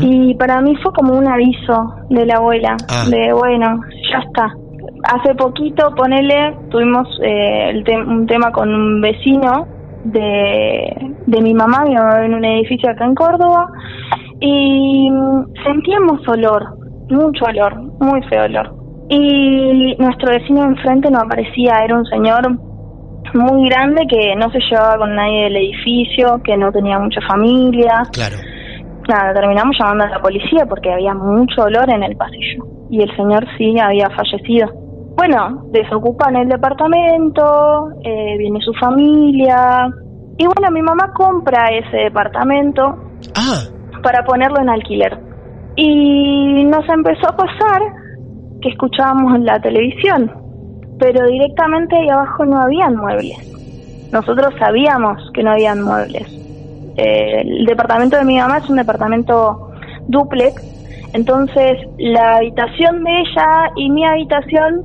Y 0.00 0.34
para 0.36 0.62
mí 0.62 0.74
fue 0.82 0.90
como 0.94 1.12
un 1.12 1.28
aviso 1.28 1.94
de 2.08 2.24
la 2.24 2.36
abuela, 2.36 2.74
Ah. 2.88 3.04
de 3.10 3.30
bueno, 3.34 3.80
ya 4.10 4.18
está. 4.26 4.50
Hace 5.04 5.34
poquito, 5.34 5.94
ponele, 5.94 6.56
tuvimos 6.70 7.06
eh, 7.22 7.70
el 7.70 7.84
un 8.08 8.26
tema 8.26 8.50
con 8.50 8.74
un 8.74 9.02
vecino 9.02 9.66
de, 10.04 11.14
de 11.26 11.42
mi 11.42 11.52
mamá, 11.52 11.84
mi 11.86 11.94
mamá 11.94 12.24
en 12.24 12.34
un 12.34 12.44
edificio 12.46 12.90
acá 12.90 13.04
en 13.04 13.14
Córdoba, 13.14 13.68
y 14.40 15.10
mm, 15.10 15.52
sentíamos 15.64 16.26
olor, 16.28 16.64
mucho 17.10 17.44
olor, 17.44 17.76
muy 18.00 18.22
feo 18.28 18.44
olor. 18.44 18.74
Y 19.10 19.96
nuestro 19.98 20.30
vecino 20.30 20.64
enfrente 20.64 21.10
no 21.10 21.18
aparecía, 21.20 21.78
era 21.84 21.96
un 21.96 22.04
señor 22.06 22.42
muy 23.34 23.68
grande 23.68 24.06
que 24.08 24.34
no 24.36 24.50
se 24.50 24.58
llevaba 24.70 24.98
con 24.98 25.14
nadie 25.14 25.44
del 25.44 25.56
edificio, 25.56 26.40
que 26.44 26.56
no 26.56 26.70
tenía 26.72 26.98
mucha 26.98 27.20
familia. 27.26 28.02
Claro. 28.12 28.36
Nada, 29.08 29.32
terminamos 29.32 29.76
llamando 29.78 30.04
a 30.04 30.10
la 30.10 30.20
policía 30.20 30.66
porque 30.68 30.92
había 30.92 31.14
mucho 31.14 31.62
olor 31.62 31.90
en 31.90 32.02
el 32.02 32.16
pasillo 32.16 32.66
y 32.90 33.02
el 33.02 33.16
señor 33.16 33.46
sí 33.56 33.74
había 33.78 34.08
fallecido. 34.10 34.68
Bueno, 35.16 35.64
desocupan 35.72 36.36
el 36.36 36.48
departamento, 36.48 37.88
eh, 38.04 38.36
viene 38.38 38.60
su 38.60 38.72
familia 38.74 39.88
y 40.36 40.44
bueno, 40.44 40.70
mi 40.70 40.82
mamá 40.82 41.12
compra 41.14 41.68
ese 41.70 41.96
departamento 41.96 43.08
Ah, 43.34 43.64
para 44.02 44.24
ponerlo 44.24 44.60
en 44.60 44.68
alquiler. 44.68 45.18
Y 45.76 46.64
nos 46.64 46.88
empezó 46.88 47.28
a 47.28 47.36
pasar 47.36 47.82
que 48.60 48.70
escuchábamos 48.70 49.38
la 49.40 49.60
televisión, 49.60 50.30
pero 50.98 51.26
directamente 51.26 51.96
ahí 51.96 52.08
abajo 52.08 52.44
no 52.44 52.60
habían 52.60 52.96
muebles. 52.96 53.38
Nosotros 54.12 54.54
sabíamos 54.58 55.22
que 55.34 55.42
no 55.42 55.52
habían 55.52 55.82
muebles. 55.82 56.26
Eh, 56.96 57.42
el 57.42 57.66
departamento 57.66 58.16
de 58.16 58.24
mi 58.24 58.38
mamá 58.38 58.58
es 58.58 58.68
un 58.68 58.76
departamento 58.76 59.70
duplex, 60.08 60.62
entonces 61.12 61.78
la 61.98 62.36
habitación 62.38 63.04
de 63.04 63.10
ella 63.20 63.70
y 63.76 63.90
mi 63.90 64.04
habitación 64.04 64.82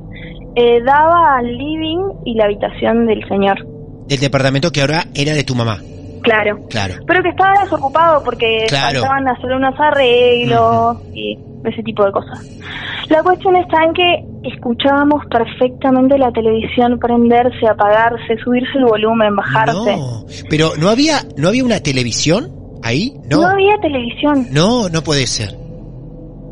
eh, 0.54 0.80
daba 0.82 1.38
al 1.38 1.46
living 1.46 1.98
y 2.24 2.34
la 2.34 2.44
habitación 2.44 3.06
del 3.06 3.26
señor. 3.28 3.66
del 4.06 4.20
departamento 4.20 4.70
que 4.70 4.82
ahora 4.82 5.04
era 5.14 5.32
de 5.32 5.42
tu 5.42 5.54
mamá. 5.54 5.78
Claro. 6.24 6.58
Claro. 6.68 6.94
Pero 7.06 7.22
que 7.22 7.28
estaba 7.28 7.62
desocupado 7.62 8.24
porque 8.24 8.64
Claro. 8.68 9.00
faltaban 9.02 9.28
hacer 9.28 9.52
unos 9.52 9.74
arreglos 9.78 10.96
y 11.14 11.38
ese 11.64 11.82
tipo 11.82 12.04
de 12.04 12.12
cosas. 12.12 12.44
La 13.08 13.22
cuestión 13.22 13.56
está 13.56 13.84
en 13.84 13.92
que 13.94 14.48
escuchábamos 14.54 15.22
perfectamente 15.30 16.18
la 16.18 16.30
televisión 16.32 16.98
prenderse, 16.98 17.66
apagarse, 17.70 18.36
subirse 18.42 18.76
el 18.78 18.84
volumen, 18.86 19.36
bajarse. 19.36 19.96
No, 19.96 20.24
pero 20.50 20.72
no 20.78 20.88
había, 20.90 21.20
no 21.36 21.48
había 21.48 21.64
una 21.64 21.80
televisión 21.80 22.50
ahí, 22.82 23.14
no. 23.30 23.40
No 23.42 23.48
había 23.48 23.76
televisión, 23.80 24.46
No, 24.50 24.88
no 24.90 25.02
puede 25.02 25.26
ser. 25.26 25.54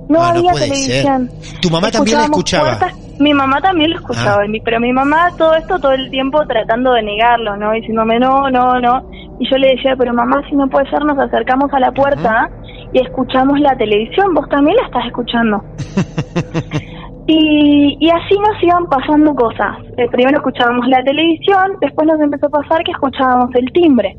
no, 0.08 0.22
Ah, 0.22 0.30
había 0.30 0.52
televisión. 0.52 1.30
ser. 1.40 1.60
Tu 1.60 1.70
mamá 1.70 1.90
también 1.90 2.18
la 2.18 2.24
escuchaba. 2.24 2.78
puertas- 2.78 2.98
mi 3.18 3.34
mamá 3.34 3.60
también 3.60 3.90
lo 3.90 3.96
escuchaba, 3.96 4.42
Ah. 4.44 4.48
mi- 4.48 4.60
pero 4.60 4.80
mi 4.80 4.92
mamá 4.92 5.28
todo 5.38 5.54
esto 5.54 5.78
todo 5.78 5.92
el 5.92 6.10
tiempo 6.10 6.40
tratando 6.46 6.92
de 6.92 7.02
negarlo, 7.02 7.56
¿no? 7.56 7.72
Diciéndome 7.72 8.18
no, 8.18 8.50
no, 8.50 8.80
no. 8.80 9.02
Y 9.38 9.48
yo 9.50 9.56
le 9.58 9.68
decía, 9.76 9.94
pero 9.98 10.12
mamá, 10.14 10.42
si 10.48 10.56
no 10.56 10.68
puede 10.68 10.88
ser, 10.90 11.04
nos 11.04 11.18
acercamos 11.18 11.72
a 11.72 11.80
la 11.80 11.90
puerta 11.92 12.48
y 12.92 13.00
escuchamos 13.00 13.58
la 13.60 13.76
televisión, 13.76 14.34
vos 14.34 14.48
también 14.48 14.76
la 14.76 14.86
estás 14.86 15.06
escuchando. 15.06 15.62
y, 17.26 17.96
y 18.00 18.10
así 18.10 18.34
nos 18.38 18.62
iban 18.62 18.86
pasando 18.86 19.34
cosas. 19.34 19.76
Eh, 19.96 20.08
primero 20.10 20.38
escuchábamos 20.38 20.86
la 20.88 21.02
televisión, 21.02 21.72
después 21.80 22.06
nos 22.06 22.20
empezó 22.20 22.46
a 22.46 22.50
pasar 22.62 22.82
que 22.84 22.92
escuchábamos 22.92 23.50
el 23.54 23.66
timbre. 23.72 24.16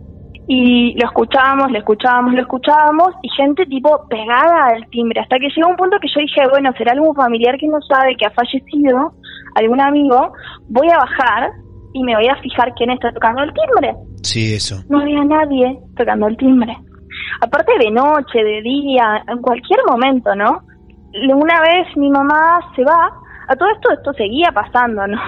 Y 0.47 0.93
lo 0.99 1.07
escuchábamos, 1.07 1.71
lo 1.71 1.79
escuchábamos, 1.79 2.33
lo 2.33 2.41
escuchábamos, 2.41 3.09
y 3.21 3.29
gente 3.29 3.65
tipo 3.65 4.05
pegada 4.09 4.67
al 4.73 4.89
timbre, 4.89 5.21
hasta 5.21 5.37
que 5.37 5.47
llegó 5.55 5.69
un 5.69 5.77
punto 5.77 5.97
que 6.01 6.09
yo 6.13 6.19
dije, 6.19 6.41
bueno, 6.51 6.71
será 6.77 6.91
algún 6.91 7.15
familiar 7.15 7.57
que 7.57 7.67
no 7.67 7.79
sabe 7.81 8.15
que 8.17 8.25
ha 8.25 8.31
fallecido, 8.31 9.13
algún 9.55 9.79
amigo, 9.79 10.33
voy 10.67 10.89
a 10.89 10.97
bajar 10.97 11.51
y 11.93 12.03
me 12.03 12.15
voy 12.15 12.27
a 12.27 12.35
fijar 12.41 12.73
quién 12.75 12.89
está 12.89 13.11
tocando 13.11 13.43
el 13.43 13.53
timbre. 13.53 13.95
Sí, 14.21 14.55
eso. 14.55 14.83
No 14.89 14.99
había 14.99 15.23
nadie 15.23 15.79
tocando 15.95 16.27
el 16.27 16.37
timbre. 16.37 16.75
Aparte 17.41 17.73
de 17.79 17.91
noche, 17.91 18.43
de 18.43 18.61
día, 18.61 19.23
en 19.27 19.41
cualquier 19.41 19.79
momento, 19.87 20.35
¿no? 20.35 20.61
Una 21.13 21.61
vez 21.61 21.95
mi 21.95 22.09
mamá 22.09 22.59
se 22.75 22.83
va, 22.83 23.11
a 23.47 23.55
todo 23.55 23.69
esto 23.69 23.91
esto 23.91 24.13
seguía 24.13 24.51
pasando, 24.51 25.05
¿no? 25.07 25.19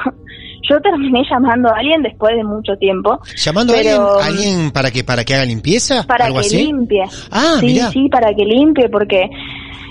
Yo 0.70 0.80
terminé 0.82 1.22
llamando 1.30 1.70
a 1.70 1.78
alguien 1.78 2.01
después 2.01 2.36
de 2.36 2.43
mucho 2.43 2.76
tiempo. 2.78 3.20
Llamando 3.36 3.74
pero, 3.74 4.20
a 4.20 4.26
alguien, 4.26 4.49
alguien 4.49 4.72
para 4.72 4.91
que 4.91 5.03
para 5.03 5.24
que 5.24 5.36
haga 5.36 5.45
limpieza, 5.45 6.03
para 6.03 6.26
algo 6.26 6.39
que 6.39 6.47
así. 6.47 6.66
limpie. 6.66 7.03
Ah, 7.32 7.57
sí, 7.59 7.66
mirá. 7.68 7.89
sí, 7.91 8.07
para 8.09 8.34
que 8.34 8.45
limpie, 8.45 8.89
porque 8.89 9.30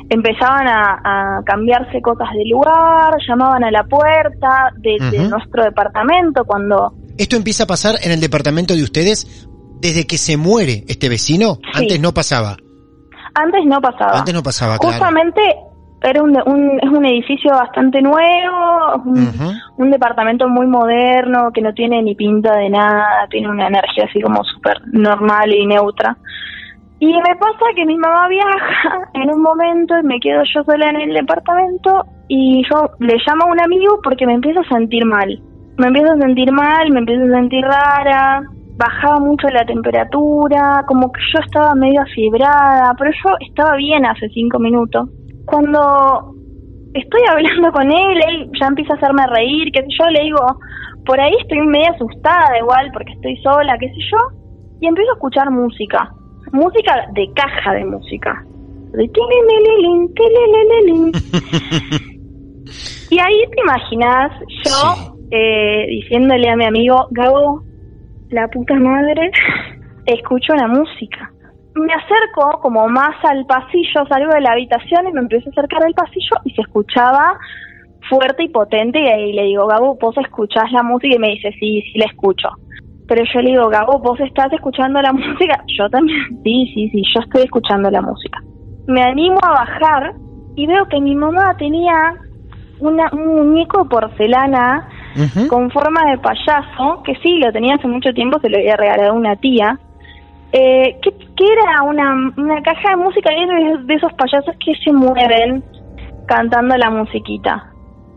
empezaban 0.09 0.67
a, 0.69 1.39
a 1.39 1.43
cambiarse 1.45 2.01
cosas 2.01 2.29
de 2.35 2.45
lugar, 2.47 3.15
llamaban 3.27 3.65
a 3.65 3.71
la 3.71 3.85
puerta 3.85 4.71
de, 4.79 4.99
nuestro 5.29 5.65
departamento 5.65 6.45
cuando 6.45 6.95
Esto 7.17 7.37
empieza 7.37 7.65
a 7.65 7.67
pasar 7.67 7.97
en 8.03 8.13
el 8.13 8.21
departamento 8.21 8.75
de 8.75 8.83
ustedes 8.83 9.49
desde 9.81 10.07
que 10.07 10.19
se 10.19 10.37
muere 10.37 10.85
este 10.89 11.09
vecino. 11.09 11.59
Sí. 11.73 11.83
Antes 11.83 12.01
no 12.01 12.13
pasaba. 12.13 12.57
antes 13.35 13.65
no 13.67 13.81
pasaba. 13.81 14.19
Antes 14.19 14.35
no 14.35 14.43
pasaba, 14.43 14.79
claro. 14.79 15.05
Era 16.05 16.23
un, 16.23 16.37
un- 16.47 16.79
es 16.83 16.91
un 16.91 17.05
edificio 17.07 17.51
bastante 17.51 18.03
nuevo, 18.03 19.03
un, 19.07 19.91
departamento 19.91 20.49
muy 20.49 20.67
moderno 20.67 21.51
que 21.53 21.63
no 21.63 21.73
tiene 21.73 22.03
ni 22.03 22.15
pinta 22.15 22.57
de 22.57 22.69
nada, 22.69 23.27
tiene 23.31 23.49
una 23.49 23.69
energía 23.69 24.05
así 24.05 24.21
como 24.21 24.45
súper 24.45 24.77
normal 24.93 25.53
y 25.55 25.67
neutra. 25.67 26.17
Y 26.99 27.07
me 27.07 27.37
pasa 27.39 27.65
que 27.75 27.87
mi 27.87 27.97
mamá 27.97 28.29
viaja 28.29 29.09
en 29.15 29.31
un 29.31 29.41
momento 29.43 29.99
y 29.99 30.03
me 30.07 30.21
quedo 30.21 30.43
yo 30.55 30.63
sola 30.65 30.91
en 30.91 31.01
el 31.01 31.15
departamento 31.15 32.05
y 32.29 32.63
yo 32.71 32.91
le 32.99 33.17
llamo 33.27 33.45
a 33.45 33.53
un 33.53 33.61
amigo 33.61 34.01
porque 34.03 34.27
me 34.27 34.35
empiezo 34.35 34.61
a 34.61 34.69
sentir 34.77 35.07
mal. 35.07 35.41
Me 35.79 35.87
empiezo 35.87 36.13
a 36.13 36.19
sentir 36.19 36.53
mal, 36.53 36.91
me 36.91 37.01
empiezo 37.01 37.25
a 37.25 37.39
sentir 37.39 37.65
rara, 37.65 38.43
bajaba 38.77 39.21
mucho 39.21 39.49
la 39.49 39.65
temperatura, 39.65 40.85
como 40.87 41.11
que 41.11 41.21
yo 41.33 41.41
estaba 41.41 41.75
medio 41.75 42.03
afibrada, 42.03 42.95
pero 42.99 43.11
yo 43.11 43.31
estaba 43.41 43.77
bien 43.77 44.05
hace 44.05 44.29
cinco 44.29 44.59
minutos. 44.59 45.09
Cuando 45.47 46.35
estoy 46.95 47.21
hablando 47.29 47.73
con 47.73 47.91
él, 47.91 48.21
él 48.29 48.51
ya 48.61 48.69
empieza 48.69 48.95
a 48.95 48.97
hacerme 48.97 49.27
reír, 49.27 49.71
qué 49.73 49.83
sé 49.83 49.89
yo, 49.99 50.07
le 50.11 50.23
digo, 50.23 50.39
por 51.05 51.21
ahí 51.21 51.35
estoy 51.41 51.61
medio 51.67 51.93
asustada 51.93 52.59
igual 52.59 52.91
porque 52.93 53.13
estoy 53.13 53.37
sola, 53.43 53.77
qué 53.79 53.89
sé 53.89 54.01
yo, 54.11 54.19
y 54.81 54.87
empiezo 54.87 55.11
a 55.11 55.15
escuchar 55.15 55.51
música, 55.51 56.13
música 56.53 57.07
de 57.13 57.31
caja 57.35 57.73
de 57.73 57.85
música, 57.85 58.45
de 58.93 59.11
y 63.11 63.19
ahí 63.19 63.45
te 63.51 63.61
imaginas 63.61 64.33
yo 64.65 65.15
eh, 65.31 65.87
diciéndole 65.89 66.49
a 66.49 66.57
mi 66.57 66.65
amigo, 66.65 67.09
Gabo, 67.11 67.63
la 68.31 68.49
puta 68.49 68.75
madre, 68.75 69.31
escucho 70.07 70.55
la 70.55 70.69
música. 70.69 71.34
Me 71.75 71.93
acerco 71.93 72.61
como 72.61 72.87
más 72.89 73.17
al 73.25 73.45
pasillo, 73.47 74.07
salgo 74.09 74.33
de 74.33 74.41
la 74.41 74.53
habitación 74.53 75.09
y 75.09 75.13
me 75.13 75.21
empiezo 75.21 75.49
a 75.49 75.53
acercar 75.53 75.83
al 75.85 75.95
pasillo 75.95 76.37
y 76.45 76.55
se 76.55 76.63
escuchaba 76.63 77.37
fuerte 78.09 78.45
y 78.45 78.49
potente 78.49 79.01
y 79.01 79.07
ahí 79.07 79.33
le 79.33 79.45
digo, 79.45 79.67
Gabo, 79.67 79.97
vos 80.01 80.17
escuchás 80.19 80.71
la 80.73 80.83
música 80.83 81.17
y 81.17 81.19
me 81.19 81.31
dice, 81.31 81.51
sí, 81.59 81.83
sí 81.83 81.99
la 81.99 82.07
escucho. 82.07 82.49
Pero 83.09 83.25
yo 83.33 83.41
le 83.41 83.51
digo, 83.51 83.69
Gabo, 83.69 83.99
vos 83.99 84.19
estás 84.21 84.53
escuchando 84.53 85.01
la 85.03 85.13
música. 85.13 85.65
Yo 85.79 85.89
también, 85.91 86.19
sí, 86.45 86.71
sí, 86.75 86.91
sí, 86.91 87.03
yo 87.15 87.21
estoy 87.23 87.43
escuchando 87.43 87.91
la 87.91 88.03
música. 88.03 88.39
Me 88.87 89.03
animo 89.03 89.39
a 89.43 89.51
bajar 89.51 90.15
y 90.57 90.67
veo 90.67 90.87
que 90.89 91.01
mi 91.01 91.15
mamá 91.15 91.57
tenía 91.57 92.15
una, 92.81 93.11
un 93.13 93.49
muñeco 93.49 93.85
de 93.85 93.89
porcelana 93.89 94.89
con 95.49 95.71
forma 95.71 96.11
de 96.11 96.19
payaso, 96.19 97.03
que 97.05 97.15
sí, 97.23 97.39
lo 97.39 97.53
tenía 97.53 97.77
hace 97.77 97.87
mucho 97.87 98.13
tiempo, 98.13 98.41
se 98.41 98.49
lo 98.49 98.59
había 98.59 98.77
regalado 98.77 99.15
una 99.15 99.37
tía, 99.37 99.79
eh, 100.53 100.97
que, 101.03 101.11
que 101.11 101.45
era 101.53 101.83
una, 101.83 102.13
una 102.37 102.63
caja 102.63 102.91
de 102.91 102.97
música 102.97 103.31
y 103.33 103.47
de, 103.47 103.85
de 103.85 103.95
esos 103.95 104.13
payasos 104.15 104.55
que 104.65 104.73
se 104.85 104.93
mueven 104.93 105.65
cantando 106.27 106.77
la 106.77 106.91
musiquita. 106.91 107.71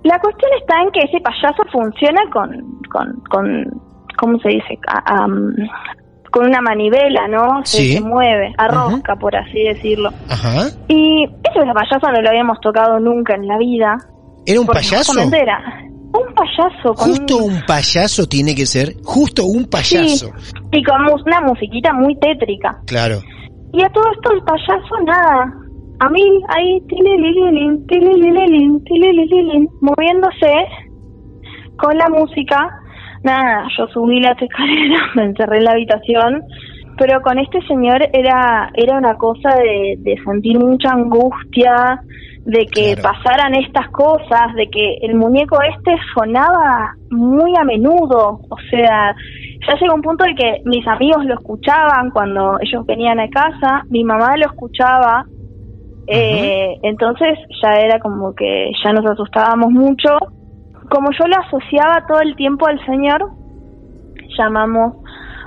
La 0.03 0.19
cuestión 0.19 0.51
está 0.61 0.82
en 0.82 0.91
que 0.91 0.99
ese 1.01 1.19
payaso 1.19 1.63
funciona 1.71 2.21
con, 2.32 2.49
con, 2.91 3.21
con 3.30 3.82
¿cómo 4.17 4.39
se 4.39 4.49
dice? 4.49 4.78
A- 4.88 5.23
am, 5.23 5.53
con 6.32 6.45
una 6.45 6.61
manivela, 6.61 7.28
¿no? 7.28 7.65
Se, 7.65 7.78
Sí. 7.78 7.93
se 7.93 8.01
mueve, 8.01 8.53
arrosca, 8.57 9.15
por 9.15 9.36
así 9.36 9.63
decirlo. 9.63 10.09
Ajá. 10.30 10.67
Y 10.88 11.23
ese 11.25 11.73
payaso 11.73 12.11
no 12.11 12.21
lo 12.21 12.30
habíamos 12.30 12.59
tocado 12.61 12.99
nunca 12.99 13.34
en 13.36 13.47
la 13.47 13.57
vida. 13.57 13.97
¿Era 14.45 14.61
un 14.61 14.67
payaso? 14.67 15.13
Era 15.34 15.59
un 16.13 16.33
payaso 16.33 16.93
con 16.93 17.09
Justo 17.09 17.37
un 17.37 17.61
payaso 17.67 18.25
tiene 18.27 18.55
que 18.55 18.65
ser. 18.65 18.93
Justo 19.03 19.45
un 19.45 19.65
payaso. 19.65 20.27
Sí, 20.37 20.53
y 20.71 20.83
con 20.83 21.01
una 21.01 21.41
musiquita 21.41 21.93
muy 21.93 22.15
tétrica. 22.19 22.79
Claro. 22.85 23.19
Y 23.73 23.83
a 23.83 23.89
todo 23.89 24.03
esto 24.13 24.31
el 24.33 24.41
payaso 24.43 24.95
nada. 25.05 25.53
A 25.99 26.09
mí 26.09 26.21
ahí, 26.49 26.79
tililililin, 26.87 27.85
tililililin, 27.87 28.83
tililililin, 28.83 29.67
moviéndose 29.81 30.53
con 31.77 31.97
la 31.97 32.07
música. 32.09 32.69
Nada, 33.23 33.67
yo 33.77 33.87
subí 33.87 34.19
las 34.21 34.39
escaleras, 34.41 35.01
me 35.15 35.25
encerré 35.25 35.57
en 35.57 35.63
la 35.63 35.71
habitación, 35.71 36.41
pero 36.97 37.21
con 37.21 37.39
este 37.39 37.59
señor 37.67 37.99
era, 38.13 38.69
era 38.75 38.97
una 38.97 39.15
cosa 39.15 39.55
de, 39.55 39.95
de 39.99 40.15
sentir 40.23 40.59
mucha 40.59 40.91
angustia, 40.91 41.99
de 42.47 42.65
que 42.67 42.95
pasaran 43.03 43.55
estas 43.55 43.89
cosas, 43.89 44.55
de 44.55 44.69
que 44.69 44.99
el 45.01 45.15
muñeco 45.15 45.57
este 45.63 45.97
sonaba 46.13 46.95
muy 47.11 47.53
a 47.59 47.65
menudo, 47.65 48.39
o 48.49 48.57
sea, 48.69 49.13
ya 49.67 49.75
llegó 49.75 49.95
un 49.95 50.01
punto 50.01 50.23
en 50.23 50.33
que 50.33 50.61
mis 50.63 50.87
amigos 50.87 51.25
lo 51.25 51.33
escuchaban 51.33 52.09
cuando 52.11 52.57
ellos 52.61 52.85
venían 52.85 53.19
a 53.19 53.27
casa, 53.27 53.83
mi 53.89 54.05
mamá 54.05 54.37
lo 54.37 54.45
escuchaba, 54.45 55.25
eh, 56.07 56.77
entonces 56.83 57.37
ya 57.61 57.81
era 57.81 57.99
como 57.99 58.33
que 58.33 58.71
ya 58.81 58.93
nos 58.93 59.05
asustábamos 59.05 59.69
mucho. 59.71 60.17
Como 60.89 61.11
yo 61.19 61.27
lo 61.27 61.35
asociaba 61.45 62.05
todo 62.07 62.21
el 62.21 62.33
tiempo 62.37 62.65
al 62.65 62.79
Señor, 62.85 63.29
llamamos 64.39 64.93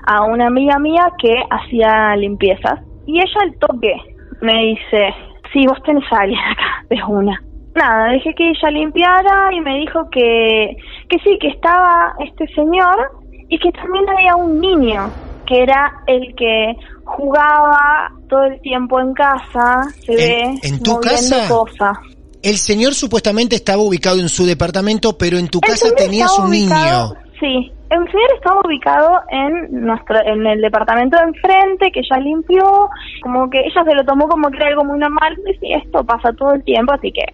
a 0.06 0.24
una 0.24 0.48
amiga 0.48 0.78
mía 0.78 1.08
que 1.18 1.32
hacía 1.48 2.14
limpiezas 2.16 2.78
y 3.06 3.20
ella 3.20 3.40
al 3.42 3.58
toque 3.58 3.96
me 4.42 4.52
dice, 4.64 5.14
sí, 5.52 5.66
vos 5.66 5.78
tenés 5.84 6.04
a 6.12 6.20
alguien 6.22 6.38
acá, 6.40 6.84
de 6.88 6.96
una. 7.08 7.42
Nada, 7.74 8.10
dejé 8.12 8.34
que 8.34 8.50
ella 8.50 8.70
limpiara 8.70 9.50
y 9.52 9.60
me 9.60 9.78
dijo 9.78 10.08
que, 10.10 10.76
que 11.08 11.18
sí, 11.20 11.38
que 11.40 11.48
estaba 11.48 12.14
este 12.18 12.46
señor 12.54 13.12
y 13.48 13.58
que 13.58 13.70
también 13.72 14.08
había 14.08 14.34
un 14.36 14.60
niño 14.60 15.10
que 15.46 15.62
era 15.62 15.92
el 16.06 16.34
que 16.36 16.74
jugaba 17.04 18.10
todo 18.28 18.44
el 18.44 18.60
tiempo 18.60 19.00
en 19.00 19.12
casa, 19.14 19.82
se 20.04 20.14
ve 20.14 20.42
en 20.62 20.82
tu 20.82 20.92
moviendo 20.92 21.00
casa? 21.00 21.48
cosas. 21.48 21.96
El 22.42 22.56
señor 22.56 22.94
supuestamente 22.94 23.54
estaba 23.56 23.82
ubicado 23.82 24.18
en 24.18 24.28
su 24.28 24.46
departamento, 24.46 25.16
pero 25.18 25.38
en 25.38 25.48
tu 25.48 25.60
El 25.62 25.68
casa 25.70 25.88
tenías 25.94 26.36
un 26.38 26.50
ubicado- 26.50 27.14
niño. 27.14 27.29
Sí, 27.40 27.72
el 27.88 27.98
señor 28.10 28.30
estaba 28.36 28.60
ubicado 28.64 29.20
en 29.30 29.84
nuestro, 29.84 30.16
en 30.24 30.46
el 30.46 30.60
departamento 30.60 31.16
de 31.16 31.24
enfrente, 31.24 31.90
que 31.90 32.00
ella 32.00 32.20
limpió, 32.20 32.88
como 33.22 33.48
que 33.48 33.60
ella 33.60 33.82
se 33.82 33.94
lo 33.94 34.04
tomó 34.04 34.28
como 34.28 34.50
que 34.50 34.58
era 34.58 34.68
algo 34.68 34.84
muy 34.84 34.98
normal, 34.98 35.36
y 35.62 35.72
esto 35.72 36.04
pasa 36.04 36.32
todo 36.34 36.52
el 36.52 36.62
tiempo, 36.64 36.92
así 36.92 37.10
que 37.10 37.24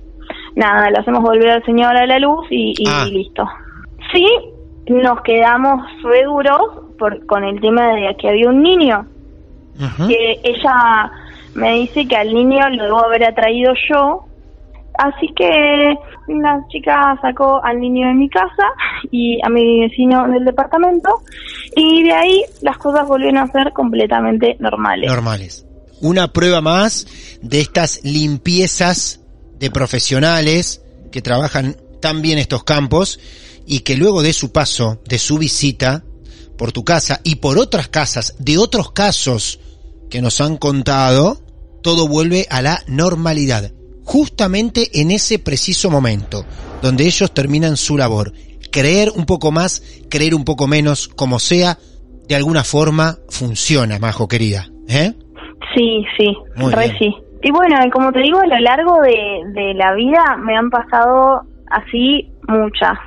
nada, 0.54 0.90
lo 0.90 1.00
hacemos 1.00 1.22
volver 1.22 1.50
al 1.50 1.64
señor 1.64 1.96
a 1.96 2.06
la 2.06 2.18
luz 2.20 2.46
y, 2.50 2.72
y 2.78 2.84
Ah. 2.88 3.04
listo. 3.10 3.44
Sí, 4.12 4.26
nos 4.86 5.20
quedamos 5.22 5.82
re 6.04 6.22
duros 6.22 6.60
por, 6.98 7.26
con 7.26 7.42
el 7.42 7.60
tema 7.60 7.88
de 7.94 8.14
que 8.16 8.28
había 8.28 8.48
un 8.48 8.62
niño, 8.62 9.06
que 10.06 10.40
ella 10.44 11.10
me 11.54 11.72
dice 11.74 12.06
que 12.06 12.16
al 12.16 12.32
niño 12.32 12.60
lo 12.70 12.84
debo 12.84 13.04
haber 13.04 13.24
atraído 13.24 13.72
yo. 13.90 14.25
Así 14.98 15.28
que 15.34 15.94
la 16.28 16.64
chica 16.68 17.18
sacó 17.22 17.62
al 17.64 17.80
niño 17.80 18.08
de 18.08 18.14
mi 18.14 18.28
casa 18.28 18.64
y 19.10 19.38
a 19.44 19.48
mi 19.48 19.80
vecino 19.80 20.26
del 20.28 20.44
departamento 20.44 21.22
y 21.74 22.02
de 22.02 22.12
ahí 22.12 22.44
las 22.62 22.78
cosas 22.78 23.06
volvieron 23.06 23.38
a 23.38 23.46
ser 23.52 23.72
completamente 23.72 24.56
normales. 24.58 25.08
normales. 25.10 25.66
Una 26.00 26.32
prueba 26.32 26.60
más 26.60 27.38
de 27.42 27.60
estas 27.60 28.00
limpiezas 28.04 29.20
de 29.58 29.70
profesionales 29.70 30.82
que 31.10 31.22
trabajan 31.22 31.76
tan 32.00 32.22
bien 32.22 32.38
estos 32.38 32.64
campos 32.64 33.18
y 33.66 33.80
que 33.80 33.96
luego 33.96 34.22
de 34.22 34.32
su 34.32 34.52
paso, 34.52 35.00
de 35.06 35.18
su 35.18 35.38
visita 35.38 36.04
por 36.56 36.72
tu 36.72 36.84
casa 36.84 37.20
y 37.24 37.36
por 37.36 37.58
otras 37.58 37.88
casas, 37.88 38.34
de 38.38 38.58
otros 38.58 38.92
casos 38.92 39.60
que 40.10 40.22
nos 40.22 40.40
han 40.40 40.56
contado, 40.56 41.40
todo 41.82 42.08
vuelve 42.08 42.46
a 42.50 42.62
la 42.62 42.82
normalidad. 42.86 43.72
Justamente 44.06 45.00
en 45.00 45.10
ese 45.10 45.40
preciso 45.40 45.90
momento, 45.90 46.44
donde 46.80 47.04
ellos 47.04 47.34
terminan 47.34 47.76
su 47.76 47.98
labor. 47.98 48.32
Creer 48.70 49.10
un 49.16 49.26
poco 49.26 49.50
más, 49.50 49.82
creer 50.08 50.32
un 50.34 50.44
poco 50.44 50.68
menos, 50.68 51.08
como 51.08 51.40
sea, 51.40 51.76
de 52.28 52.36
alguna 52.36 52.62
forma 52.62 53.16
funciona, 53.28 53.98
Majo 53.98 54.28
querida. 54.28 54.66
¿Eh? 54.88 55.12
Sí, 55.74 56.04
sí, 56.16 56.36
Muy 56.54 56.72
re 56.72 56.84
bien. 56.84 56.96
sí. 56.98 57.16
Y 57.42 57.50
bueno, 57.50 57.76
como 57.92 58.12
te 58.12 58.20
digo, 58.20 58.38
a 58.38 58.46
lo 58.46 58.58
largo 58.60 59.00
de, 59.02 59.42
de 59.60 59.74
la 59.74 59.92
vida 59.94 60.36
me 60.38 60.56
han 60.56 60.70
pasado 60.70 61.42
así 61.70 62.30
muchas. 62.46 62.98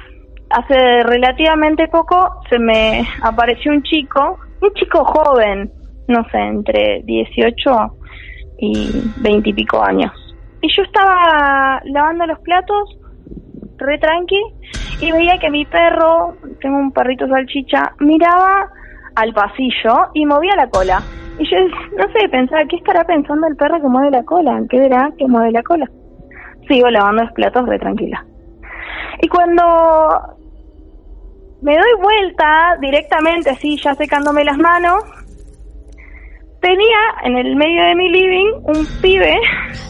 Hace 0.49 1.03
relativamente 1.03 1.87
poco 1.87 2.41
se 2.49 2.59
me 2.59 3.07
apareció 3.21 3.71
un 3.71 3.83
chico, 3.83 4.37
un 4.61 4.73
chico 4.73 5.05
joven, 5.05 5.71
no 6.09 6.25
sé, 6.29 6.39
entre 6.39 7.03
18 7.05 7.71
y 8.59 8.89
20 9.21 9.49
y 9.49 9.53
pico 9.53 9.81
años. 9.81 10.11
Y 10.61 10.67
yo 10.75 10.83
estaba 10.83 11.81
lavando 11.85 12.25
los 12.25 12.39
platos, 12.39 12.97
re 13.77 13.97
tranqui, 13.97 14.41
y 15.01 15.11
veía 15.11 15.37
que 15.37 15.49
mi 15.49 15.65
perro, 15.65 16.35
tengo 16.59 16.77
un 16.77 16.91
perrito 16.91 17.27
salchicha, 17.27 17.93
miraba 17.99 18.69
al 19.15 19.33
pasillo 19.33 20.09
y 20.13 20.25
movía 20.25 20.55
la 20.55 20.69
cola. 20.69 21.01
Y 21.37 21.49
yo, 21.49 21.57
no 21.97 22.11
sé, 22.11 22.27
pensaba, 22.29 22.65
¿qué 22.65 22.75
estará 22.75 23.03
pensando 23.05 23.47
el 23.47 23.55
perro 23.55 23.81
que 23.81 23.87
mueve 23.87 24.11
la 24.11 24.23
cola? 24.23 24.61
¿Qué 24.69 24.79
verá 24.79 25.11
que 25.17 25.27
mueve 25.27 25.51
la 25.51 25.63
cola? 25.63 25.89
Sigo 26.67 26.89
lavando 26.89 27.23
los 27.23 27.31
platos 27.31 27.67
re 27.67 27.79
tranquila. 27.79 28.25
Y 29.21 29.27
cuando 29.27 29.63
me 31.61 31.73
doy 31.73 32.01
vuelta 32.01 32.77
directamente, 32.81 33.49
así 33.49 33.77
ya 33.77 33.95
secándome 33.95 34.43
las 34.43 34.57
manos, 34.57 35.03
tenía 36.61 36.97
en 37.23 37.37
el 37.37 37.55
medio 37.55 37.83
de 37.83 37.95
mi 37.95 38.09
living 38.09 38.51
un 38.63 38.85
pibe 39.01 39.39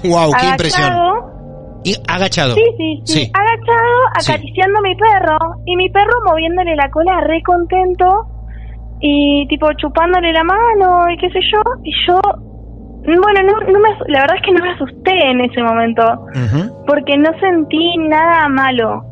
Wow, 0.03 0.31
qué 0.39 0.47
impresión. 0.47 0.83
agachado, 0.83 1.81
Y 1.83 1.95
agachado. 2.07 2.55
Sí, 2.55 2.63
sí, 2.77 3.01
sí, 3.05 3.31
agachado, 3.33 3.97
acariciando 4.15 4.79
a 4.79 4.81
mi 4.81 4.95
perro. 4.95 5.37
Y 5.65 5.75
mi 5.75 5.89
perro 5.89 6.13
moviéndole 6.25 6.75
la 6.75 6.89
cola 6.89 7.21
re 7.21 7.41
contento 7.43 8.25
y 9.01 9.47
tipo 9.47 9.67
chupándole 9.73 10.31
la 10.33 10.43
mano 10.43 11.09
y 11.11 11.17
qué 11.17 11.29
sé 11.29 11.39
yo. 11.51 11.61
Y 11.83 11.91
yo, 12.07 12.19
bueno, 13.03 13.41
no, 13.43 13.71
no 13.71 13.79
me, 13.79 13.89
la 14.07 14.21
verdad 14.21 14.37
es 14.37 14.41
que 14.43 14.51
no 14.51 14.63
me 14.63 14.71
asusté 14.71 15.29
en 15.31 15.41
ese 15.41 15.63
momento 15.63 16.03
porque 16.85 17.17
no 17.17 17.29
sentí 17.39 17.97
nada 17.97 18.47
malo. 18.49 19.03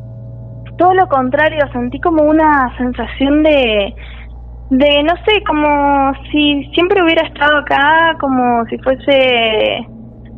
Todo 0.78 0.94
lo 0.94 1.08
contrario, 1.08 1.60
sentí 1.74 2.00
como 2.02 2.24
una 2.24 2.72
sensación 2.78 3.42
de, 3.44 3.96
de 4.70 5.04
no 5.04 5.14
sé, 5.26 5.42
como 5.48 6.12
si 6.32 6.66
siempre 6.74 7.02
hubiera 7.04 7.26
estado 7.28 7.58
acá, 7.60 8.16
como 8.20 8.66
si 8.66 8.78
fuese, 8.80 9.86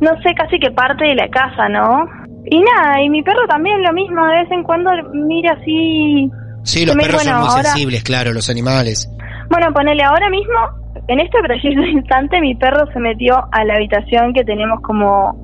no 0.00 0.10
sé, 0.22 0.34
casi 0.34 0.58
que 0.58 0.70
parte 0.70 1.04
de 1.04 1.14
la 1.16 1.28
casa, 1.28 1.68
¿no? 1.68 2.04
Y 2.46 2.58
nada, 2.60 3.00
y 3.02 3.10
mi 3.10 3.22
perro 3.22 3.46
también 3.48 3.82
lo 3.82 3.92
mismo, 3.92 4.24
de 4.26 4.36
vez 4.38 4.50
en 4.50 4.62
cuando 4.62 4.90
mira 5.12 5.52
así. 5.60 6.30
Sí, 6.62 6.86
los 6.86 6.94
me- 6.96 7.02
perros 7.02 7.22
bueno, 7.24 7.30
son 7.38 7.40
muy 7.40 7.48
ahora- 7.50 7.62
sensibles, 7.70 8.02
claro, 8.02 8.32
los 8.32 8.48
animales. 8.50 9.10
Bueno, 9.50 9.72
ponele 9.74 10.02
ahora 10.04 10.28
mismo, 10.30 10.54
en 11.08 11.20
este 11.20 11.38
preciso 11.42 11.80
instante, 11.84 12.40
mi 12.40 12.54
perro 12.54 12.86
se 12.92 13.00
metió 13.00 13.34
a 13.52 13.64
la 13.64 13.74
habitación 13.74 14.32
que 14.32 14.44
tenemos 14.44 14.80
como 14.82 15.34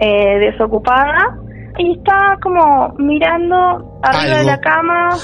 eh, 0.00 0.38
desocupada 0.38 1.36
y 1.78 1.92
está 1.98 2.36
como 2.42 2.94
mirando 2.98 3.98
arriba 4.02 4.38
de 4.38 4.44
la 4.44 4.60
cama. 4.60 5.08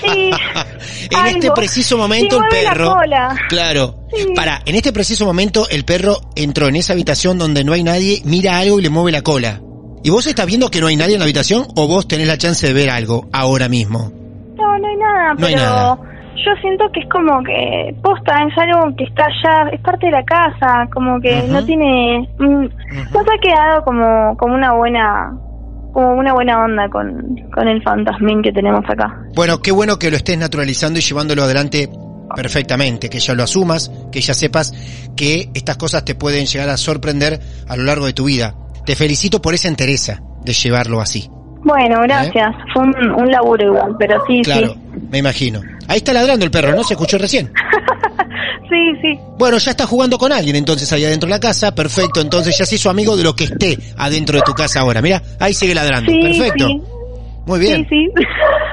Sí, 0.00 0.30
En 1.10 1.16
algo. 1.18 1.28
este 1.30 1.50
preciso 1.52 1.96
momento 1.98 2.36
Sí, 2.36 2.42
el 2.58 2.64
perro. 2.66 2.94
cola. 2.94 3.34
Claro. 3.48 3.94
Sí. 4.12 4.26
Para, 4.34 4.60
en 4.64 4.74
este 4.76 4.92
preciso 4.92 5.24
momento 5.24 5.66
el 5.70 5.84
perro 5.84 6.16
entró 6.34 6.68
en 6.68 6.76
esa 6.76 6.92
habitación 6.92 7.38
donde 7.38 7.64
no 7.64 7.72
hay 7.72 7.82
nadie, 7.82 8.20
mira 8.24 8.58
algo 8.58 8.78
y 8.78 8.82
le 8.82 8.90
mueve 8.90 9.12
la 9.12 9.22
cola. 9.22 9.60
¿Y 10.04 10.10
vos 10.10 10.26
estás 10.26 10.46
viendo 10.46 10.70
que 10.70 10.80
no 10.80 10.86
hay 10.86 10.96
nadie 10.96 11.14
en 11.14 11.20
la 11.20 11.24
habitación 11.24 11.66
o 11.76 11.88
vos 11.88 12.06
tenés 12.06 12.28
la 12.28 12.38
chance 12.38 12.66
de 12.66 12.72
ver 12.72 12.90
algo 12.90 13.26
ahora 13.32 13.68
mismo? 13.68 14.10
No, 14.56 14.78
no 14.78 14.88
hay 14.88 14.96
nada, 14.96 15.34
No 15.38 15.46
hay 15.46 15.54
pero 15.54 15.66
nada. 15.66 15.96
yo 16.36 16.52
siento 16.60 16.84
que 16.92 17.00
es 17.00 17.08
como 17.10 17.42
que 17.42 17.94
posta, 18.02 18.34
es 18.44 18.56
algo 18.58 18.94
que 18.96 19.04
está 19.04 19.24
allá, 19.24 19.70
es 19.72 19.80
parte 19.80 20.06
de 20.06 20.12
la 20.12 20.24
casa, 20.24 20.86
como 20.94 21.20
que 21.20 21.42
no 21.48 21.64
tiene, 21.64 22.28
mm, 22.38 22.62
nos 23.12 23.22
ha 23.26 23.38
quedado 23.42 23.82
como, 23.84 24.36
como 24.36 24.54
una 24.54 24.72
buena, 24.74 25.32
como 25.96 26.12
una 26.12 26.34
buena 26.34 26.62
onda 26.62 26.90
con, 26.90 27.48
con 27.54 27.66
el 27.66 27.82
fantasmín 27.82 28.42
que 28.42 28.52
tenemos 28.52 28.84
acá. 28.86 29.18
Bueno, 29.34 29.62
qué 29.62 29.70
bueno 29.70 29.98
que 29.98 30.10
lo 30.10 30.18
estés 30.18 30.36
naturalizando 30.36 30.98
y 30.98 31.02
llevándolo 31.02 31.42
adelante 31.42 31.88
perfectamente, 32.34 33.08
que 33.08 33.18
ya 33.18 33.32
lo 33.32 33.42
asumas, 33.42 33.90
que 34.12 34.20
ya 34.20 34.34
sepas 34.34 34.74
que 35.16 35.48
estas 35.54 35.78
cosas 35.78 36.04
te 36.04 36.14
pueden 36.14 36.44
llegar 36.44 36.68
a 36.68 36.76
sorprender 36.76 37.40
a 37.66 37.76
lo 37.78 37.84
largo 37.84 38.04
de 38.04 38.12
tu 38.12 38.26
vida. 38.26 38.54
Te 38.84 38.94
felicito 38.94 39.40
por 39.40 39.54
esa 39.54 39.68
entereza 39.68 40.20
de 40.44 40.52
llevarlo 40.52 41.00
así. 41.00 41.30
Bueno, 41.64 42.02
gracias, 42.02 42.54
fue 42.74 42.82
un, 42.82 42.94
un 43.12 43.30
laburo 43.30 43.64
igual, 43.64 43.96
pero 43.98 44.22
sí, 44.26 44.40
¿Eh? 44.40 44.42
Claro, 44.42 44.74
sí. 44.74 44.80
me 45.10 45.16
imagino. 45.16 45.62
Ahí 45.88 45.96
está 45.96 46.12
ladrando 46.12 46.44
el 46.44 46.50
perro, 46.50 46.76
¿no? 46.76 46.84
Se 46.84 46.92
escuchó 46.92 47.16
recién. 47.16 47.50
Sí, 48.68 48.92
sí. 49.00 49.20
Bueno, 49.38 49.58
ya 49.58 49.70
está 49.70 49.86
jugando 49.86 50.18
con 50.18 50.32
alguien 50.32 50.56
entonces 50.56 50.92
ahí 50.92 51.04
adentro 51.04 51.28
de 51.28 51.34
la 51.36 51.40
casa, 51.40 51.72
perfecto, 51.74 52.20
entonces 52.20 52.56
ya 52.58 52.66
se 52.66 52.74
hizo 52.74 52.90
amigo 52.90 53.16
de 53.16 53.22
lo 53.22 53.34
que 53.36 53.44
esté 53.44 53.78
adentro 53.96 54.36
de 54.38 54.42
tu 54.42 54.52
casa 54.54 54.80
ahora. 54.80 55.00
Mira, 55.00 55.22
ahí 55.38 55.54
sigue 55.54 55.72
ladrando, 55.74 56.10
Sí, 56.10 56.20
perfecto. 56.20 56.66
sí. 56.66 56.82
Muy 57.46 57.60
bien. 57.60 57.86
Sí, 57.88 58.06
sí. 58.16 58.24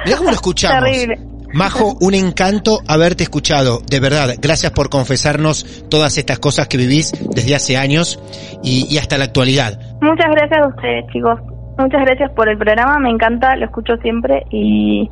Mirá 0.06 0.18
cómo 0.18 0.30
lo 0.32 0.36
escuchamos. 0.36 0.84
Terrible. 0.84 1.20
Majo, 1.54 1.96
un 2.02 2.16
encanto 2.16 2.80
haberte 2.88 3.22
escuchado, 3.24 3.82
de 3.88 4.00
verdad. 4.00 4.34
Gracias 4.42 4.72
por 4.72 4.90
confesarnos 4.90 5.86
todas 5.90 6.18
estas 6.18 6.40
cosas 6.40 6.68
que 6.68 6.78
vivís 6.78 7.12
desde 7.36 7.54
hace 7.54 7.78
años 7.78 8.20
y, 8.64 8.88
y 8.90 8.98
hasta 8.98 9.20
la 9.20 9.26
actualidad. 9.26 9.80
Muchas 10.02 10.26
gracias 10.32 10.60
a 10.60 10.68
ustedes, 10.70 11.06
chicos. 11.14 11.40
Muchas 11.78 12.02
gracias 12.02 12.32
por 12.32 12.50
el 12.50 12.58
programa, 12.58 12.98
me 12.98 13.10
encanta, 13.12 13.56
lo 13.56 13.66
escucho 13.66 13.94
siempre 14.02 14.44
y, 14.50 15.08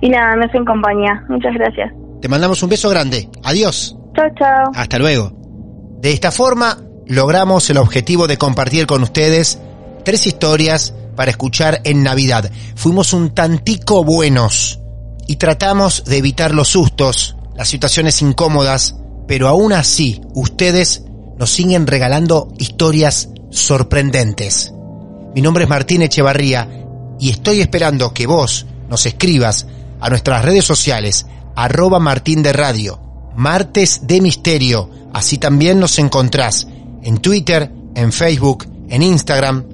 y 0.00 0.08
nada, 0.08 0.36
me 0.36 0.46
hacen 0.46 0.64
compañía. 0.64 1.22
Muchas 1.28 1.52
gracias. 1.52 1.92
Te 2.22 2.28
mandamos 2.28 2.62
un 2.62 2.68
beso 2.68 2.88
grande. 2.88 3.28
Adiós. 3.42 3.96
Chao, 4.14 4.28
chao. 4.38 4.70
Hasta 4.76 4.98
luego. 4.98 5.32
De 6.00 6.12
esta 6.12 6.30
forma, 6.30 6.78
logramos 7.06 7.68
el 7.68 7.78
objetivo 7.78 8.28
de 8.28 8.38
compartir 8.38 8.86
con 8.86 9.02
ustedes 9.02 9.58
tres 10.04 10.28
historias 10.28 10.94
para 11.16 11.32
escuchar 11.32 11.80
en 11.82 12.04
Navidad. 12.04 12.48
Fuimos 12.76 13.12
un 13.12 13.34
tantico 13.34 14.04
buenos 14.04 14.80
y 15.26 15.34
tratamos 15.34 16.04
de 16.04 16.18
evitar 16.18 16.54
los 16.54 16.68
sustos, 16.68 17.36
las 17.56 17.68
situaciones 17.68 18.22
incómodas, 18.22 18.94
pero 19.26 19.48
aún 19.48 19.72
así 19.72 20.20
ustedes 20.32 21.02
nos 21.38 21.50
siguen 21.50 21.88
regalando 21.88 22.52
historias 22.56 23.30
sorprendentes. 23.50 24.72
Mi 25.34 25.42
nombre 25.42 25.64
es 25.64 25.70
Martín 25.70 26.02
Echevarría 26.02 26.68
y 27.18 27.30
estoy 27.30 27.60
esperando 27.60 28.14
que 28.14 28.28
vos 28.28 28.66
nos 28.88 29.06
escribas 29.06 29.66
a 30.00 30.08
nuestras 30.08 30.44
redes 30.44 30.64
sociales, 30.64 31.26
arroba 31.56 31.98
Martín 31.98 32.42
de 32.42 32.52
Radio, 32.52 33.00
Martes 33.34 34.06
de 34.06 34.20
Misterio. 34.20 34.90
Así 35.12 35.38
también 35.38 35.78
nos 35.78 35.98
encontrás 35.98 36.66
en 37.02 37.18
Twitter, 37.18 37.70
en 37.94 38.12
Facebook, 38.12 38.66
en 38.88 39.02
Instagram 39.02 39.64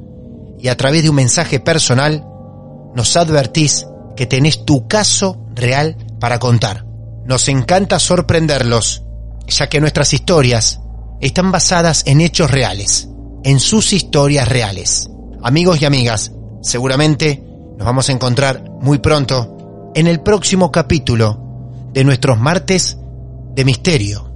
y 0.60 0.68
a 0.68 0.76
través 0.76 1.02
de 1.02 1.10
un 1.10 1.16
mensaje 1.16 1.60
personal 1.60 2.24
nos 2.94 3.16
advertís 3.16 3.86
que 4.16 4.26
tenés 4.26 4.64
tu 4.64 4.88
caso 4.88 5.46
real 5.54 5.96
para 6.18 6.38
contar. 6.38 6.84
Nos 7.24 7.48
encanta 7.48 7.98
sorprenderlos, 7.98 9.04
ya 9.46 9.68
que 9.68 9.80
nuestras 9.80 10.12
historias 10.12 10.80
están 11.20 11.52
basadas 11.52 12.02
en 12.06 12.20
hechos 12.20 12.50
reales, 12.50 13.08
en 13.44 13.60
sus 13.60 13.92
historias 13.92 14.48
reales. 14.48 15.10
Amigos 15.42 15.80
y 15.80 15.84
amigas, 15.84 16.32
seguramente 16.62 17.44
nos 17.76 17.86
vamos 17.86 18.08
a 18.08 18.12
encontrar 18.12 18.64
muy 18.80 18.98
pronto 18.98 19.92
en 19.94 20.06
el 20.06 20.20
próximo 20.20 20.72
capítulo 20.72 21.47
de 21.92 22.04
nuestros 22.04 22.38
martes 22.38 22.98
de 23.54 23.64
misterio. 23.64 24.32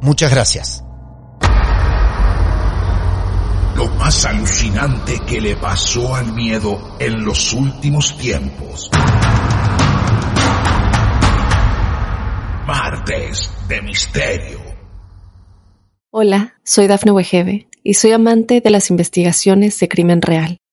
Muchas 0.00 0.30
gracias. 0.30 0.84
Lo 3.76 3.86
más 3.98 4.24
alucinante 4.26 5.18
que 5.26 5.40
le 5.40 5.56
pasó 5.56 6.14
al 6.14 6.32
miedo 6.32 6.96
en 6.98 7.24
los 7.24 7.52
últimos 7.52 8.16
tiempos. 8.18 8.90
Martes 12.66 13.50
de 13.68 13.82
Misterio. 13.82 14.60
Hola, 16.10 16.54
soy 16.62 16.86
Dafne 16.86 17.12
Wegebe 17.12 17.68
y 17.82 17.94
soy 17.94 18.12
amante 18.12 18.60
de 18.60 18.70
las 18.70 18.90
investigaciones 18.90 19.78
de 19.80 19.88
crimen 19.88 20.20
real. 20.20 20.58